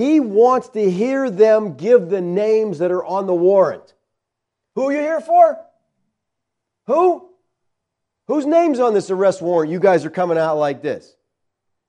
He 0.00 0.18
wants 0.18 0.70
to 0.70 0.90
hear 0.90 1.28
them 1.28 1.74
give 1.74 2.08
the 2.08 2.22
names 2.22 2.78
that 2.78 2.90
are 2.90 3.04
on 3.04 3.26
the 3.26 3.34
warrant. 3.34 3.92
Who 4.74 4.88
are 4.88 4.92
you 4.92 4.98
here 4.98 5.20
for? 5.20 5.60
Who? 6.86 7.28
Whose 8.26 8.46
name's 8.46 8.80
on 8.80 8.94
this 8.94 9.10
arrest 9.10 9.42
warrant? 9.42 9.70
You 9.70 9.78
guys 9.78 10.06
are 10.06 10.10
coming 10.10 10.38
out 10.38 10.56
like 10.56 10.80
this. 10.80 11.14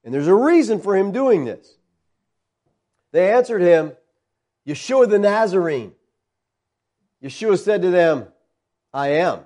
And 0.04 0.14
there's 0.14 0.28
a 0.28 0.36
reason 0.36 0.82
for 0.82 0.94
him 0.94 1.14
doing 1.14 1.46
this. 1.46 1.78
They 3.14 3.32
answered 3.32 3.62
him, 3.62 3.94
Yeshua 4.68 5.10
the 5.10 5.18
Nazarene. 5.18 5.94
Yeshua 7.24 7.58
said 7.58 7.82
to 7.82 7.92
them, 7.92 8.28
I 8.94 9.08
am. 9.08 9.40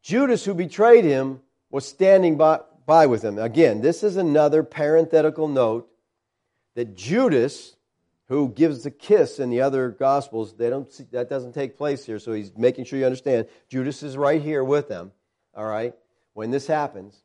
Judas, 0.00 0.46
who 0.46 0.54
betrayed 0.54 1.04
him, 1.04 1.42
was 1.68 1.86
standing 1.86 2.38
by, 2.38 2.60
by 2.86 3.04
with 3.04 3.22
him. 3.22 3.38
Again, 3.38 3.82
this 3.82 4.02
is 4.02 4.16
another 4.16 4.62
parenthetical 4.62 5.46
note 5.46 5.90
that 6.78 6.94
Judas, 6.94 7.74
who 8.28 8.50
gives 8.50 8.84
the 8.84 8.92
kiss 8.92 9.40
in 9.40 9.50
the 9.50 9.62
other 9.62 9.88
gospels, 9.88 10.54
they 10.54 10.70
don't 10.70 10.88
see, 10.92 11.04
that 11.10 11.28
doesn't 11.28 11.52
take 11.52 11.76
place 11.76 12.06
here. 12.06 12.20
So 12.20 12.32
he's 12.32 12.56
making 12.56 12.84
sure 12.84 13.00
you 13.00 13.04
understand. 13.04 13.48
Judas 13.68 14.04
is 14.04 14.16
right 14.16 14.40
here 14.40 14.62
with 14.62 14.86
them. 14.86 15.10
All 15.56 15.64
right, 15.64 15.92
when 16.34 16.52
this 16.52 16.68
happens, 16.68 17.20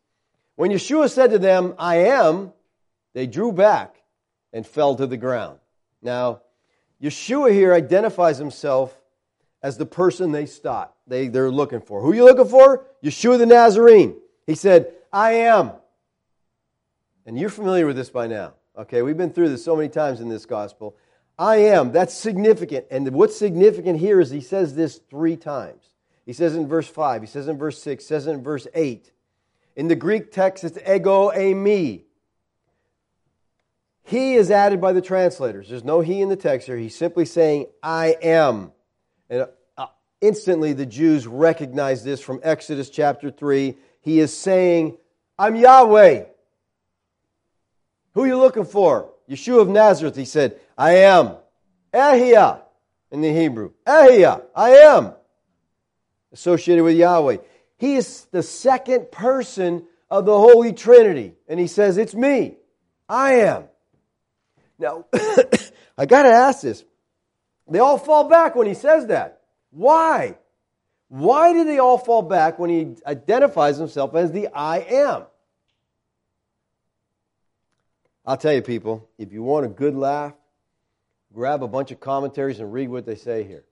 when 0.56 0.72
Yeshua 0.72 1.08
said 1.08 1.30
to 1.30 1.38
them, 1.38 1.76
"I 1.78 1.98
am," 1.98 2.52
they 3.14 3.28
drew 3.28 3.52
back 3.52 4.02
and 4.54 4.66
fell 4.66 4.96
to 4.96 5.06
the 5.06 5.18
ground. 5.18 5.60
Now, 6.02 6.42
Yeshua 7.00 7.52
here 7.52 7.76
identifies 7.76 8.40
himself 8.40 9.00
as 9.62 9.78
the 9.78 9.86
person 9.86 10.32
they 10.32 10.48
stop, 10.48 10.98
they, 11.06 11.28
they're 11.28 11.52
looking 11.52 11.82
for. 11.82 12.02
Who 12.02 12.12
are 12.12 12.16
you 12.16 12.26
looking 12.26 12.48
for? 12.48 12.88
Yeshua 13.04 13.38
the 13.38 13.46
Nazarene. 13.46 14.16
He 14.48 14.56
said, 14.56 14.92
I 15.12 15.34
am. 15.34 15.74
And 17.28 17.38
you're 17.38 17.52
familiar 17.52 17.86
with 17.86 17.96
this 17.96 18.10
by 18.10 18.26
now. 18.26 18.56
Okay, 18.76 19.04
we've 19.04 19.18
been 19.18 19.32
through 19.32 19.50
this 19.50 19.64
so 19.64 19.76
many 19.76 19.90
times 19.90 20.20
in 20.20 20.30
this 20.30 20.46
gospel. 20.46 20.96
I 21.38 21.58
am. 21.58 21.92
That's 21.92 22.14
significant. 22.14 22.86
And 22.90 23.08
what's 23.12 23.38
significant 23.38 24.00
here 24.00 24.20
is 24.20 24.32
he 24.32 24.42
says 24.42 24.74
this 24.74 25.00
three 25.10 25.36
times. 25.36 25.84
He 26.26 26.34
says 26.34 26.56
in 26.56 26.68
verse 26.68 26.88
5, 26.88 27.22
he 27.22 27.28
says 27.28 27.48
in 27.48 27.58
verse 27.58 27.82
6, 27.82 28.06
says 28.06 28.28
in 28.28 28.42
verse 28.42 28.66
8. 28.74 29.12
In 29.76 29.88
the 29.88 29.96
Greek 29.96 30.32
text, 30.32 30.64
it's 30.64 30.78
ego 30.78 31.32
eimi. 31.32 32.04
He 34.04 34.36
is 34.36 34.52
added 34.52 34.82
by 34.82 34.94
the 34.94 35.02
translators. 35.02 35.70
There's 35.70 35.84
no 35.84 36.02
he 36.02 36.22
in 36.22 36.30
the 36.30 36.36
text 36.36 36.68
here. 36.68 36.78
He's 36.78 36.96
simply 36.96 37.26
saying, 37.26 37.68
I 37.82 38.18
am. 38.22 38.72
And 39.30 39.48
uh, 39.78 39.88
instantly 40.20 40.74
the 40.74 40.86
Jews 40.86 41.28
recognize 41.28 42.04
this 42.04 42.22
from 42.22 42.40
Exodus 42.44 42.90
chapter 42.90 43.32
3. 43.32 43.78
He 44.02 44.20
is 44.20 44.36
saying, 44.36 44.98
I'm 45.38 45.56
Yahweh. 45.56 46.26
Who 48.14 48.24
are 48.24 48.28
you 48.28 48.38
looking 48.38 48.66
for? 48.66 49.10
Yeshua 49.30 49.62
of 49.62 49.70
Nazareth. 49.70 50.16
He 50.16 50.26
said, 50.26 50.60
I 50.78 50.98
am. 50.98 51.36
Ehyeh 51.94 52.62
in 53.12 53.22
the 53.22 53.32
Hebrew. 53.32 53.72
Ehyeh, 53.86 54.44
I 54.56 54.70
am. 54.72 55.14
Associated 56.32 56.84
with 56.84 56.98
Yahweh. 56.98 57.38
He 57.78 57.96
is 57.96 58.26
the 58.32 58.44
second 58.44 59.12
person 59.12 59.86
of 60.10 60.26
the 60.26 60.38
Holy 60.38 60.74
Trinity. 60.74 61.34
And 61.48 61.60
he 61.60 61.68
says, 61.68 61.98
It's 61.98 62.16
me. 62.16 62.58
I 63.08 63.34
am. 63.34 63.66
Now, 64.80 65.06
I 65.98 66.06
got 66.06 66.24
to 66.24 66.30
ask 66.30 66.62
this. 66.62 66.84
They 67.68 67.80
all 67.80 67.98
fall 67.98 68.30
back 68.30 68.56
when 68.56 68.68
he 68.68 68.74
says 68.74 69.08
that. 69.08 69.42
Why? 69.72 70.38
Why 71.08 71.54
do 71.54 71.64
they 71.64 71.80
all 71.80 71.98
fall 71.98 72.24
back 72.24 72.60
when 72.60 72.70
he 72.70 72.96
identifies 73.06 73.78
himself 73.78 74.16
as 74.16 74.32
the 74.32 74.48
I 74.48 74.80
am? 74.80 75.24
I'll 78.26 78.38
tell 78.38 78.54
you, 78.54 78.62
people, 78.62 79.10
if 79.18 79.34
you 79.34 79.44
want 79.44 79.66
a 79.66 79.70
good 79.70 79.96
laugh, 79.96 80.34
grab 81.34 81.62
a 81.64 81.68
bunch 81.68 81.92
of 81.92 82.00
commentaries 82.00 82.60
and 82.60 82.72
read 82.72 82.90
what 82.90 83.06
they 83.06 83.16
say 83.16 83.44
here. 83.44 83.66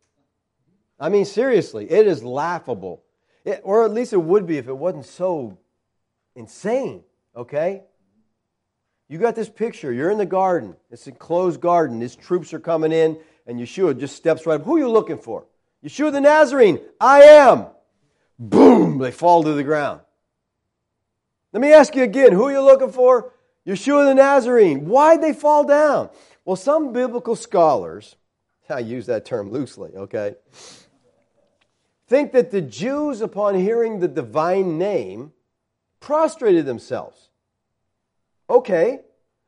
I 1.00 1.10
mean, 1.10 1.26
seriously, 1.26 1.90
it 1.90 2.06
is 2.06 2.24
laughable. 2.24 3.04
It, 3.46 3.62
or 3.64 3.86
at 3.86 3.92
least 3.92 4.14
it 4.14 4.18
would 4.18 4.46
be 4.46 4.58
if 4.58 4.68
it 4.68 4.78
wasn't 4.78 5.06
so 5.06 5.58
insane, 6.36 7.04
okay? 7.36 7.84
You 9.08 9.18
got 9.18 9.36
this 9.36 9.50
picture. 9.50 9.92
You're 9.92 10.12
in 10.12 10.18
the 10.18 10.26
garden. 10.26 10.76
It's 10.90 11.08
a 11.08 11.12
closed 11.12 11.60
garden. 11.60 12.00
These 12.00 12.16
troops 12.16 12.54
are 12.54 12.60
coming 12.60 12.92
in, 12.92 13.18
and 13.48 13.60
Yeshua 13.60 14.00
just 14.00 14.16
steps 14.16 14.46
right 14.46 14.56
up. 14.56 14.66
Who 14.66 14.76
are 14.76 14.80
you 14.80 14.90
looking 14.90 15.18
for? 15.18 15.46
Yeshua 15.84 16.12
the 16.12 16.22
Nazarene. 16.22 16.80
I 17.00 17.24
am. 17.24 17.68
Boom! 18.38 18.98
They 19.00 19.12
fall 19.12 19.44
to 19.44 19.54
the 19.54 19.64
ground. 19.64 20.02
Let 21.54 21.62
me 21.62 21.74
ask 21.74 21.96
you 21.96 22.04
again 22.04 22.32
who 22.32 22.46
are 22.46 22.52
you 22.52 22.62
looking 22.62 22.92
for? 22.92 23.34
Yeshua 23.68 24.06
the 24.06 24.16
Nazarene. 24.16 24.86
Why'd 24.88 25.22
they 25.22 25.34
fall 25.34 25.64
down? 25.64 26.10
Well, 26.46 26.56
some 26.56 26.92
biblical 26.94 27.36
scholars, 27.36 28.16
I 28.70 28.80
use 28.80 29.06
that 29.06 29.26
term 29.26 29.52
loosely, 29.52 29.92
okay, 29.96 30.36
think 32.08 32.34
that 32.34 32.52
the 32.52 32.62
Jews, 32.62 33.22
upon 33.22 33.56
hearing 33.56 34.00
the 34.00 34.08
divine 34.08 34.78
name, 34.78 35.32
prostrated 36.00 36.66
themselves. 36.66 37.30
Okay, 38.50 39.00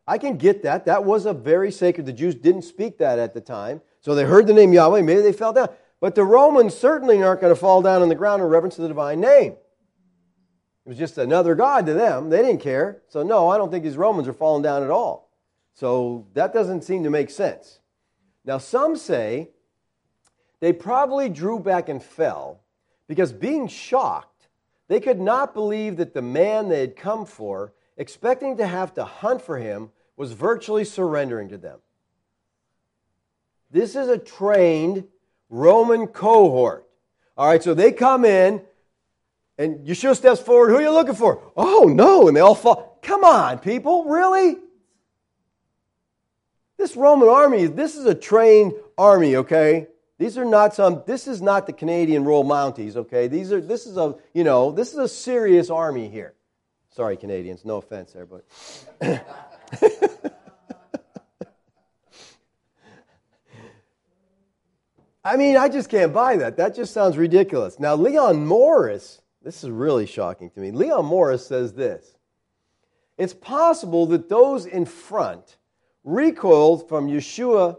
I 0.08 0.18
can 0.18 0.38
get 0.38 0.64
that. 0.64 0.86
That 0.86 1.04
was 1.04 1.26
a 1.26 1.34
very 1.34 1.72
sacred. 1.72 2.06
The 2.06 2.14
Jews 2.14 2.36
didn't 2.36 2.62
speak 2.62 3.00
that 3.00 3.20
at 3.20 3.34
the 3.34 3.42
time. 3.42 3.82
So 4.00 4.16
they 4.16 4.24
heard 4.24 4.48
the 4.48 4.54
name 4.54 4.72
Yahweh, 4.72 5.02
maybe 5.02 5.22
they 5.22 5.34
fell 5.34 5.54
down. 5.54 5.70
But 6.00 6.16
the 6.16 6.26
Romans 6.26 6.74
certainly 6.74 7.22
aren't 7.24 7.42
going 7.42 7.54
to 7.54 7.60
fall 7.60 7.82
down 7.82 8.02
on 8.02 8.10
the 8.10 8.16
ground 8.16 8.42
in 8.42 8.48
reverence 8.48 8.76
to 8.76 8.82
the 8.82 8.90
divine 8.90 9.22
name. 9.22 9.56
It 10.86 10.90
was 10.90 10.98
just 10.98 11.18
another 11.18 11.56
God 11.56 11.86
to 11.86 11.94
them. 11.94 12.30
They 12.30 12.42
didn't 12.42 12.62
care. 12.62 13.02
So, 13.08 13.24
no, 13.24 13.50
I 13.50 13.58
don't 13.58 13.72
think 13.72 13.84
these 13.84 13.98
Romans 13.98 14.28
are 14.28 14.34
falling 14.34 14.64
down 14.64 14.84
at 14.84 14.90
all. 14.90 15.30
So, 15.74 16.28
that 16.34 16.54
doesn't 16.54 16.84
seem 16.84 17.04
to 17.04 17.10
make 17.10 17.30
sense. 17.30 17.80
Now, 18.44 18.58
some 18.58 18.98
say 18.98 19.50
they 20.60 20.74
probably 20.74 21.30
drew 21.30 21.60
back 21.60 21.88
and 21.88 22.04
fell 22.04 22.62
because 23.08 23.32
being 23.32 23.68
shocked, 23.68 24.48
they 24.90 25.00
could 25.00 25.20
not 25.20 25.54
believe 25.54 25.98
that 25.98 26.14
the 26.14 26.22
man 26.22 26.68
they 26.68 26.82
had 26.82 26.96
come 26.96 27.26
for 27.26 27.74
expecting 27.98 28.58
to 28.58 28.68
have 28.68 28.94
to 28.96 29.04
hunt 29.04 29.42
for 29.42 29.58
him, 29.58 29.92
was 30.16 30.32
virtually 30.32 30.86
surrendering 30.86 31.50
to 31.50 31.58
them. 31.58 31.80
This 33.72 33.96
is 33.96 34.08
a 34.08 34.18
trained 34.18 35.08
Roman 35.50 36.08
cohort. 36.08 36.88
All 37.36 37.48
right, 37.48 37.64
so 37.64 37.74
they 37.74 37.92
come 37.92 38.26
in, 38.26 38.62
and 39.58 39.86
Yeshua 39.86 40.16
steps 40.16 40.42
forward. 40.42 40.70
Who 40.70 40.78
are 40.78 40.82
you 40.82 40.92
looking 40.92 41.16
for? 41.16 41.52
Oh, 41.56 41.92
no. 41.94 42.28
And 42.28 42.36
they 42.36 42.42
all 42.42 42.56
fall. 42.56 43.00
Come 43.02 43.24
on, 43.24 43.60
people. 43.60 44.06
Really? 44.06 44.58
This 46.78 46.96
Roman 46.96 47.30
army, 47.30 47.68
this 47.68 47.96
is 47.96 48.06
a 48.06 48.16
trained 48.16 48.74
army, 48.98 49.36
okay? 49.38 49.88
These 50.18 50.38
are 50.38 50.46
not 50.46 50.74
some, 50.74 51.04
this 51.06 51.28
is 51.28 51.42
not 51.42 51.68
the 51.68 51.74
Canadian 51.74 52.24
Royal 52.24 52.44
Mounties, 52.44 52.96
okay? 52.96 53.28
These 53.28 53.52
are, 53.52 53.62
this 53.62 53.86
is 53.86 53.98
a, 53.98 54.16
you 54.34 54.44
know, 54.44 54.72
this 54.72 54.92
is 54.92 54.98
a 54.98 55.08
serious 55.08 55.70
army 55.70 56.10
here. 56.10 56.34
Sorry, 56.90 57.16
Canadians, 57.18 57.64
no 57.66 57.78
offense 57.78 58.14
there, 58.14 58.26
but. 58.26 58.46
I 65.26 65.38
mean, 65.38 65.56
I 65.56 65.70
just 65.70 65.90
can't 65.90 66.14
buy 66.14 66.36
that. 66.38 66.58
That 66.58 66.76
just 66.76 66.94
sounds 66.94 67.18
ridiculous. 67.18 67.80
Now, 67.80 67.96
Leon 67.96 68.46
Morris, 68.46 69.22
this 69.44 69.64
is 69.64 69.70
really 69.70 70.06
shocking 70.06 70.50
to 70.52 70.60
me. 70.60 70.72
Leon 70.72 71.06
Morris 71.06 71.46
says 71.46 71.74
this 71.74 72.16
It's 73.18 73.34
possible 73.34 74.06
that 74.08 74.30
those 74.30 74.66
in 74.66 74.86
front 74.86 75.58
recoiled 76.04 76.88
from 76.88 77.08
Yeshua, 77.08 77.78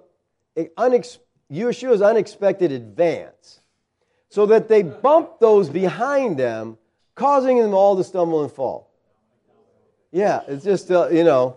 unex, 0.56 1.18
Yeshua's 1.50 2.02
unexpected 2.02 2.72
advance, 2.72 3.60
so 4.28 4.46
that 4.46 4.68
they 4.68 4.82
bumped 4.82 5.40
those 5.40 5.68
behind 5.68 6.38
them, 6.38 6.78
causing 7.14 7.58
them 7.58 7.74
all 7.74 7.96
to 7.96 8.04
stumble 8.04 8.42
and 8.42 8.52
fall. 8.52 8.90
Yeah, 10.12 10.42
it's 10.46 10.64
just, 10.64 10.90
uh, 10.90 11.08
you 11.08 11.24
know, 11.24 11.56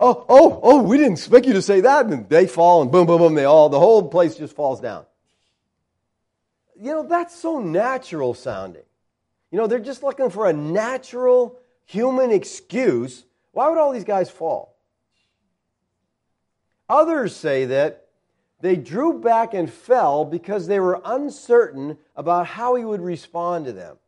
oh, 0.00 0.24
oh, 0.28 0.60
oh, 0.62 0.82
we 0.82 0.96
didn't 0.96 1.14
expect 1.14 1.46
you 1.46 1.52
to 1.52 1.62
say 1.62 1.82
that. 1.82 2.06
And 2.06 2.28
they 2.28 2.46
fall 2.46 2.80
and 2.80 2.90
boom, 2.90 3.06
boom, 3.06 3.18
boom, 3.18 3.34
they 3.34 3.44
all, 3.44 3.68
the 3.68 3.78
whole 3.78 4.08
place 4.08 4.34
just 4.34 4.56
falls 4.56 4.80
down. 4.80 5.04
You 6.74 6.90
know, 6.90 7.02
that's 7.06 7.36
so 7.36 7.60
natural 7.60 8.34
sounding. 8.34 8.82
You 9.52 9.58
know, 9.58 9.68
they're 9.68 9.78
just 9.78 10.02
looking 10.02 10.30
for 10.30 10.48
a 10.48 10.52
natural 10.52 11.60
human 11.84 12.32
excuse. 12.32 13.24
Why 13.52 13.68
would 13.68 13.78
all 13.78 13.92
these 13.92 14.02
guys 14.02 14.28
fall? 14.28 14.74
Others 16.88 17.36
say 17.36 17.66
that 17.66 18.08
they 18.60 18.74
drew 18.74 19.20
back 19.20 19.54
and 19.54 19.72
fell 19.72 20.24
because 20.24 20.66
they 20.66 20.80
were 20.80 21.00
uncertain 21.04 21.98
about 22.16 22.46
how 22.48 22.74
he 22.74 22.84
would 22.84 23.00
respond 23.00 23.66
to 23.66 23.72
them 23.72 23.98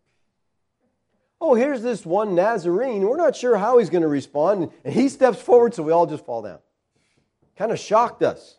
oh, 1.44 1.54
here's 1.54 1.82
this 1.82 2.06
one 2.06 2.34
Nazarene. 2.34 3.02
We're 3.02 3.16
not 3.16 3.36
sure 3.36 3.56
how 3.56 3.78
he's 3.78 3.90
going 3.90 4.02
to 4.02 4.08
respond. 4.08 4.70
And 4.84 4.94
he 4.94 5.08
steps 5.08 5.40
forward, 5.40 5.74
so 5.74 5.82
we 5.82 5.92
all 5.92 6.06
just 6.06 6.24
fall 6.24 6.42
down. 6.42 6.58
Kind 7.56 7.70
of 7.70 7.78
shocked 7.78 8.22
us. 8.22 8.58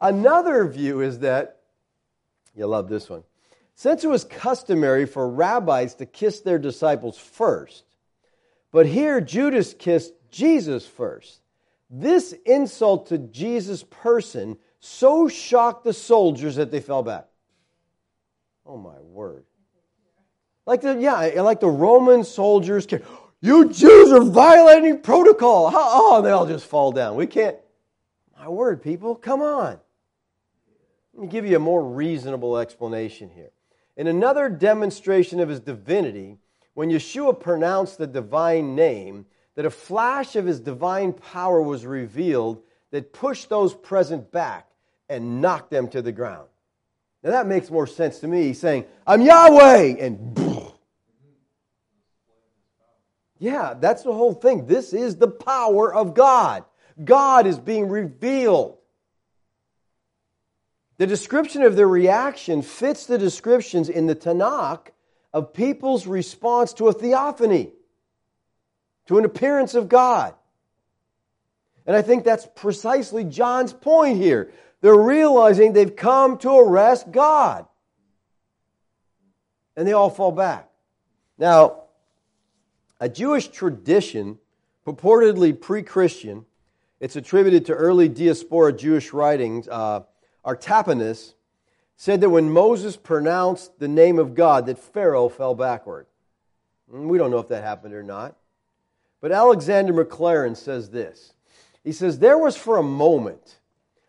Another 0.00 0.66
view 0.66 1.00
is 1.00 1.18
that, 1.18 1.60
you 2.54 2.66
love 2.66 2.88
this 2.88 3.10
one, 3.10 3.24
since 3.80 4.04
it 4.04 4.08
was 4.08 4.24
customary 4.24 5.06
for 5.06 5.26
rabbis 5.26 5.94
to 5.94 6.04
kiss 6.04 6.40
their 6.40 6.58
disciples 6.58 7.16
first, 7.16 7.84
but 8.72 8.84
here 8.84 9.22
Judas 9.22 9.72
kissed 9.72 10.12
Jesus 10.30 10.86
first. 10.86 11.40
This 11.88 12.34
insult 12.44 13.06
to 13.06 13.16
Jesus' 13.16 13.82
person 13.82 14.58
so 14.80 15.28
shocked 15.28 15.84
the 15.84 15.94
soldiers 15.94 16.56
that 16.56 16.70
they 16.70 16.80
fell 16.80 17.02
back. 17.02 17.28
Oh 18.66 18.76
my 18.76 19.00
word. 19.00 19.46
Like 20.66 20.82
the 20.82 20.96
yeah, 21.00 21.40
like 21.40 21.60
the 21.60 21.70
Roman 21.70 22.22
soldiers 22.22 22.86
you 23.40 23.70
Jews 23.70 24.12
are 24.12 24.24
violating 24.24 25.00
protocol. 25.00 25.70
Oh, 25.72 26.18
and 26.18 26.26
they 26.26 26.32
all 26.32 26.44
just 26.44 26.66
fall 26.66 26.92
down. 26.92 27.16
We 27.16 27.26
can't. 27.26 27.56
My 28.38 28.46
word, 28.46 28.82
people, 28.82 29.14
come 29.14 29.40
on. 29.40 29.80
Let 31.14 31.22
me 31.22 31.28
give 31.28 31.46
you 31.46 31.56
a 31.56 31.58
more 31.58 31.82
reasonable 31.82 32.58
explanation 32.58 33.30
here. 33.34 33.52
In 34.00 34.06
another 34.06 34.48
demonstration 34.48 35.40
of 35.40 35.50
his 35.50 35.60
divinity, 35.60 36.38
when 36.72 36.88
Yeshua 36.88 37.38
pronounced 37.38 37.98
the 37.98 38.06
divine 38.06 38.74
name, 38.74 39.26
that 39.56 39.66
a 39.66 39.70
flash 39.70 40.36
of 40.36 40.46
his 40.46 40.58
divine 40.58 41.12
power 41.12 41.60
was 41.60 41.84
revealed 41.84 42.62
that 42.92 43.12
pushed 43.12 43.50
those 43.50 43.74
present 43.74 44.32
back 44.32 44.70
and 45.10 45.42
knocked 45.42 45.70
them 45.70 45.86
to 45.88 46.00
the 46.00 46.12
ground. 46.12 46.48
Now 47.22 47.32
that 47.32 47.46
makes 47.46 47.70
more 47.70 47.86
sense 47.86 48.20
to 48.20 48.26
me. 48.26 48.54
Saying, 48.54 48.86
I'm 49.06 49.20
Yahweh, 49.20 49.96
and 49.98 50.72
yeah, 53.38 53.74
that's 53.78 54.02
the 54.02 54.14
whole 54.14 54.32
thing. 54.32 54.64
This 54.64 54.94
is 54.94 55.16
the 55.16 55.28
power 55.28 55.92
of 55.92 56.14
God. 56.14 56.64
God 57.04 57.46
is 57.46 57.58
being 57.58 57.90
revealed. 57.90 58.78
The 61.00 61.06
description 61.06 61.62
of 61.62 61.76
their 61.76 61.88
reaction 61.88 62.60
fits 62.60 63.06
the 63.06 63.16
descriptions 63.16 63.88
in 63.88 64.06
the 64.06 64.14
Tanakh 64.14 64.88
of 65.32 65.54
people's 65.54 66.06
response 66.06 66.74
to 66.74 66.88
a 66.88 66.92
theophany, 66.92 67.72
to 69.06 69.16
an 69.16 69.24
appearance 69.24 69.74
of 69.74 69.88
God. 69.88 70.34
And 71.86 71.96
I 71.96 72.02
think 72.02 72.24
that's 72.24 72.46
precisely 72.54 73.24
John's 73.24 73.72
point 73.72 74.18
here. 74.18 74.52
They're 74.82 74.94
realizing 74.94 75.72
they've 75.72 75.96
come 75.96 76.36
to 76.40 76.50
arrest 76.50 77.10
God. 77.10 77.64
And 79.76 79.88
they 79.88 79.94
all 79.94 80.10
fall 80.10 80.32
back. 80.32 80.68
Now, 81.38 81.84
a 83.00 83.08
Jewish 83.08 83.48
tradition, 83.48 84.38
purportedly 84.86 85.58
pre 85.58 85.82
Christian, 85.82 86.44
it's 87.00 87.16
attributed 87.16 87.64
to 87.66 87.72
early 87.72 88.10
diaspora 88.10 88.74
Jewish 88.74 89.14
writings, 89.14 89.66
uh, 89.66 90.00
Artapanus, 90.44 91.34
said 91.96 92.22
that 92.22 92.30
when 92.30 92.50
Moses 92.50 92.96
pronounced 92.96 93.78
the 93.78 93.88
name 93.88 94.18
of 94.18 94.34
God, 94.34 94.66
that 94.66 94.78
Pharaoh 94.78 95.28
fell 95.28 95.54
backward. 95.54 96.06
Mm, 96.92 97.08
we 97.08 97.18
don't 97.18 97.30
know 97.30 97.38
if 97.38 97.48
that 97.48 97.62
happened 97.62 97.94
or 97.94 98.02
not. 98.02 98.36
But 99.20 99.32
Alexander 99.32 99.92
Maclaren 99.92 100.56
says 100.56 100.90
this. 100.90 101.34
He 101.84 101.92
says, 101.92 102.18
There 102.18 102.38
was 102.38 102.56
for 102.56 102.78
a 102.78 102.82
moment 102.82 103.58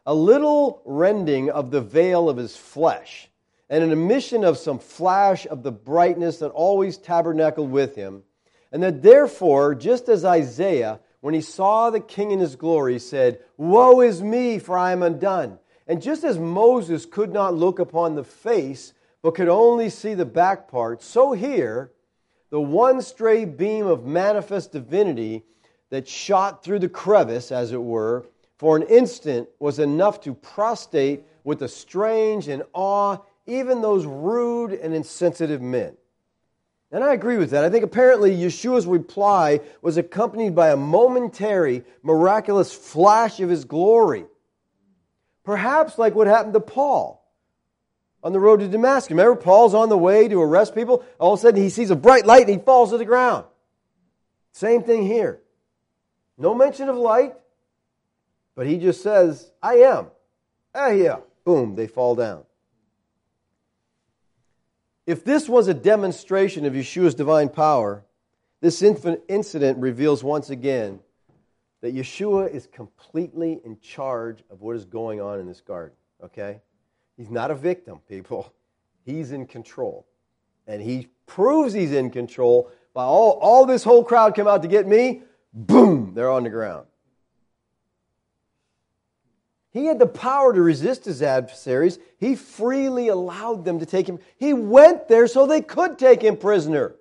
a 0.05 0.15
little 0.15 0.81
rending 0.85 1.49
of 1.49 1.71
the 1.71 1.81
veil 1.81 2.29
of 2.29 2.37
his 2.37 2.55
flesh, 2.57 3.29
and 3.69 3.83
an 3.83 3.91
emission 3.91 4.43
of 4.43 4.57
some 4.57 4.79
flash 4.79 5.45
of 5.45 5.63
the 5.63 5.71
brightness 5.71 6.37
that 6.37 6.49
always 6.49 6.97
tabernacled 6.97 7.69
with 7.69 7.95
him, 7.95 8.23
and 8.71 8.81
that 8.83 9.01
therefore, 9.01 9.75
just 9.75 10.09
as 10.09 10.25
Isaiah, 10.25 10.99
when 11.19 11.33
he 11.33 11.41
saw 11.41 11.89
the 11.89 11.99
king 11.99 12.31
in 12.31 12.39
his 12.39 12.55
glory, 12.55 12.99
said, 12.99 13.39
Woe 13.57 14.01
is 14.01 14.23
me, 14.23 14.59
for 14.59 14.77
I 14.77 14.91
am 14.91 15.03
undone. 15.03 15.59
And 15.91 16.01
just 16.01 16.23
as 16.23 16.39
Moses 16.39 17.05
could 17.05 17.33
not 17.33 17.53
look 17.53 17.77
upon 17.77 18.15
the 18.15 18.23
face, 18.23 18.93
but 19.21 19.35
could 19.35 19.49
only 19.49 19.89
see 19.89 20.13
the 20.13 20.23
back 20.23 20.69
part, 20.69 21.03
so 21.03 21.33
here, 21.33 21.91
the 22.49 22.61
one 22.61 23.01
stray 23.01 23.43
beam 23.43 23.87
of 23.87 24.05
manifest 24.05 24.71
divinity 24.71 25.43
that 25.89 26.07
shot 26.07 26.63
through 26.63 26.79
the 26.79 26.87
crevice, 26.87 27.51
as 27.51 27.73
it 27.73 27.83
were, 27.83 28.25
for 28.57 28.77
an 28.77 28.83
instant 28.83 29.49
was 29.59 29.79
enough 29.79 30.21
to 30.21 30.33
prostrate 30.33 31.25
with 31.43 31.61
a 31.61 31.67
strange 31.67 32.47
and 32.47 32.63
awe 32.71 33.17
even 33.45 33.81
those 33.81 34.05
rude 34.05 34.71
and 34.71 34.95
insensitive 34.95 35.61
men. 35.61 35.97
And 36.89 37.03
I 37.03 37.11
agree 37.11 37.35
with 37.35 37.49
that. 37.49 37.65
I 37.65 37.69
think 37.69 37.83
apparently 37.83 38.33
Yeshua's 38.33 38.87
reply 38.87 39.59
was 39.81 39.97
accompanied 39.97 40.55
by 40.55 40.69
a 40.69 40.77
momentary, 40.77 41.83
miraculous 42.01 42.71
flash 42.73 43.41
of 43.41 43.49
his 43.49 43.65
glory. 43.65 44.23
Perhaps 45.43 45.97
like 45.97 46.15
what 46.15 46.27
happened 46.27 46.53
to 46.53 46.59
Paul 46.59 47.25
on 48.23 48.33
the 48.33 48.39
road 48.39 48.59
to 48.59 48.67
Damascus. 48.67 49.11
Remember, 49.11 49.35
Paul's 49.35 49.73
on 49.73 49.89
the 49.89 49.97
way 49.97 50.27
to 50.27 50.41
arrest 50.41 50.75
people. 50.75 51.03
All 51.19 51.33
of 51.33 51.39
a 51.39 51.41
sudden, 51.41 51.61
he 51.61 51.69
sees 51.69 51.89
a 51.89 51.95
bright 51.95 52.25
light 52.25 52.41
and 52.41 52.59
he 52.59 52.63
falls 52.63 52.91
to 52.91 52.97
the 52.97 53.05
ground. 53.05 53.45
Same 54.51 54.83
thing 54.83 55.05
here. 55.05 55.39
No 56.37 56.53
mention 56.53 56.89
of 56.89 56.97
light, 56.97 57.33
but 58.55 58.67
he 58.67 58.77
just 58.77 59.01
says, 59.01 59.51
I 59.61 59.75
am. 59.75 60.07
Ah, 60.73 60.89
yeah. 60.89 61.17
Boom, 61.43 61.75
they 61.75 61.87
fall 61.87 62.15
down. 62.15 62.43
If 65.07 65.23
this 65.23 65.49
was 65.49 65.67
a 65.67 65.73
demonstration 65.73 66.65
of 66.65 66.73
Yeshua's 66.73 67.15
divine 67.15 67.49
power, 67.49 68.05
this 68.61 68.81
incident 68.81 69.79
reveals 69.79 70.23
once 70.23 70.49
again 70.49 70.99
that 71.81 71.95
Yeshua 71.95 72.53
is 72.53 72.67
completely 72.67 73.59
in 73.65 73.79
charge 73.79 74.43
of 74.49 74.61
what 74.61 74.75
is 74.75 74.85
going 74.85 75.19
on 75.19 75.39
in 75.39 75.47
this 75.47 75.61
garden, 75.61 75.95
okay? 76.23 76.61
He's 77.17 77.29
not 77.29 77.51
a 77.51 77.55
victim, 77.55 77.99
people. 78.07 78.53
He's 79.05 79.31
in 79.31 79.47
control. 79.47 80.05
And 80.67 80.79
he 80.79 81.07
proves 81.25 81.73
he's 81.73 81.91
in 81.91 82.11
control 82.11 82.69
by 82.93 83.03
all, 83.03 83.39
all 83.41 83.65
this 83.65 83.83
whole 83.83 84.03
crowd 84.03 84.35
come 84.35 84.47
out 84.47 84.61
to 84.61 84.67
get 84.67 84.87
me, 84.87 85.23
boom, 85.53 86.13
they're 86.13 86.29
on 86.29 86.43
the 86.43 86.51
ground. 86.51 86.85
He 89.71 89.85
had 89.85 89.97
the 89.97 90.05
power 90.05 90.53
to 90.53 90.61
resist 90.61 91.05
his 91.05 91.23
adversaries. 91.23 91.97
He 92.19 92.35
freely 92.35 93.07
allowed 93.07 93.65
them 93.65 93.79
to 93.79 93.85
take 93.85 94.07
him. 94.07 94.19
He 94.37 94.53
went 94.53 95.07
there 95.07 95.27
so 95.27 95.47
they 95.47 95.61
could 95.61 95.97
take 95.97 96.21
him 96.21 96.37
prisoner. 96.37 96.95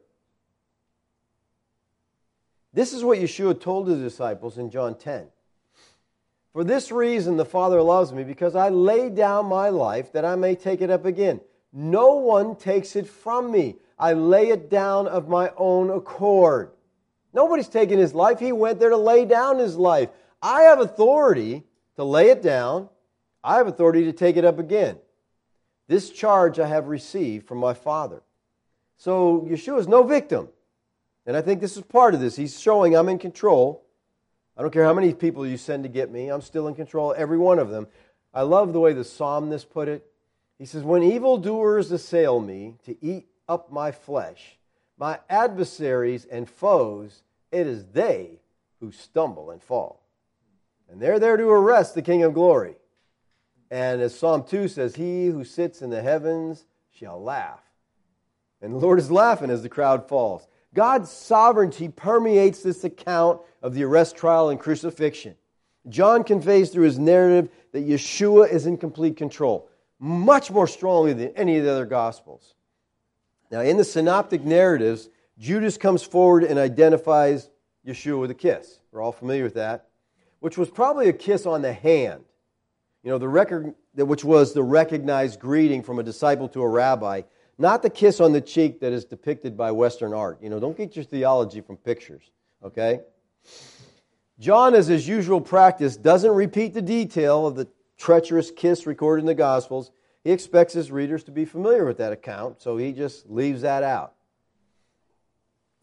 This 2.72 2.92
is 2.92 3.02
what 3.02 3.18
Yeshua 3.18 3.60
told 3.60 3.88
his 3.88 3.98
disciples 3.98 4.58
in 4.58 4.70
John 4.70 4.96
10. 4.96 5.26
For 6.52 6.64
this 6.64 6.90
reason, 6.90 7.36
the 7.36 7.44
Father 7.44 7.80
loves 7.82 8.12
me, 8.12 8.24
because 8.24 8.56
I 8.56 8.68
lay 8.68 9.08
down 9.10 9.46
my 9.46 9.68
life 9.68 10.12
that 10.12 10.24
I 10.24 10.36
may 10.36 10.54
take 10.54 10.80
it 10.80 10.90
up 10.90 11.04
again. 11.04 11.40
No 11.72 12.14
one 12.16 12.56
takes 12.56 12.96
it 12.96 13.08
from 13.08 13.50
me. 13.52 13.76
I 13.98 14.14
lay 14.14 14.48
it 14.48 14.68
down 14.68 15.06
of 15.06 15.28
my 15.28 15.52
own 15.56 15.90
accord. 15.90 16.72
Nobody's 17.32 17.68
taking 17.68 17.98
his 17.98 18.14
life. 18.14 18.40
He 18.40 18.50
went 18.50 18.80
there 18.80 18.90
to 18.90 18.96
lay 18.96 19.24
down 19.24 19.58
his 19.58 19.76
life. 19.76 20.08
I 20.42 20.62
have 20.62 20.80
authority 20.80 21.64
to 21.96 22.04
lay 22.04 22.30
it 22.30 22.42
down. 22.42 22.88
I 23.44 23.56
have 23.56 23.68
authority 23.68 24.04
to 24.04 24.12
take 24.12 24.36
it 24.36 24.44
up 24.44 24.58
again. 24.58 24.96
This 25.86 26.10
charge 26.10 26.58
I 26.58 26.66
have 26.66 26.88
received 26.88 27.46
from 27.46 27.58
my 27.58 27.74
Father. 27.74 28.22
So 28.96 29.46
Yeshua 29.48 29.78
is 29.78 29.88
no 29.88 30.02
victim. 30.02 30.48
And 31.30 31.36
I 31.36 31.42
think 31.42 31.60
this 31.60 31.76
is 31.76 31.84
part 31.84 32.12
of 32.12 32.18
this. 32.18 32.34
He's 32.34 32.58
showing 32.58 32.96
I'm 32.96 33.08
in 33.08 33.20
control. 33.20 33.86
I 34.56 34.62
don't 34.62 34.72
care 34.72 34.82
how 34.82 34.92
many 34.92 35.14
people 35.14 35.46
you 35.46 35.58
send 35.58 35.84
to 35.84 35.88
get 35.88 36.10
me, 36.10 36.28
I'm 36.28 36.40
still 36.40 36.66
in 36.66 36.74
control, 36.74 37.14
every 37.16 37.38
one 37.38 37.60
of 37.60 37.70
them. 37.70 37.86
I 38.34 38.42
love 38.42 38.72
the 38.72 38.80
way 38.80 38.94
the 38.94 39.04
psalmist 39.04 39.70
put 39.70 39.86
it. 39.86 40.04
He 40.58 40.66
says, 40.66 40.82
When 40.82 41.04
evildoers 41.04 41.92
assail 41.92 42.40
me 42.40 42.78
to 42.84 42.96
eat 43.00 43.28
up 43.48 43.70
my 43.70 43.92
flesh, 43.92 44.58
my 44.98 45.20
adversaries 45.30 46.24
and 46.24 46.50
foes, 46.50 47.22
it 47.52 47.68
is 47.68 47.86
they 47.86 48.40
who 48.80 48.90
stumble 48.90 49.52
and 49.52 49.62
fall. 49.62 50.02
And 50.90 51.00
they're 51.00 51.20
there 51.20 51.36
to 51.36 51.48
arrest 51.48 51.94
the 51.94 52.02
King 52.02 52.24
of 52.24 52.34
glory. 52.34 52.74
And 53.70 54.02
as 54.02 54.18
Psalm 54.18 54.42
2 54.42 54.66
says, 54.66 54.96
He 54.96 55.28
who 55.28 55.44
sits 55.44 55.80
in 55.80 55.90
the 55.90 56.02
heavens 56.02 56.64
shall 56.92 57.22
laugh. 57.22 57.62
And 58.60 58.74
the 58.74 58.78
Lord 58.78 58.98
is 58.98 59.12
laughing 59.12 59.50
as 59.50 59.62
the 59.62 59.68
crowd 59.68 60.08
falls. 60.08 60.48
God's 60.74 61.10
sovereignty 61.10 61.88
permeates 61.88 62.62
this 62.62 62.84
account 62.84 63.40
of 63.62 63.74
the 63.74 63.84
arrest, 63.84 64.16
trial, 64.16 64.50
and 64.50 64.58
crucifixion. 64.58 65.34
John 65.88 66.24
conveys 66.24 66.70
through 66.70 66.84
his 66.84 66.98
narrative 66.98 67.50
that 67.72 67.88
Yeshua 67.88 68.50
is 68.50 68.66
in 68.66 68.76
complete 68.76 69.16
control, 69.16 69.68
much 69.98 70.50
more 70.50 70.66
strongly 70.66 71.12
than 71.12 71.28
any 71.36 71.58
of 71.58 71.64
the 71.64 71.70
other 71.70 71.86
Gospels. 71.86 72.54
Now, 73.50 73.60
in 73.60 73.76
the 73.76 73.84
synoptic 73.84 74.44
narratives, 74.44 75.08
Judas 75.38 75.76
comes 75.76 76.02
forward 76.02 76.44
and 76.44 76.58
identifies 76.58 77.50
Yeshua 77.86 78.20
with 78.20 78.30
a 78.30 78.34
kiss. 78.34 78.80
We're 78.92 79.02
all 79.02 79.12
familiar 79.12 79.44
with 79.44 79.54
that 79.54 79.86
which 80.40 80.58
was 80.58 80.70
probably 80.70 81.08
a 81.08 81.12
kiss 81.12 81.46
on 81.46 81.62
the 81.62 81.72
hand. 81.72 82.24
You 83.02 83.10
know, 83.10 83.18
the 83.18 83.28
record, 83.28 83.74
which 83.94 84.24
was 84.24 84.52
the 84.52 84.62
recognized 84.62 85.38
greeting 85.38 85.82
from 85.82 85.98
a 85.98 86.02
disciple 86.02 86.48
to 86.48 86.62
a 86.62 86.68
rabbi, 86.68 87.22
not 87.60 87.82
the 87.82 87.90
kiss 87.90 88.20
on 88.20 88.32
the 88.32 88.40
cheek 88.40 88.80
that 88.80 88.92
is 88.92 89.04
depicted 89.04 89.56
by 89.56 89.70
Western 89.70 90.14
art. 90.14 90.42
You 90.42 90.48
know, 90.48 90.58
don't 90.58 90.76
get 90.76 90.96
your 90.96 91.04
theology 91.04 91.60
from 91.60 91.76
pictures, 91.76 92.30
okay? 92.64 93.00
John, 94.38 94.74
as 94.74 94.86
his 94.86 95.06
usual 95.06 95.42
practice, 95.42 95.96
doesn't 95.96 96.32
repeat 96.32 96.72
the 96.72 96.80
detail 96.80 97.46
of 97.46 97.56
the 97.56 97.68
treacherous 97.98 98.50
kiss 98.50 98.86
recorded 98.86 99.22
in 99.22 99.26
the 99.26 99.34
Gospels. 99.34 99.90
He 100.24 100.32
expects 100.32 100.72
his 100.72 100.90
readers 100.90 101.24
to 101.24 101.30
be 101.30 101.44
familiar 101.44 101.84
with 101.84 101.98
that 101.98 102.12
account, 102.12 102.62
so 102.62 102.78
he 102.78 102.92
just 102.92 103.28
leaves 103.28 103.60
that 103.60 103.82
out. 103.82 104.14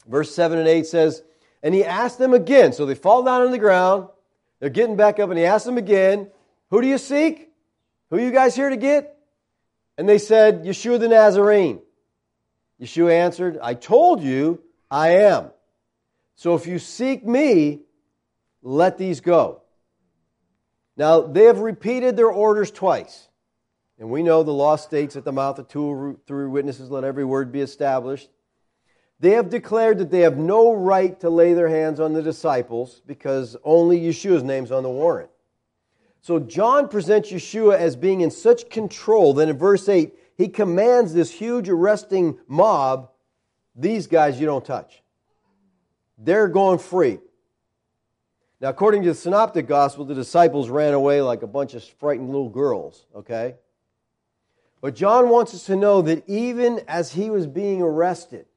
Verse 0.08 0.34
7 0.34 0.58
and 0.58 0.68
8 0.68 0.86
says, 0.88 1.22
And 1.62 1.76
he 1.76 1.86
asked 1.86 2.18
them 2.18 2.34
again. 2.34 2.74
So 2.74 2.88
they 2.88 2.96
fall 2.96 3.24
down 3.24 3.44
on 3.44 3.52
the 3.52 3.60
ground. 3.60 4.08
They're 4.60 4.70
getting 4.70 4.96
back 4.96 5.20
up, 5.20 5.30
and 5.30 5.38
he 5.38 5.46
asked 5.46 5.66
them 5.66 5.78
again, 5.78 6.32
Who 6.72 6.82
do 6.82 6.88
you 6.88 6.98
seek? 6.98 7.52
Who 8.10 8.18
are 8.18 8.22
you 8.22 8.32
guys 8.32 8.56
here 8.56 8.70
to 8.70 8.78
get? 8.78 9.16
And 9.98 10.08
they 10.08 10.18
said, 10.18 10.64
Yeshua 10.64 11.00
the 11.00 11.08
Nazarene. 11.08 11.82
Yeshua 12.82 13.12
answered, 13.12 13.58
I 13.62 13.74
told 13.74 14.22
you 14.22 14.62
I 14.91 15.10
am. 15.24 15.52
So 16.36 16.54
if 16.56 16.68
you 16.68 16.78
seek 16.78 17.26
me, 17.26 17.82
let 18.62 18.98
these 18.98 19.22
go. 19.22 19.62
Now, 20.95 21.22
they 21.22 21.45
have 21.45 21.60
repeated 21.60 22.16
their 22.16 22.30
orders 22.30 22.72
twice. 22.72 23.28
And 24.00 24.10
we 24.10 24.22
know 24.22 24.43
the 24.43 24.52
law 24.52 24.76
states 24.76 25.16
at 25.16 25.26
the 25.26 25.32
mouth 25.32 25.58
of 25.58 25.68
two 25.68 25.84
or 25.84 26.16
three 26.28 26.48
witnesses, 26.48 26.91
let 26.91 27.04
every 27.04 27.26
word 27.26 27.52
be 27.52 27.62
established. 27.62 28.30
They 29.20 29.32
have 29.32 29.50
declared 29.50 29.98
that 29.98 30.12
they 30.12 30.20
have 30.20 30.38
no 30.38 30.74
right 30.74 31.20
to 31.22 31.32
lay 31.32 31.54
their 31.54 31.70
hands 31.70 32.00
on 32.00 32.14
the 32.14 32.22
disciples 32.22 33.02
because 33.08 33.58
only 33.64 34.00
Yeshua's 34.00 34.43
name's 34.43 34.72
on 34.72 34.84
the 34.84 34.89
warrant. 34.89 35.32
So 36.28 36.40
John 36.40 36.90
presents 36.90 37.32
Yeshua 37.32 37.78
as 37.78 37.96
being 37.96 38.20
in 38.20 38.32
such 38.32 38.70
control 38.70 39.36
that 39.36 39.48
in 39.48 39.58
verse 39.58 39.88
8, 39.88 40.14
he 40.36 40.50
commands 40.50 41.14
this 41.14 41.32
huge 41.32 41.70
arresting 41.70 42.38
mob 42.50 43.12
these 43.78 44.08
guys 44.08 44.38
you 44.38 44.46
don't 44.46 44.66
touch. 44.66 45.02
They're 46.18 46.50
going 46.50 46.80
free. 46.80 47.20
Now, 48.60 48.68
according 48.68 49.04
to 49.04 49.10
the 49.12 49.16
Synoptic 49.16 49.70
Gospel, 49.70 50.04
the 50.04 50.16
disciples 50.16 50.68
ran 50.68 50.94
away 50.94 51.22
like 51.22 51.44
a 51.44 51.48
bunch 51.48 51.76
of 51.76 51.84
frightened 51.86 52.30
little 52.30 52.50
girls, 52.50 53.06
okay? 53.16 53.56
But 54.82 54.96
John 54.96 55.30
wants 55.30 55.54
us 55.54 55.66
to 55.68 55.78
know 55.78 56.02
that 56.02 56.28
even 56.28 56.82
as 56.90 57.14
he 57.14 57.30
was 57.30 57.48
being 57.48 57.82
arrested, 57.82 58.48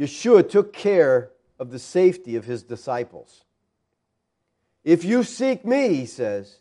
Yeshua 0.00 0.48
took 0.48 0.72
care 0.72 1.30
of 1.58 1.70
the 1.70 1.78
safety 1.78 2.36
of 2.36 2.46
his 2.46 2.62
disciples. 2.62 3.43
If 4.84 5.04
you 5.04 5.22
seek 5.22 5.64
me, 5.64 5.94
he 5.94 6.06
says, 6.06 6.58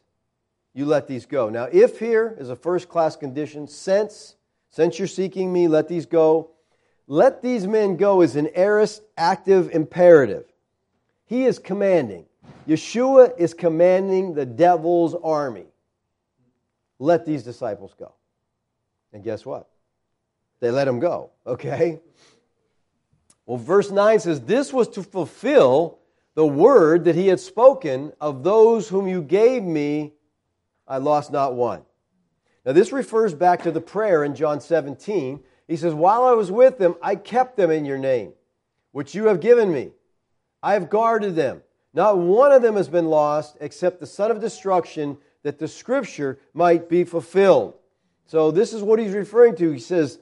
you 0.73 0.85
let 0.85 1.07
these 1.07 1.25
go. 1.25 1.49
Now, 1.49 1.67
if 1.71 1.99
here 1.99 2.35
is 2.39 2.49
a 2.49 2.55
first 2.55 2.89
class 2.89 3.15
condition, 3.15 3.67
since, 3.67 4.35
since 4.69 4.97
you're 4.97 5.07
seeking 5.07 5.51
me, 5.51 5.67
let 5.67 5.87
these 5.87 6.05
go. 6.05 6.51
Let 7.05 7.41
these 7.41 7.67
men 7.67 7.97
go 7.97 8.21
is 8.21 8.35
an 8.35 8.49
aorist 8.55 9.03
active 9.17 9.69
imperative. 9.71 10.45
He 11.25 11.45
is 11.45 11.59
commanding. 11.59 12.25
Yeshua 12.67 13.37
is 13.37 13.53
commanding 13.53 14.33
the 14.33 14.45
devil's 14.45 15.15
army. 15.15 15.65
Let 16.97 17.25
these 17.25 17.43
disciples 17.43 17.93
go. 17.99 18.13
And 19.11 19.23
guess 19.23 19.45
what? 19.45 19.69
They 20.59 20.71
let 20.71 20.87
him 20.87 20.99
go, 20.99 21.31
okay? 21.45 21.99
Well, 23.45 23.57
verse 23.57 23.91
9 23.91 24.19
says, 24.21 24.41
This 24.41 24.71
was 24.71 24.87
to 24.89 25.03
fulfill 25.03 25.99
the 26.35 26.45
word 26.45 27.05
that 27.05 27.15
he 27.15 27.27
had 27.27 27.39
spoken 27.39 28.11
of 28.19 28.43
those 28.43 28.89
whom 28.89 29.07
you 29.07 29.21
gave 29.21 29.63
me, 29.63 30.13
I 30.87 30.97
lost 30.97 31.31
not 31.31 31.53
one. 31.53 31.83
Now, 32.65 32.71
this 32.71 32.91
refers 32.91 33.33
back 33.33 33.63
to 33.63 33.71
the 33.71 33.81
prayer 33.81 34.23
in 34.23 34.35
John 34.35 34.61
17. 34.61 35.41
He 35.67 35.75
says, 35.75 35.93
While 35.93 36.23
I 36.23 36.31
was 36.31 36.51
with 36.51 36.77
them, 36.77 36.95
I 37.01 37.15
kept 37.15 37.57
them 37.57 37.71
in 37.71 37.85
your 37.85 37.97
name, 37.97 38.33
which 38.91 39.13
you 39.13 39.27
have 39.27 39.41
given 39.41 39.71
me. 39.71 39.91
I 40.61 40.73
have 40.73 40.89
guarded 40.89 41.35
them. 41.35 41.61
Not 41.93 42.17
one 42.17 42.51
of 42.51 42.61
them 42.61 42.75
has 42.75 42.87
been 42.87 43.07
lost 43.07 43.57
except 43.61 43.99
the 43.99 44.07
son 44.07 44.31
of 44.31 44.39
destruction, 44.39 45.17
that 45.43 45.59
the 45.59 45.67
scripture 45.67 46.39
might 46.53 46.89
be 46.89 47.03
fulfilled. 47.03 47.75
So 48.25 48.49
this 48.49 48.73
is 48.73 48.81
what 48.81 48.99
he's 48.99 49.13
referring 49.13 49.55
to. 49.57 49.71
He 49.71 49.79
says, 49.79 50.19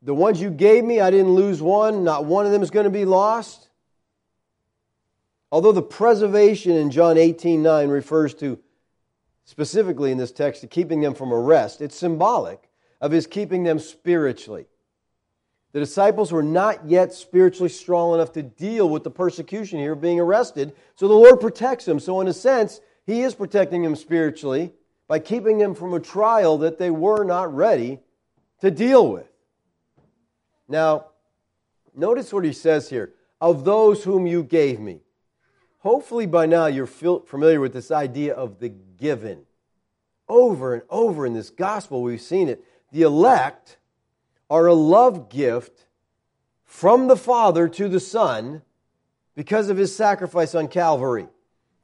The 0.00 0.14
ones 0.14 0.40
you 0.40 0.50
gave 0.50 0.84
me, 0.84 1.00
I 1.00 1.10
didn't 1.10 1.34
lose 1.34 1.60
one. 1.60 2.04
Not 2.04 2.24
one 2.24 2.46
of 2.46 2.52
them 2.52 2.62
is 2.62 2.70
going 2.70 2.84
to 2.84 2.90
be 2.90 3.04
lost. 3.04 3.67
Although 5.50 5.72
the 5.72 5.82
preservation 5.82 6.72
in 6.72 6.90
John 6.90 7.16
18 7.16 7.62
9 7.62 7.88
refers 7.88 8.34
to 8.34 8.58
specifically 9.44 10.12
in 10.12 10.18
this 10.18 10.32
text 10.32 10.60
to 10.60 10.66
keeping 10.66 11.00
them 11.00 11.14
from 11.14 11.32
arrest, 11.32 11.80
it's 11.80 11.96
symbolic 11.96 12.68
of 13.00 13.12
his 13.12 13.26
keeping 13.26 13.64
them 13.64 13.78
spiritually. 13.78 14.66
The 15.72 15.80
disciples 15.80 16.32
were 16.32 16.42
not 16.42 16.86
yet 16.86 17.12
spiritually 17.12 17.68
strong 17.68 18.14
enough 18.14 18.32
to 18.32 18.42
deal 18.42 18.88
with 18.88 19.04
the 19.04 19.10
persecution 19.10 19.78
here 19.78 19.92
of 19.92 20.00
being 20.00 20.20
arrested, 20.20 20.74
so 20.96 21.08
the 21.08 21.14
Lord 21.14 21.40
protects 21.40 21.84
them. 21.84 22.00
So, 22.00 22.20
in 22.20 22.28
a 22.28 22.32
sense, 22.32 22.80
He 23.06 23.22
is 23.22 23.34
protecting 23.34 23.82
them 23.82 23.96
spiritually 23.96 24.72
by 25.08 25.18
keeping 25.18 25.56
them 25.58 25.74
from 25.74 25.94
a 25.94 26.00
trial 26.00 26.58
that 26.58 26.78
they 26.78 26.90
were 26.90 27.24
not 27.24 27.54
ready 27.54 28.00
to 28.60 28.70
deal 28.70 29.10
with. 29.10 29.30
Now, 30.68 31.06
notice 31.94 32.32
what 32.32 32.44
He 32.44 32.52
says 32.52 32.90
here 32.90 33.14
of 33.40 33.64
those 33.64 34.04
whom 34.04 34.26
you 34.26 34.42
gave 34.42 34.80
me. 34.80 35.00
Hopefully, 35.78 36.26
by 36.26 36.46
now, 36.46 36.66
you're 36.66 36.86
familiar 36.86 37.60
with 37.60 37.72
this 37.72 37.90
idea 37.90 38.34
of 38.34 38.58
the 38.58 38.68
given. 38.68 39.42
Over 40.28 40.74
and 40.74 40.82
over 40.90 41.24
in 41.24 41.34
this 41.34 41.50
gospel, 41.50 42.02
we've 42.02 42.20
seen 42.20 42.48
it. 42.48 42.64
The 42.92 43.02
elect 43.02 43.78
are 44.50 44.66
a 44.66 44.74
love 44.74 45.28
gift 45.28 45.86
from 46.64 47.06
the 47.06 47.16
Father 47.16 47.68
to 47.68 47.88
the 47.88 48.00
Son 48.00 48.62
because 49.34 49.68
of 49.68 49.76
his 49.76 49.94
sacrifice 49.94 50.54
on 50.54 50.68
Calvary. 50.68 51.28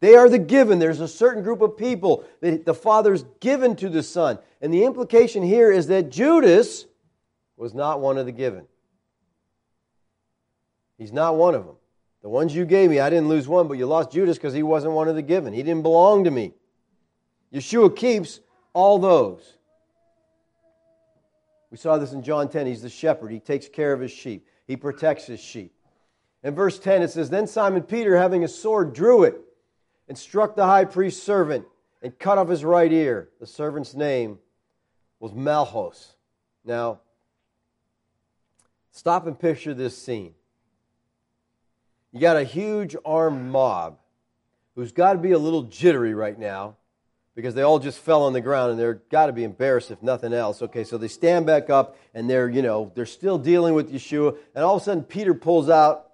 They 0.01 0.17
are 0.17 0.29
the 0.29 0.39
given. 0.39 0.81
There's 0.81 1.01
a 1.01 1.09
certain 1.09 1.43
group 1.43 1.63
of 1.63 1.79
people 1.79 2.25
that 2.41 2.67
the 2.67 2.75
Father's 2.75 3.25
given 3.41 3.77
to 3.77 3.89
the 3.89 4.03
Son. 4.03 4.39
And 4.61 4.75
the 4.75 4.85
implication 4.85 5.43
here 5.43 5.71
is 5.71 5.87
that 5.87 6.11
Judas 6.11 6.87
was 7.57 7.73
not 7.73 8.01
one 8.01 8.19
of 8.19 8.27
the 8.27 8.33
given. 8.33 8.67
He's 10.99 11.13
not 11.13 11.37
one 11.37 11.55
of 11.55 11.65
them. 11.65 11.77
The 12.25 12.31
ones 12.31 12.55
you 12.55 12.65
gave 12.65 12.89
me, 12.89 13.01
I 13.01 13.11
didn't 13.11 13.29
lose 13.29 13.47
one, 13.47 13.69
but 13.69 13.75
you 13.75 13.85
lost 13.85 14.11
Judas 14.11 14.39
because 14.39 14.55
he 14.55 14.63
wasn't 14.63 14.95
one 14.95 15.09
of 15.09 15.15
the 15.15 15.21
given. 15.21 15.53
He 15.53 15.63
didn't 15.63 15.83
belong 15.83 16.25
to 16.25 16.31
me. 16.31 16.55
Yeshua 17.53 17.95
keeps 17.95 18.41
all 18.73 18.99
those. 18.99 19.59
We 21.71 21.77
saw 21.77 21.99
this 21.99 22.13
in 22.13 22.23
John 22.23 22.49
10. 22.49 22.67
He's 22.67 22.81
the 22.81 22.89
shepherd, 22.89 23.31
he 23.31 23.41
takes 23.41 23.69
care 23.69 23.93
of 23.93 24.01
his 24.01 24.11
sheep, 24.11 24.47
he 24.67 24.75
protects 24.75 25.27
his 25.27 25.39
sheep. 25.39 25.75
In 26.43 26.55
verse 26.55 26.79
10, 26.79 27.03
it 27.03 27.11
says, 27.11 27.29
Then 27.29 27.47
Simon 27.47 27.83
Peter, 27.83 28.17
having 28.17 28.43
a 28.43 28.49
sword, 28.49 28.95
drew 28.95 29.25
it 29.25 29.39
and 30.09 30.17
struck 30.17 30.57
the 30.57 30.65
high 30.65 30.87
priest's 30.87 31.23
servant 31.23 31.67
and 32.01 32.19
cut 32.19 32.39
off 32.39 32.49
his 32.49 32.65
right 32.65 32.91
ear. 32.91 33.29
The 33.39 33.47
servant's 33.47 33.93
name 33.93 34.39
was 35.21 35.35
Malchus. 35.35 36.15
Now, 36.65 37.01
stop 38.93 39.27
and 39.27 39.39
picture 39.39 39.75
this 39.75 39.99
scene. 39.99 40.33
You 42.15 42.21
got 42.21 42.37
a 42.37 42.45
huge 42.45 42.95
armed 43.05 43.51
mob 43.51 43.99
who's 44.77 44.93
got 44.93 45.15
to 45.15 45.19
be 45.19 45.33
a 45.33 45.39
little 45.39 45.65
jittery 45.65 46.15
right 46.15 46.39
now 46.39 46.77
because 47.35 47.57
they 47.57 47.63
all 47.63 47.81
just 47.81 47.99
fell 47.99 48.23
on 48.23 48.33
the 48.33 48.41
ground 48.41 48.71
and 48.71 48.79
they're 48.79 49.03
got 49.11 49.27
to 49.27 49.33
be 49.33 49.43
embarrassed 49.43 49.91
if 49.91 50.01
nothing 50.01 50.33
else. 50.33 50.63
Okay, 50.63 50.85
so 50.85 50.97
they 50.97 51.09
stand 51.09 51.45
back 51.45 51.71
up 51.71 51.99
and 52.15 52.31
they're, 52.31 52.49
you 52.49 52.63
know, 52.63 52.93
they're 52.95 53.05
still 53.05 53.37
dealing 53.37 53.75
with 53.75 53.93
Yeshua. 53.93 54.39
And 54.55 54.65
all 54.65 54.77
of 54.77 54.83
a 54.83 54.85
sudden, 54.85 55.03
Peter 55.03 55.35
pulls 55.35 55.69
out 55.69 56.13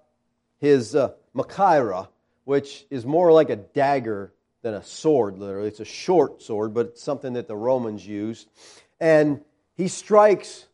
his 0.57 0.95
uh, 0.95 1.11
Machaira, 1.35 2.07
which 2.45 2.83
is 2.89 3.05
more 3.05 3.31
like 3.31 3.51
a 3.51 3.55
dagger 3.55 4.33
than 4.63 4.73
a 4.73 4.83
sword, 4.83 5.37
literally. 5.37 5.67
It's 5.67 5.81
a 5.81 5.85
short 5.85 6.41
sword, 6.41 6.73
but 6.73 6.87
it's 6.87 7.03
something 7.03 7.33
that 7.33 7.47
the 7.47 7.55
Romans 7.55 8.07
used. 8.07 8.49
And 8.99 9.41
he 9.75 9.87
strikes 9.87 10.65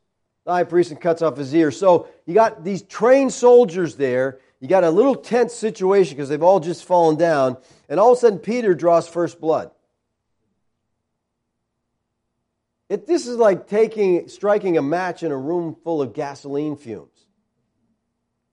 the 0.45 0.53
high 0.53 0.63
priest 0.63 0.91
and 0.91 1.01
cuts 1.01 1.21
off 1.21 1.35
his 1.35 1.53
ear. 1.53 1.71
So 1.71 2.07
you 2.25 2.33
got 2.33 2.63
these 2.63 2.81
trained 2.81 3.33
soldiers 3.33 3.97
there. 3.97 4.39
You 4.59 4.67
got 4.67 4.83
a 4.83 4.89
little 4.89 5.15
tense 5.15 5.53
situation 5.53 6.15
because 6.15 6.29
they've 6.29 6.41
all 6.41 6.59
just 6.59 6.83
fallen 6.85 7.15
down. 7.15 7.57
And 7.89 7.99
all 7.99 8.11
of 8.11 8.17
a 8.17 8.21
sudden, 8.21 8.39
Peter 8.39 8.73
draws 8.73 9.07
first 9.07 9.39
blood. 9.39 9.71
It, 12.89 13.05
this 13.05 13.27
is 13.27 13.37
like 13.37 13.67
taking, 13.67 14.29
striking 14.29 14.77
a 14.77 14.81
match 14.81 15.21
in 15.21 15.31
a 15.31 15.37
room 15.37 15.75
full 15.83 16.01
of 16.01 16.13
gasoline 16.13 16.75
fumes. 16.77 17.11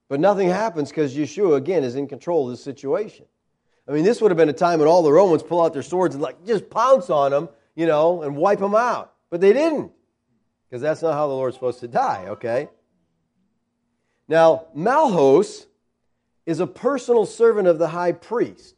But 0.08 0.20
nothing 0.20 0.48
happens 0.48 0.90
because 0.90 1.16
Yeshua, 1.16 1.56
again, 1.56 1.84
is 1.84 1.94
in 1.94 2.08
control 2.08 2.44
of 2.44 2.50
the 2.50 2.62
situation. 2.62 3.26
I 3.88 3.92
mean, 3.92 4.04
this 4.04 4.20
would 4.20 4.30
have 4.30 4.36
been 4.38 4.48
a 4.48 4.54
time 4.54 4.80
when 4.80 4.88
all 4.88 5.02
the 5.02 5.12
Romans 5.12 5.42
pull 5.42 5.62
out 5.62 5.72
their 5.72 5.82
swords 5.82 6.14
and 6.14 6.22
like 6.22 6.44
just 6.44 6.68
pounce 6.68 7.10
on 7.10 7.30
them, 7.30 7.48
you 7.74 7.86
know, 7.86 8.22
and 8.22 8.36
wipe 8.36 8.58
them 8.58 8.74
out. 8.74 9.14
But 9.30 9.40
they 9.40 9.52
didn't 9.52 9.92
because 10.68 10.82
that's 10.82 11.02
not 11.02 11.14
how 11.14 11.28
the 11.28 11.34
Lord's 11.34 11.56
supposed 11.56 11.80
to 11.80 11.88
die, 11.88 12.26
okay? 12.28 12.68
Now, 14.26 14.66
Malchus 14.74 15.66
is 16.46 16.60
a 16.60 16.66
personal 16.66 17.26
servant 17.26 17.68
of 17.68 17.78
the 17.78 17.88
high 17.88 18.12
priest. 18.12 18.76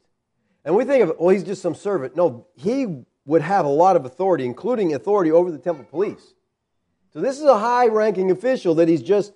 And 0.63 0.75
we 0.75 0.85
think 0.85 1.03
of, 1.03 1.13
well, 1.19 1.29
he's 1.29 1.43
just 1.43 1.61
some 1.61 1.75
servant. 1.75 2.15
No, 2.15 2.47
he 2.55 3.03
would 3.25 3.41
have 3.41 3.65
a 3.65 3.69
lot 3.69 3.95
of 3.95 4.05
authority, 4.05 4.45
including 4.45 4.93
authority 4.93 5.31
over 5.31 5.51
the 5.51 5.57
temple 5.57 5.85
police. 5.85 6.33
So 7.13 7.21
this 7.21 7.37
is 7.37 7.45
a 7.45 7.57
high 7.57 7.87
ranking 7.87 8.31
official 8.31 8.75
that 8.75 8.87
he's 8.87 9.01
just 9.01 9.33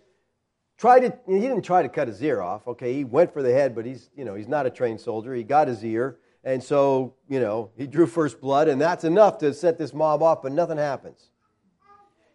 tried 0.77 1.01
to, 1.01 1.17
he 1.27 1.39
didn't 1.39 1.61
try 1.61 1.84
to 1.84 1.89
cut 1.89 2.07
his 2.07 2.21
ear 2.23 2.41
off. 2.41 2.67
Okay, 2.67 2.93
he 2.93 3.03
went 3.03 3.34
for 3.34 3.41
the 3.41 3.51
head, 3.51 3.75
but 3.75 3.86
he's, 3.86 4.09
you 4.15 4.25
know, 4.25 4.36
he's 4.36 4.47
not 4.47 4.65
a 4.65 4.69
trained 4.69 4.99
soldier. 4.99 5.34
He 5.34 5.43
got 5.43 5.67
his 5.67 5.84
ear, 5.86 6.17
and 6.43 6.63
so, 6.63 7.13
you 7.29 7.39
know, 7.39 7.69
he 7.77 7.86
drew 7.86 8.07
first 8.07 8.41
blood, 8.41 8.67
and 8.67 8.82
that's 8.82 9.03
enough 9.03 9.38
to 9.39 9.53
set 9.53 9.77
this 9.77 9.93
mob 9.93 10.23
off, 10.23 10.41
but 10.41 10.51
nothing 10.51 10.77
happens. 10.77 11.29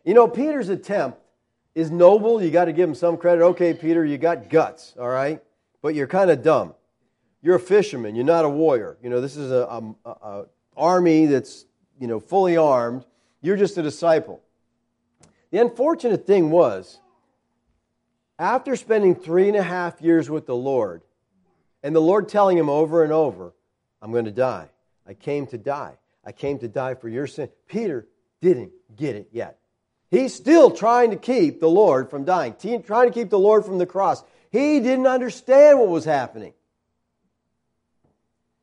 You 0.04 0.14
know, 0.14 0.28
Peter's 0.28 0.68
attempt 0.68 1.18
is 1.74 1.90
noble. 1.90 2.40
You 2.42 2.50
got 2.50 2.66
to 2.66 2.72
give 2.72 2.88
him 2.88 2.94
some 2.94 3.16
credit. 3.16 3.42
Okay, 3.42 3.74
Peter, 3.74 4.04
you 4.04 4.16
got 4.16 4.48
guts, 4.48 4.94
all 4.98 5.08
right? 5.08 5.42
But 5.82 5.94
you're 5.94 6.06
kind 6.06 6.30
of 6.30 6.42
dumb. 6.42 6.74
You're 7.42 7.56
a 7.56 7.60
fisherman. 7.60 8.14
You're 8.16 8.24
not 8.24 8.44
a 8.44 8.48
warrior. 8.48 8.96
You 9.02 9.10
know, 9.10 9.20
this 9.20 9.36
is 9.36 9.50
a, 9.50 9.82
a, 10.04 10.10
a 10.10 10.44
army 10.76 11.26
that's, 11.26 11.64
you 12.00 12.06
know, 12.06 12.20
fully 12.20 12.56
armed. 12.56 13.04
You're 13.40 13.56
just 13.56 13.78
a 13.78 13.82
disciple. 13.82 14.40
The 15.50 15.58
unfortunate 15.58 16.26
thing 16.26 16.50
was, 16.50 16.98
after 18.38 18.76
spending 18.76 19.14
three 19.14 19.48
and 19.48 19.56
a 19.56 19.62
half 19.62 20.02
years 20.02 20.28
with 20.28 20.46
the 20.46 20.56
Lord, 20.56 21.02
and 21.82 21.94
the 21.94 22.00
Lord 22.00 22.28
telling 22.28 22.58
him 22.58 22.68
over 22.68 23.04
and 23.04 23.12
over, 23.12 23.54
I'm 24.02 24.12
going 24.12 24.24
to 24.24 24.32
die. 24.32 24.68
I 25.06 25.14
came 25.14 25.46
to 25.48 25.58
die. 25.58 25.96
I 26.24 26.32
came 26.32 26.58
to 26.58 26.68
die 26.68 26.94
for 26.94 27.08
your 27.08 27.26
sin. 27.26 27.48
Peter 27.68 28.08
didn't 28.40 28.72
get 28.96 29.14
it 29.14 29.28
yet. 29.30 29.58
He's 30.10 30.34
still 30.34 30.70
trying 30.70 31.10
to 31.10 31.16
keep 31.16 31.60
the 31.60 31.68
Lord 31.68 32.10
from 32.10 32.24
dying, 32.24 32.54
trying 32.84 33.08
to 33.08 33.14
keep 33.14 33.30
the 33.30 33.38
Lord 33.38 33.64
from 33.64 33.78
the 33.78 33.86
cross. 33.86 34.24
He 34.56 34.80
didn't 34.80 35.06
understand 35.06 35.78
what 35.78 35.88
was 35.88 36.06
happening. 36.06 36.54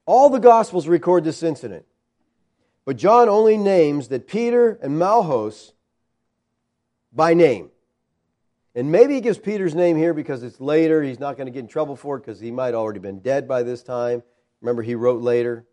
All 0.08 0.32
the 0.32 0.40
Gospels 0.40 0.88
record 0.88 1.24
this 1.24 1.44
incident. 1.44 1.86
But 2.84 2.98
John 2.98 3.30
only 3.30 3.58
names 3.58 4.08
that 4.08 4.28
Peter 4.28 4.80
and 4.82 4.98
Malchus 4.98 5.72
by 7.14 7.36
name. 7.36 7.70
And 8.74 8.92
maybe 8.92 9.14
he 9.14 9.22
gives 9.22 9.38
Peter's 9.38 9.76
name 9.76 9.96
here 9.96 10.16
because 10.16 10.42
it's 10.42 10.60
later. 10.60 11.04
He's 11.04 11.20
not 11.20 11.38
going 11.38 11.46
to 11.46 11.52
get 11.52 11.60
in 11.60 11.68
trouble 11.68 11.96
for 11.96 12.18
it 12.18 12.22
because 12.22 12.40
he 12.40 12.50
might 12.50 12.74
already 12.74 13.00
been 13.00 13.20
dead 13.20 13.48
by 13.48 13.62
this 13.62 13.84
time. 13.84 14.24
Remember, 14.62 14.82
he 14.82 14.96
wrote 14.96 15.22
later. 15.22 15.64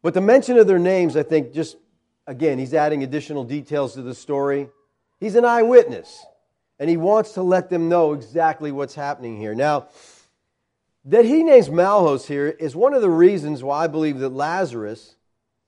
But 0.00 0.14
the 0.14 0.22
mention 0.22 0.56
of 0.56 0.66
their 0.66 0.78
names, 0.78 1.18
I 1.18 1.22
think, 1.22 1.52
just 1.52 1.76
again, 2.26 2.58
he's 2.58 2.72
adding 2.72 3.02
additional 3.02 3.44
details 3.44 3.92
to 3.92 4.02
the 4.02 4.14
story. 4.14 4.70
He's 5.20 5.34
an 5.34 5.44
eyewitness, 5.44 6.24
and 6.78 6.88
he 6.88 6.96
wants 6.96 7.32
to 7.32 7.42
let 7.42 7.70
them 7.70 7.88
know 7.88 8.12
exactly 8.12 8.70
what's 8.72 8.94
happening 8.94 9.36
here. 9.36 9.54
Now, 9.54 9.88
that 11.04 11.24
he 11.24 11.42
names 11.42 11.70
Malchus 11.70 12.26
here 12.26 12.48
is 12.48 12.76
one 12.76 12.94
of 12.94 13.02
the 13.02 13.10
reasons 13.10 13.62
why 13.62 13.84
I 13.84 13.86
believe 13.86 14.18
that 14.18 14.28
Lazarus, 14.28 15.16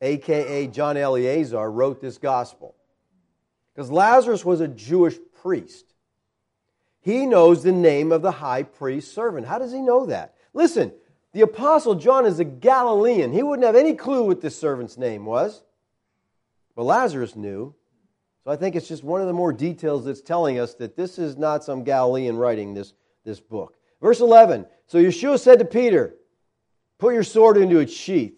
aka 0.01 0.67
John 0.67 0.97
Eleazar, 0.97 1.71
wrote 1.71 2.01
this 2.01 2.19
gospel. 2.19 2.75
Because 3.75 3.91
Lazarus 3.91 4.45
was 4.45 4.61
a 4.61 4.69
Jewish 4.69 5.17
priest. 5.41 5.87
He 7.01 7.25
knows 7.25 7.63
the 7.63 7.73
name 7.73 8.13
of 8.13 8.23
the 8.23 8.33
high 8.33 8.65
priest's 8.65 9.15
servant. 9.15 9.47
How 9.47 9.59
does 9.59 9.73
he 9.73 9.81
know 9.81 10.07
that? 10.07 10.35
Listen, 10.53 10.93
the 11.33 11.41
apostle 11.41 11.95
John 11.95 12.27
is 12.27 12.41
a 12.41 12.45
Galilean. 12.45 13.33
He 13.33 13.43
wouldn't 13.43 13.67
have 13.67 13.77
any 13.77 13.95
clue 13.95 14.25
what 14.25 14.41
this 14.41 14.59
servant's 14.59 14.99
name 14.99 15.25
was. 15.25 15.63
But 16.77 16.85
Lazarus 16.85 17.37
knew. 17.37 17.75
So 18.45 18.51
I 18.51 18.57
think 18.57 18.74
it's 18.74 18.88
just 18.88 19.05
one 19.05 19.20
of 19.20 19.26
the 19.26 19.32
more 19.32 19.53
details 19.53 20.05
that's 20.05 20.22
telling 20.22 20.59
us 20.59 20.74
that 20.74 20.97
this 20.97 21.18
is 21.18 21.36
not 21.36 21.62
some 21.62 21.84
Galilean 21.84 22.36
writing 22.36 22.72
this, 22.72 22.95
this 23.24 23.41
book. 23.41 23.76
Verse 24.01 24.20
11 24.20 24.66
So 24.86 24.99
Yeshua 24.99 25.38
said 25.38 25.59
to 25.59 25.64
Peter, 25.64 26.14
Put 26.99 27.14
your 27.14 27.22
sword 27.22 27.57
into 27.57 27.78
its 27.78 27.93
sheath. 27.93 28.34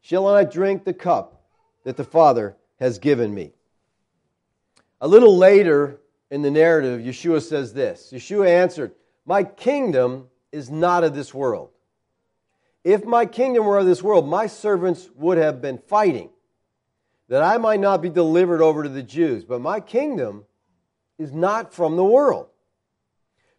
Shall 0.00 0.26
I 0.26 0.44
drink 0.44 0.84
the 0.84 0.94
cup 0.94 1.44
that 1.84 1.96
the 1.96 2.04
Father 2.04 2.56
has 2.80 2.98
given 2.98 3.34
me? 3.34 3.52
A 5.00 5.08
little 5.08 5.36
later 5.36 6.00
in 6.30 6.42
the 6.42 6.50
narrative, 6.50 7.00
Yeshua 7.00 7.42
says 7.42 7.72
this 7.72 8.10
Yeshua 8.12 8.48
answered, 8.48 8.92
My 9.24 9.44
kingdom 9.44 10.28
is 10.52 10.70
not 10.70 11.04
of 11.04 11.14
this 11.14 11.32
world. 11.32 11.70
If 12.84 13.04
my 13.04 13.26
kingdom 13.26 13.66
were 13.66 13.78
of 13.78 13.86
this 13.86 14.02
world, 14.02 14.28
my 14.28 14.46
servants 14.46 15.08
would 15.14 15.38
have 15.38 15.60
been 15.60 15.78
fighting, 15.78 16.30
that 17.28 17.42
I 17.42 17.58
might 17.58 17.80
not 17.80 18.02
be 18.02 18.08
delivered 18.08 18.62
over 18.62 18.82
to 18.82 18.88
the 18.88 19.02
Jews. 19.02 19.44
But 19.44 19.60
my 19.60 19.80
kingdom 19.80 20.44
is 21.18 21.32
not 21.32 21.74
from 21.74 21.96
the 21.96 22.04
world. 22.04 22.46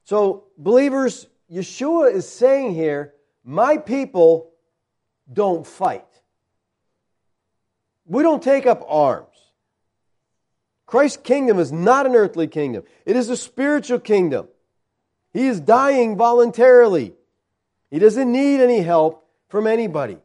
So, 0.04 0.46
believers, 0.58 1.28
Yeshua 1.52 2.14
is 2.14 2.28
saying 2.28 2.74
here, 2.74 3.14
My 3.44 3.78
people 3.78 4.52
don't 5.32 5.66
fight. 5.66 6.06
We 8.06 8.24
don't 8.24 8.42
take 8.42 8.66
up 8.66 8.84
arms. 8.88 9.28
Christ's 10.88 11.18
kingdom 11.18 11.60
is 11.60 11.72
not 11.72 12.08
an 12.08 12.16
earthly 12.16 12.48
kingdom, 12.48 12.84
it 13.06 13.16
is 13.16 13.30
a 13.30 13.38
spiritual 13.38 14.00
kingdom. 14.00 14.48
He 15.32 15.48
is 15.48 15.60
dying 15.60 16.18
voluntarily. 16.18 17.14
He 17.92 18.00
doesn't 18.00 18.32
need 18.32 18.62
any 18.62 18.82
help 18.82 19.28
from 19.48 19.68
anybody. 19.68 20.18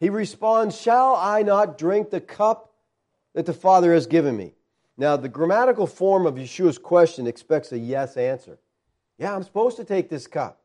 He 0.00 0.08
responds, 0.08 0.80
Shall 0.80 1.14
I 1.14 1.42
not 1.42 1.76
drink 1.76 2.08
the 2.08 2.20
cup 2.20 2.72
that 3.36 3.44
the 3.44 3.52
Father 3.52 3.92
has 3.92 4.06
given 4.06 4.34
me? 4.34 4.54
Now, 4.96 5.18
the 5.18 5.28
grammatical 5.28 5.86
form 5.86 6.24
of 6.24 6.36
Yeshua's 6.36 6.78
question 6.78 7.26
expects 7.26 7.70
a 7.70 7.78
yes 7.78 8.16
answer. 8.16 8.58
Yeah, 9.18 9.36
I'm 9.36 9.42
supposed 9.42 9.76
to 9.76 9.84
take 9.84 10.08
this 10.08 10.26
cup. 10.26 10.62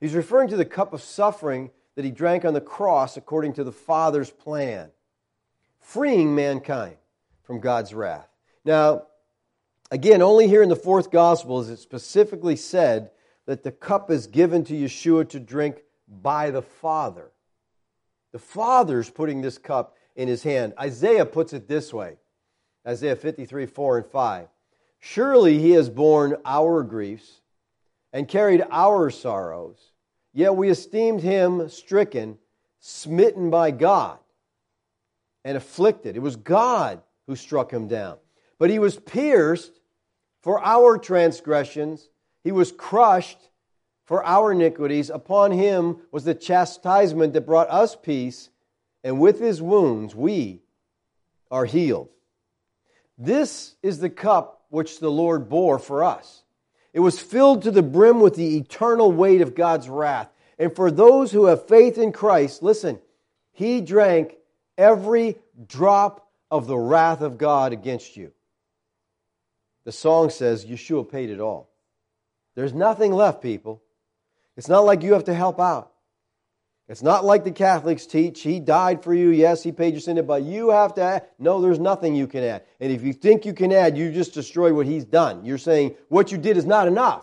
He's 0.00 0.16
referring 0.16 0.48
to 0.48 0.56
the 0.56 0.64
cup 0.64 0.92
of 0.92 1.00
suffering 1.00 1.70
that 1.94 2.04
he 2.04 2.10
drank 2.10 2.44
on 2.44 2.54
the 2.54 2.60
cross 2.60 3.16
according 3.16 3.52
to 3.52 3.62
the 3.62 3.70
Father's 3.70 4.30
plan, 4.30 4.90
freeing 5.78 6.34
mankind 6.34 6.96
from 7.44 7.60
God's 7.60 7.94
wrath. 7.94 8.28
Now, 8.64 9.04
again, 9.92 10.22
only 10.22 10.48
here 10.48 10.64
in 10.64 10.68
the 10.68 10.74
fourth 10.74 11.12
gospel 11.12 11.60
is 11.60 11.68
it 11.68 11.78
specifically 11.78 12.56
said 12.56 13.12
that 13.46 13.62
the 13.62 13.70
cup 13.70 14.10
is 14.10 14.26
given 14.26 14.64
to 14.64 14.74
Yeshua 14.74 15.28
to 15.28 15.38
drink 15.38 15.84
by 16.08 16.50
the 16.50 16.62
Father. 16.62 17.30
The 18.32 18.40
Father's 18.40 19.08
putting 19.08 19.40
this 19.40 19.56
cup 19.56 19.94
in 20.16 20.28
his 20.28 20.42
hand. 20.42 20.74
Isaiah 20.78 21.26
puts 21.26 21.52
it 21.52 21.68
this 21.68 21.92
way 21.92 22.16
Isaiah 22.86 23.16
53, 23.16 23.66
4 23.66 23.98
and 23.98 24.06
5. 24.06 24.48
Surely 25.00 25.58
he 25.58 25.70
has 25.72 25.88
borne 25.88 26.36
our 26.44 26.82
griefs 26.82 27.40
and 28.12 28.28
carried 28.28 28.62
our 28.70 29.10
sorrows, 29.10 29.92
yet 30.32 30.56
we 30.56 30.68
esteemed 30.68 31.22
him 31.22 31.68
stricken, 31.68 32.38
smitten 32.80 33.50
by 33.50 33.70
God, 33.70 34.18
and 35.44 35.56
afflicted. 35.56 36.16
It 36.16 36.20
was 36.20 36.36
God 36.36 37.00
who 37.26 37.36
struck 37.36 37.70
him 37.70 37.88
down. 37.88 38.18
But 38.58 38.70
he 38.70 38.78
was 38.78 38.98
pierced 38.98 39.80
for 40.42 40.62
our 40.64 40.98
transgressions, 40.98 42.08
he 42.42 42.52
was 42.52 42.72
crushed 42.72 43.50
for 44.06 44.24
our 44.24 44.52
iniquities. 44.52 45.10
Upon 45.10 45.52
him 45.52 45.98
was 46.10 46.24
the 46.24 46.34
chastisement 46.34 47.34
that 47.34 47.46
brought 47.46 47.70
us 47.70 47.94
peace, 47.94 48.50
and 49.02 49.20
with 49.20 49.38
his 49.38 49.60
wounds 49.60 50.14
we 50.14 50.60
are 51.50 51.64
healed. 51.64 52.08
This 53.18 53.74
is 53.82 53.98
the 53.98 54.10
cup 54.10 54.64
which 54.70 55.00
the 55.00 55.10
Lord 55.10 55.48
bore 55.48 55.78
for 55.78 56.04
us. 56.04 56.42
It 56.92 57.00
was 57.00 57.20
filled 57.20 57.62
to 57.62 57.70
the 57.70 57.82
brim 57.82 58.20
with 58.20 58.34
the 58.34 58.56
eternal 58.56 59.12
weight 59.12 59.40
of 59.40 59.54
God's 59.54 59.88
wrath. 59.88 60.28
And 60.58 60.74
for 60.74 60.90
those 60.90 61.30
who 61.32 61.46
have 61.46 61.66
faith 61.66 61.98
in 61.98 62.12
Christ, 62.12 62.62
listen, 62.62 62.98
he 63.52 63.80
drank 63.80 64.36
every 64.76 65.36
drop 65.66 66.28
of 66.50 66.66
the 66.66 66.78
wrath 66.78 67.20
of 67.20 67.38
God 67.38 67.72
against 67.72 68.16
you. 68.16 68.32
The 69.84 69.92
song 69.92 70.30
says 70.30 70.64
Yeshua 70.64 71.10
paid 71.10 71.30
it 71.30 71.40
all. 71.40 71.70
There's 72.54 72.74
nothing 72.74 73.12
left, 73.12 73.42
people. 73.42 73.82
It's 74.56 74.68
not 74.68 74.84
like 74.84 75.02
you 75.02 75.14
have 75.14 75.24
to 75.24 75.34
help 75.34 75.60
out. 75.60 75.92
It's 76.90 77.04
not 77.04 77.24
like 77.24 77.44
the 77.44 77.52
Catholics 77.52 78.04
teach. 78.04 78.40
He 78.40 78.58
died 78.58 79.04
for 79.04 79.14
you. 79.14 79.28
Yes, 79.28 79.62
he 79.62 79.70
paid 79.70 79.94
your 79.94 80.00
sin, 80.00 80.20
but 80.26 80.42
you 80.42 80.70
have 80.70 80.92
to 80.94 81.02
add. 81.02 81.26
No, 81.38 81.60
there's 81.60 81.78
nothing 81.78 82.16
you 82.16 82.26
can 82.26 82.42
add. 82.42 82.64
And 82.80 82.90
if 82.90 83.04
you 83.04 83.12
think 83.12 83.46
you 83.46 83.52
can 83.52 83.72
add, 83.72 83.96
you 83.96 84.10
just 84.10 84.34
destroy 84.34 84.74
what 84.74 84.86
he's 84.86 85.04
done. 85.04 85.44
You're 85.44 85.56
saying 85.56 85.94
what 86.08 86.32
you 86.32 86.38
did 86.38 86.56
is 86.56 86.66
not 86.66 86.88
enough. 86.88 87.22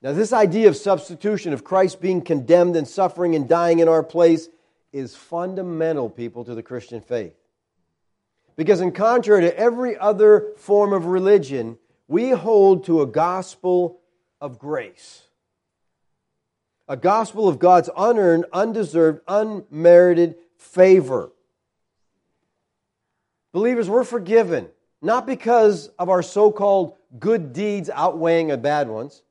Now, 0.00 0.14
this 0.14 0.32
idea 0.32 0.68
of 0.68 0.76
substitution, 0.76 1.52
of 1.52 1.64
Christ 1.64 2.00
being 2.00 2.22
condemned 2.22 2.76
and 2.76 2.88
suffering 2.88 3.34
and 3.34 3.46
dying 3.46 3.80
in 3.80 3.88
our 3.88 4.02
place, 4.02 4.48
is 4.90 5.14
fundamental, 5.14 6.08
people, 6.08 6.46
to 6.46 6.54
the 6.54 6.62
Christian 6.62 7.02
faith. 7.02 7.34
Because, 8.56 8.80
in 8.80 8.90
contrary 8.90 9.42
to 9.42 9.54
every 9.54 9.98
other 9.98 10.54
form 10.56 10.94
of 10.94 11.04
religion, 11.04 11.76
we 12.08 12.30
hold 12.30 12.86
to 12.86 13.02
a 13.02 13.06
gospel 13.06 14.00
of 14.40 14.58
grace. 14.58 15.24
A 16.88 16.96
gospel 16.96 17.48
of 17.48 17.58
God's 17.58 17.90
unearned, 17.96 18.46
undeserved, 18.52 19.20
unmerited 19.28 20.36
favor. 20.56 21.32
Believers, 23.52 23.88
we're 23.88 24.04
forgiven, 24.04 24.68
not 25.00 25.26
because 25.26 25.88
of 25.98 26.08
our 26.08 26.22
so 26.22 26.50
called 26.50 26.94
good 27.18 27.52
deeds 27.52 27.90
outweighing 27.90 28.48
the 28.48 28.56
bad 28.56 28.88
ones. 28.88 29.22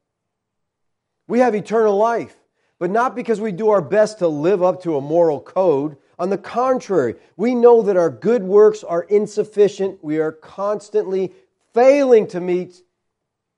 We 1.27 1.39
have 1.39 1.55
eternal 1.55 1.97
life, 1.97 2.35
but 2.79 2.89
not 2.89 3.15
because 3.15 3.41
we 3.41 3.51
do 3.51 3.69
our 3.69 3.81
best 3.81 4.19
to 4.19 4.27
live 4.27 4.61
up 4.63 4.83
to 4.83 4.97
a 4.97 5.01
moral 5.01 5.39
code 5.39 5.97
on 6.21 6.29
the 6.29 6.37
contrary, 6.37 7.15
we 7.35 7.55
know 7.55 7.81
that 7.81 7.97
our 7.97 8.11
good 8.11 8.43
works 8.43 8.83
are 8.83 9.01
insufficient. 9.01 10.03
We 10.03 10.19
are 10.19 10.31
constantly 10.31 11.33
failing 11.73 12.27
to 12.27 12.39
meet 12.39 12.83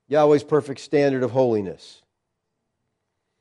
Yahweh's 0.08 0.44
perfect 0.44 0.80
standard 0.80 1.22
of 1.22 1.30
holiness. 1.30 2.00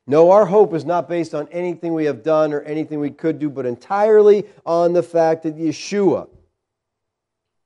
No, 0.06 0.32
our 0.32 0.46
hope 0.46 0.74
is 0.74 0.84
not 0.84 1.08
based 1.08 1.34
on 1.34 1.48
anything 1.50 1.94
we 1.94 2.06
have 2.06 2.24
done 2.24 2.52
or 2.54 2.62
anything 2.62 3.00
we 3.00 3.10
could 3.10 3.40
do, 3.40 3.50
but 3.50 3.66
entirely 3.66 4.46
on 4.66 4.94
the 4.94 5.04
fact 5.04 5.44
that 5.44 5.58
Yeshua, 5.58 6.28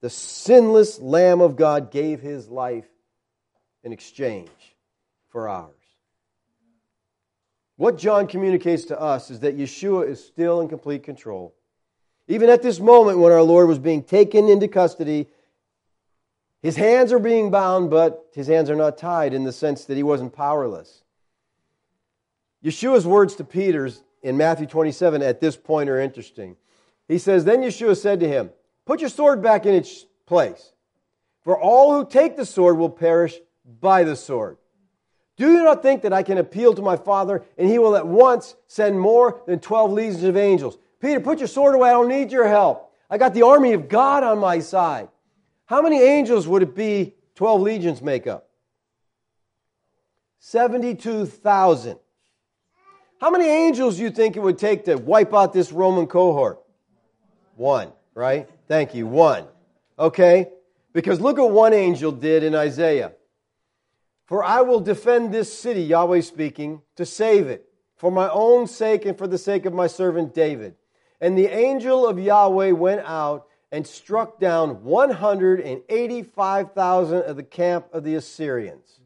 the 0.02 0.10
sinless 0.10 1.00
Lamb 1.00 1.42
of 1.42 1.56
God, 1.56 1.92
gave 1.92 2.22
his 2.22 2.48
life 2.48 2.88
in 3.84 3.92
exchange 3.92 4.50
for 5.30 5.50
ours. 5.50 5.74
What 7.78 7.98
John 7.98 8.28
communicates 8.28 8.86
to 8.86 9.00
us 9.00 9.32
is 9.32 9.40
that 9.40 9.58
Yeshua 9.58 10.08
is 10.08 10.24
still 10.24 10.62
in 10.62 10.68
complete 10.68 11.04
control. 11.04 11.56
Even 12.28 12.50
at 12.50 12.62
this 12.62 12.80
moment 12.80 13.20
when 13.20 13.32
our 13.32 13.42
Lord 13.42 13.68
was 13.68 13.80
being 13.80 14.04
taken 14.04 14.48
into 14.50 14.68
custody, 14.68 15.28
his 16.62 16.76
hands 16.76 17.14
are 17.14 17.20
being 17.20 17.50
bound, 17.50 17.90
but 17.90 18.28
his 18.34 18.48
hands 18.48 18.70
are 18.70 18.76
not 18.76 18.98
tied 18.98 19.34
in 19.34 19.44
the 19.44 19.54
sense 19.54 19.86
that 19.86 19.96
he 19.96 20.04
wasn't 20.04 20.34
powerless. 20.34 21.04
Yeshua's 22.68 23.08
words 23.08 23.34
to 23.36 23.46
Peter 23.46 23.90
in 24.22 24.36
Matthew 24.36 24.68
27 24.68 25.22
at 25.22 25.40
this 25.40 25.56
point 25.56 25.90
are 25.90 26.02
interesting. 26.02 26.58
He 27.08 27.18
says, 27.18 27.46
Then 27.46 27.62
Yeshua 27.62 27.96
said 27.96 28.20
to 28.20 28.28
him, 28.28 28.50
Put 28.86 29.00
your 29.00 29.10
sword 29.10 29.42
back 29.42 29.66
in 29.66 29.74
its 29.74 30.06
place, 30.26 30.74
for 31.46 31.58
all 31.58 31.94
who 31.94 32.06
take 32.06 32.36
the 32.36 32.46
sword 32.46 32.78
will 32.78 32.90
perish 32.90 33.40
by 33.80 34.04
the 34.04 34.18
sword. 34.18 34.58
Do 35.38 35.50
you 35.50 35.64
not 35.64 35.82
think 35.82 36.02
that 36.02 36.12
I 36.12 36.24
can 36.24 36.40
appeal 36.40 36.74
to 36.74 36.82
my 36.82 36.98
Father, 36.98 37.46
and 37.58 37.70
he 37.70 37.80
will 37.80 37.96
at 37.96 38.06
once 38.06 38.56
send 38.68 39.00
more 39.00 39.42
than 39.48 39.60
12 39.60 39.94
legions 39.94 40.24
of 40.24 40.36
angels? 40.36 40.78
Peter, 41.00 41.22
put 41.22 41.40
your 41.40 41.48
sword 41.48 41.74
away. 41.74 41.88
I 41.88 41.94
don't 41.94 42.10
need 42.10 42.34
your 42.34 42.50
help. 42.50 42.92
I 43.10 43.18
got 43.18 43.34
the 43.34 43.44
army 43.44 43.72
of 43.72 43.88
God 43.88 44.24
on 44.24 44.40
my 44.40 44.60
side. 44.60 45.08
How 45.68 45.82
many 45.82 46.02
angels 46.02 46.50
would 46.50 46.64
it 46.64 46.76
be 46.76 47.14
12 47.36 47.62
legions 47.62 48.02
make 48.02 48.28
up? 48.28 48.50
72,000. 50.40 52.00
How 53.20 53.32
many 53.32 53.46
angels 53.46 53.98
do 53.98 54.04
you 54.04 54.12
think 54.12 54.36
it 54.36 54.42
would 54.42 54.60
take 54.60 54.86
to 54.86 54.96
wipe 54.96 55.34
out 55.34 55.52
this 55.52 55.72
Roman 55.72 56.06
cohort? 56.06 56.60
One, 57.56 57.92
right? 58.14 58.48
Thank 58.68 58.94
you. 58.94 59.08
One. 59.08 59.48
Okay? 59.98 60.50
Because 60.94 61.20
look 61.20 61.40
at 61.40 61.50
one 61.50 61.74
angel 61.74 62.12
did 62.12 62.44
in 62.44 62.54
Isaiah. 62.54 63.14
For 64.26 64.44
I 64.44 64.62
will 64.62 64.80
defend 64.80 65.34
this 65.34 65.52
city, 65.58 65.82
Yahweh 65.82 66.22
speaking, 66.22 66.82
to 66.96 67.06
save 67.06 67.48
it, 67.48 67.68
for 67.96 68.12
my 68.12 68.30
own 68.30 68.68
sake 68.68 69.06
and 69.06 69.18
for 69.18 69.26
the 69.26 69.38
sake 69.38 69.66
of 69.66 69.74
my 69.74 69.88
servant 69.88 70.36
David. 70.36 70.76
And 71.20 71.38
the 71.38 71.48
angel 71.48 72.06
of 72.06 72.20
Yahweh 72.20 72.72
went 72.72 73.02
out 73.02 73.48
and 73.72 73.88
struck 73.88 74.40
down 74.40 74.84
185,000 74.84 77.22
of 77.24 77.36
the 77.36 77.44
camp 77.44 77.88
of 77.92 78.04
the 78.04 78.16
Assyrians. 78.16 78.97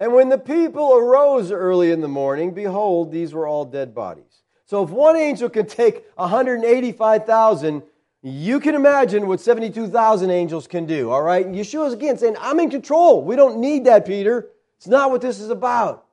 And 0.00 0.14
when 0.14 0.28
the 0.28 0.38
people 0.38 0.94
arose 0.94 1.50
early 1.50 1.90
in 1.90 2.00
the 2.00 2.08
morning, 2.08 2.52
behold, 2.52 3.10
these 3.10 3.34
were 3.34 3.46
all 3.46 3.64
dead 3.64 3.94
bodies. 3.94 4.42
So 4.64 4.84
if 4.84 4.90
one 4.90 5.16
angel 5.16 5.48
can 5.48 5.66
take 5.66 6.04
185,000, 6.16 7.82
you 8.22 8.60
can 8.60 8.74
imagine 8.74 9.26
what 9.26 9.40
72,000 9.40 10.30
angels 10.30 10.66
can 10.66 10.86
do, 10.86 11.10
all 11.10 11.22
right? 11.22 11.46
Yeshua 11.46 11.86
is 11.88 11.94
again 11.94 12.18
saying, 12.18 12.36
I'm 12.38 12.60
in 12.60 12.70
control. 12.70 13.22
We 13.22 13.34
don't 13.34 13.58
need 13.58 13.86
that, 13.86 14.06
Peter. 14.06 14.48
It's 14.76 14.86
not 14.86 15.10
what 15.10 15.20
this 15.20 15.40
is 15.40 15.50
about. 15.50 16.04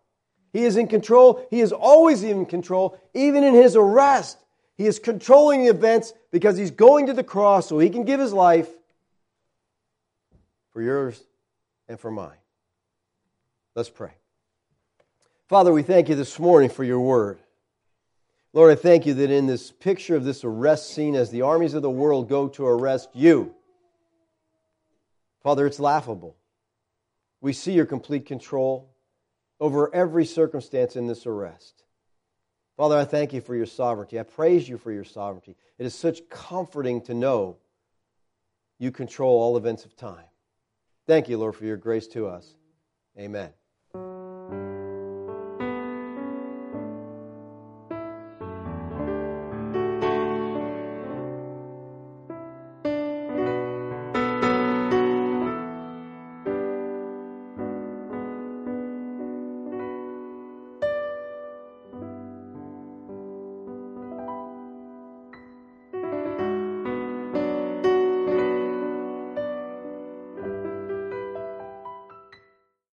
He 0.53 0.63
is 0.63 0.77
in 0.77 0.87
control. 0.87 1.45
He 1.49 1.59
is 1.59 1.71
always 1.71 2.23
in 2.23 2.45
control, 2.45 2.97
even 3.13 3.43
in 3.43 3.53
his 3.53 3.75
arrest. 3.75 4.37
He 4.77 4.85
is 4.85 4.99
controlling 4.99 5.63
the 5.63 5.69
events 5.69 6.13
because 6.31 6.57
he's 6.57 6.71
going 6.71 7.07
to 7.07 7.13
the 7.13 7.23
cross 7.23 7.67
so 7.67 7.77
he 7.77 7.89
can 7.89 8.05
give 8.05 8.19
his 8.19 8.33
life 8.33 8.69
for 10.71 10.81
yours 10.81 11.21
and 11.87 11.99
for 11.99 12.09
mine. 12.09 12.37
Let's 13.75 13.89
pray. 13.89 14.13
Father, 15.47 15.73
we 15.73 15.83
thank 15.83 16.07
you 16.07 16.15
this 16.15 16.39
morning 16.39 16.69
for 16.69 16.83
your 16.83 17.01
word. 17.01 17.39
Lord, 18.53 18.71
I 18.71 18.75
thank 18.75 19.05
you 19.05 19.13
that 19.15 19.29
in 19.29 19.47
this 19.47 19.69
picture 19.69 20.15
of 20.15 20.23
this 20.23 20.45
arrest 20.45 20.91
scene, 20.91 21.13
as 21.13 21.29
the 21.29 21.41
armies 21.41 21.73
of 21.73 21.81
the 21.81 21.89
world 21.89 22.29
go 22.29 22.47
to 22.47 22.65
arrest 22.65 23.09
you, 23.13 23.53
Father, 25.43 25.67
it's 25.67 25.79
laughable. 25.79 26.37
We 27.41 27.51
see 27.51 27.73
your 27.73 27.85
complete 27.85 28.25
control 28.25 28.89
over 29.59 29.93
every 29.93 30.25
circumstance 30.25 30.95
in 30.95 31.07
this 31.07 31.25
arrest. 31.25 31.83
Father, 32.77 32.97
I 32.97 33.03
thank 33.03 33.33
you 33.33 33.41
for 33.41 33.55
your 33.55 33.65
sovereignty. 33.65 34.19
I 34.19 34.23
praise 34.23 34.67
you 34.67 34.77
for 34.77 34.91
your 34.91 35.03
sovereignty. 35.03 35.55
It 35.77 35.85
is 35.85 35.93
such 35.93 36.27
comforting 36.29 37.01
to 37.01 37.13
know 37.13 37.57
you 38.79 38.91
control 38.91 39.39
all 39.39 39.57
events 39.57 39.83
of 39.83 39.95
time. 39.97 40.25
Thank 41.07 41.27
you, 41.29 41.37
Lord, 41.37 41.55
for 41.55 41.65
your 41.65 41.77
grace 41.77 42.07
to 42.07 42.27
us. 42.27 42.55
Amen. 43.19 43.51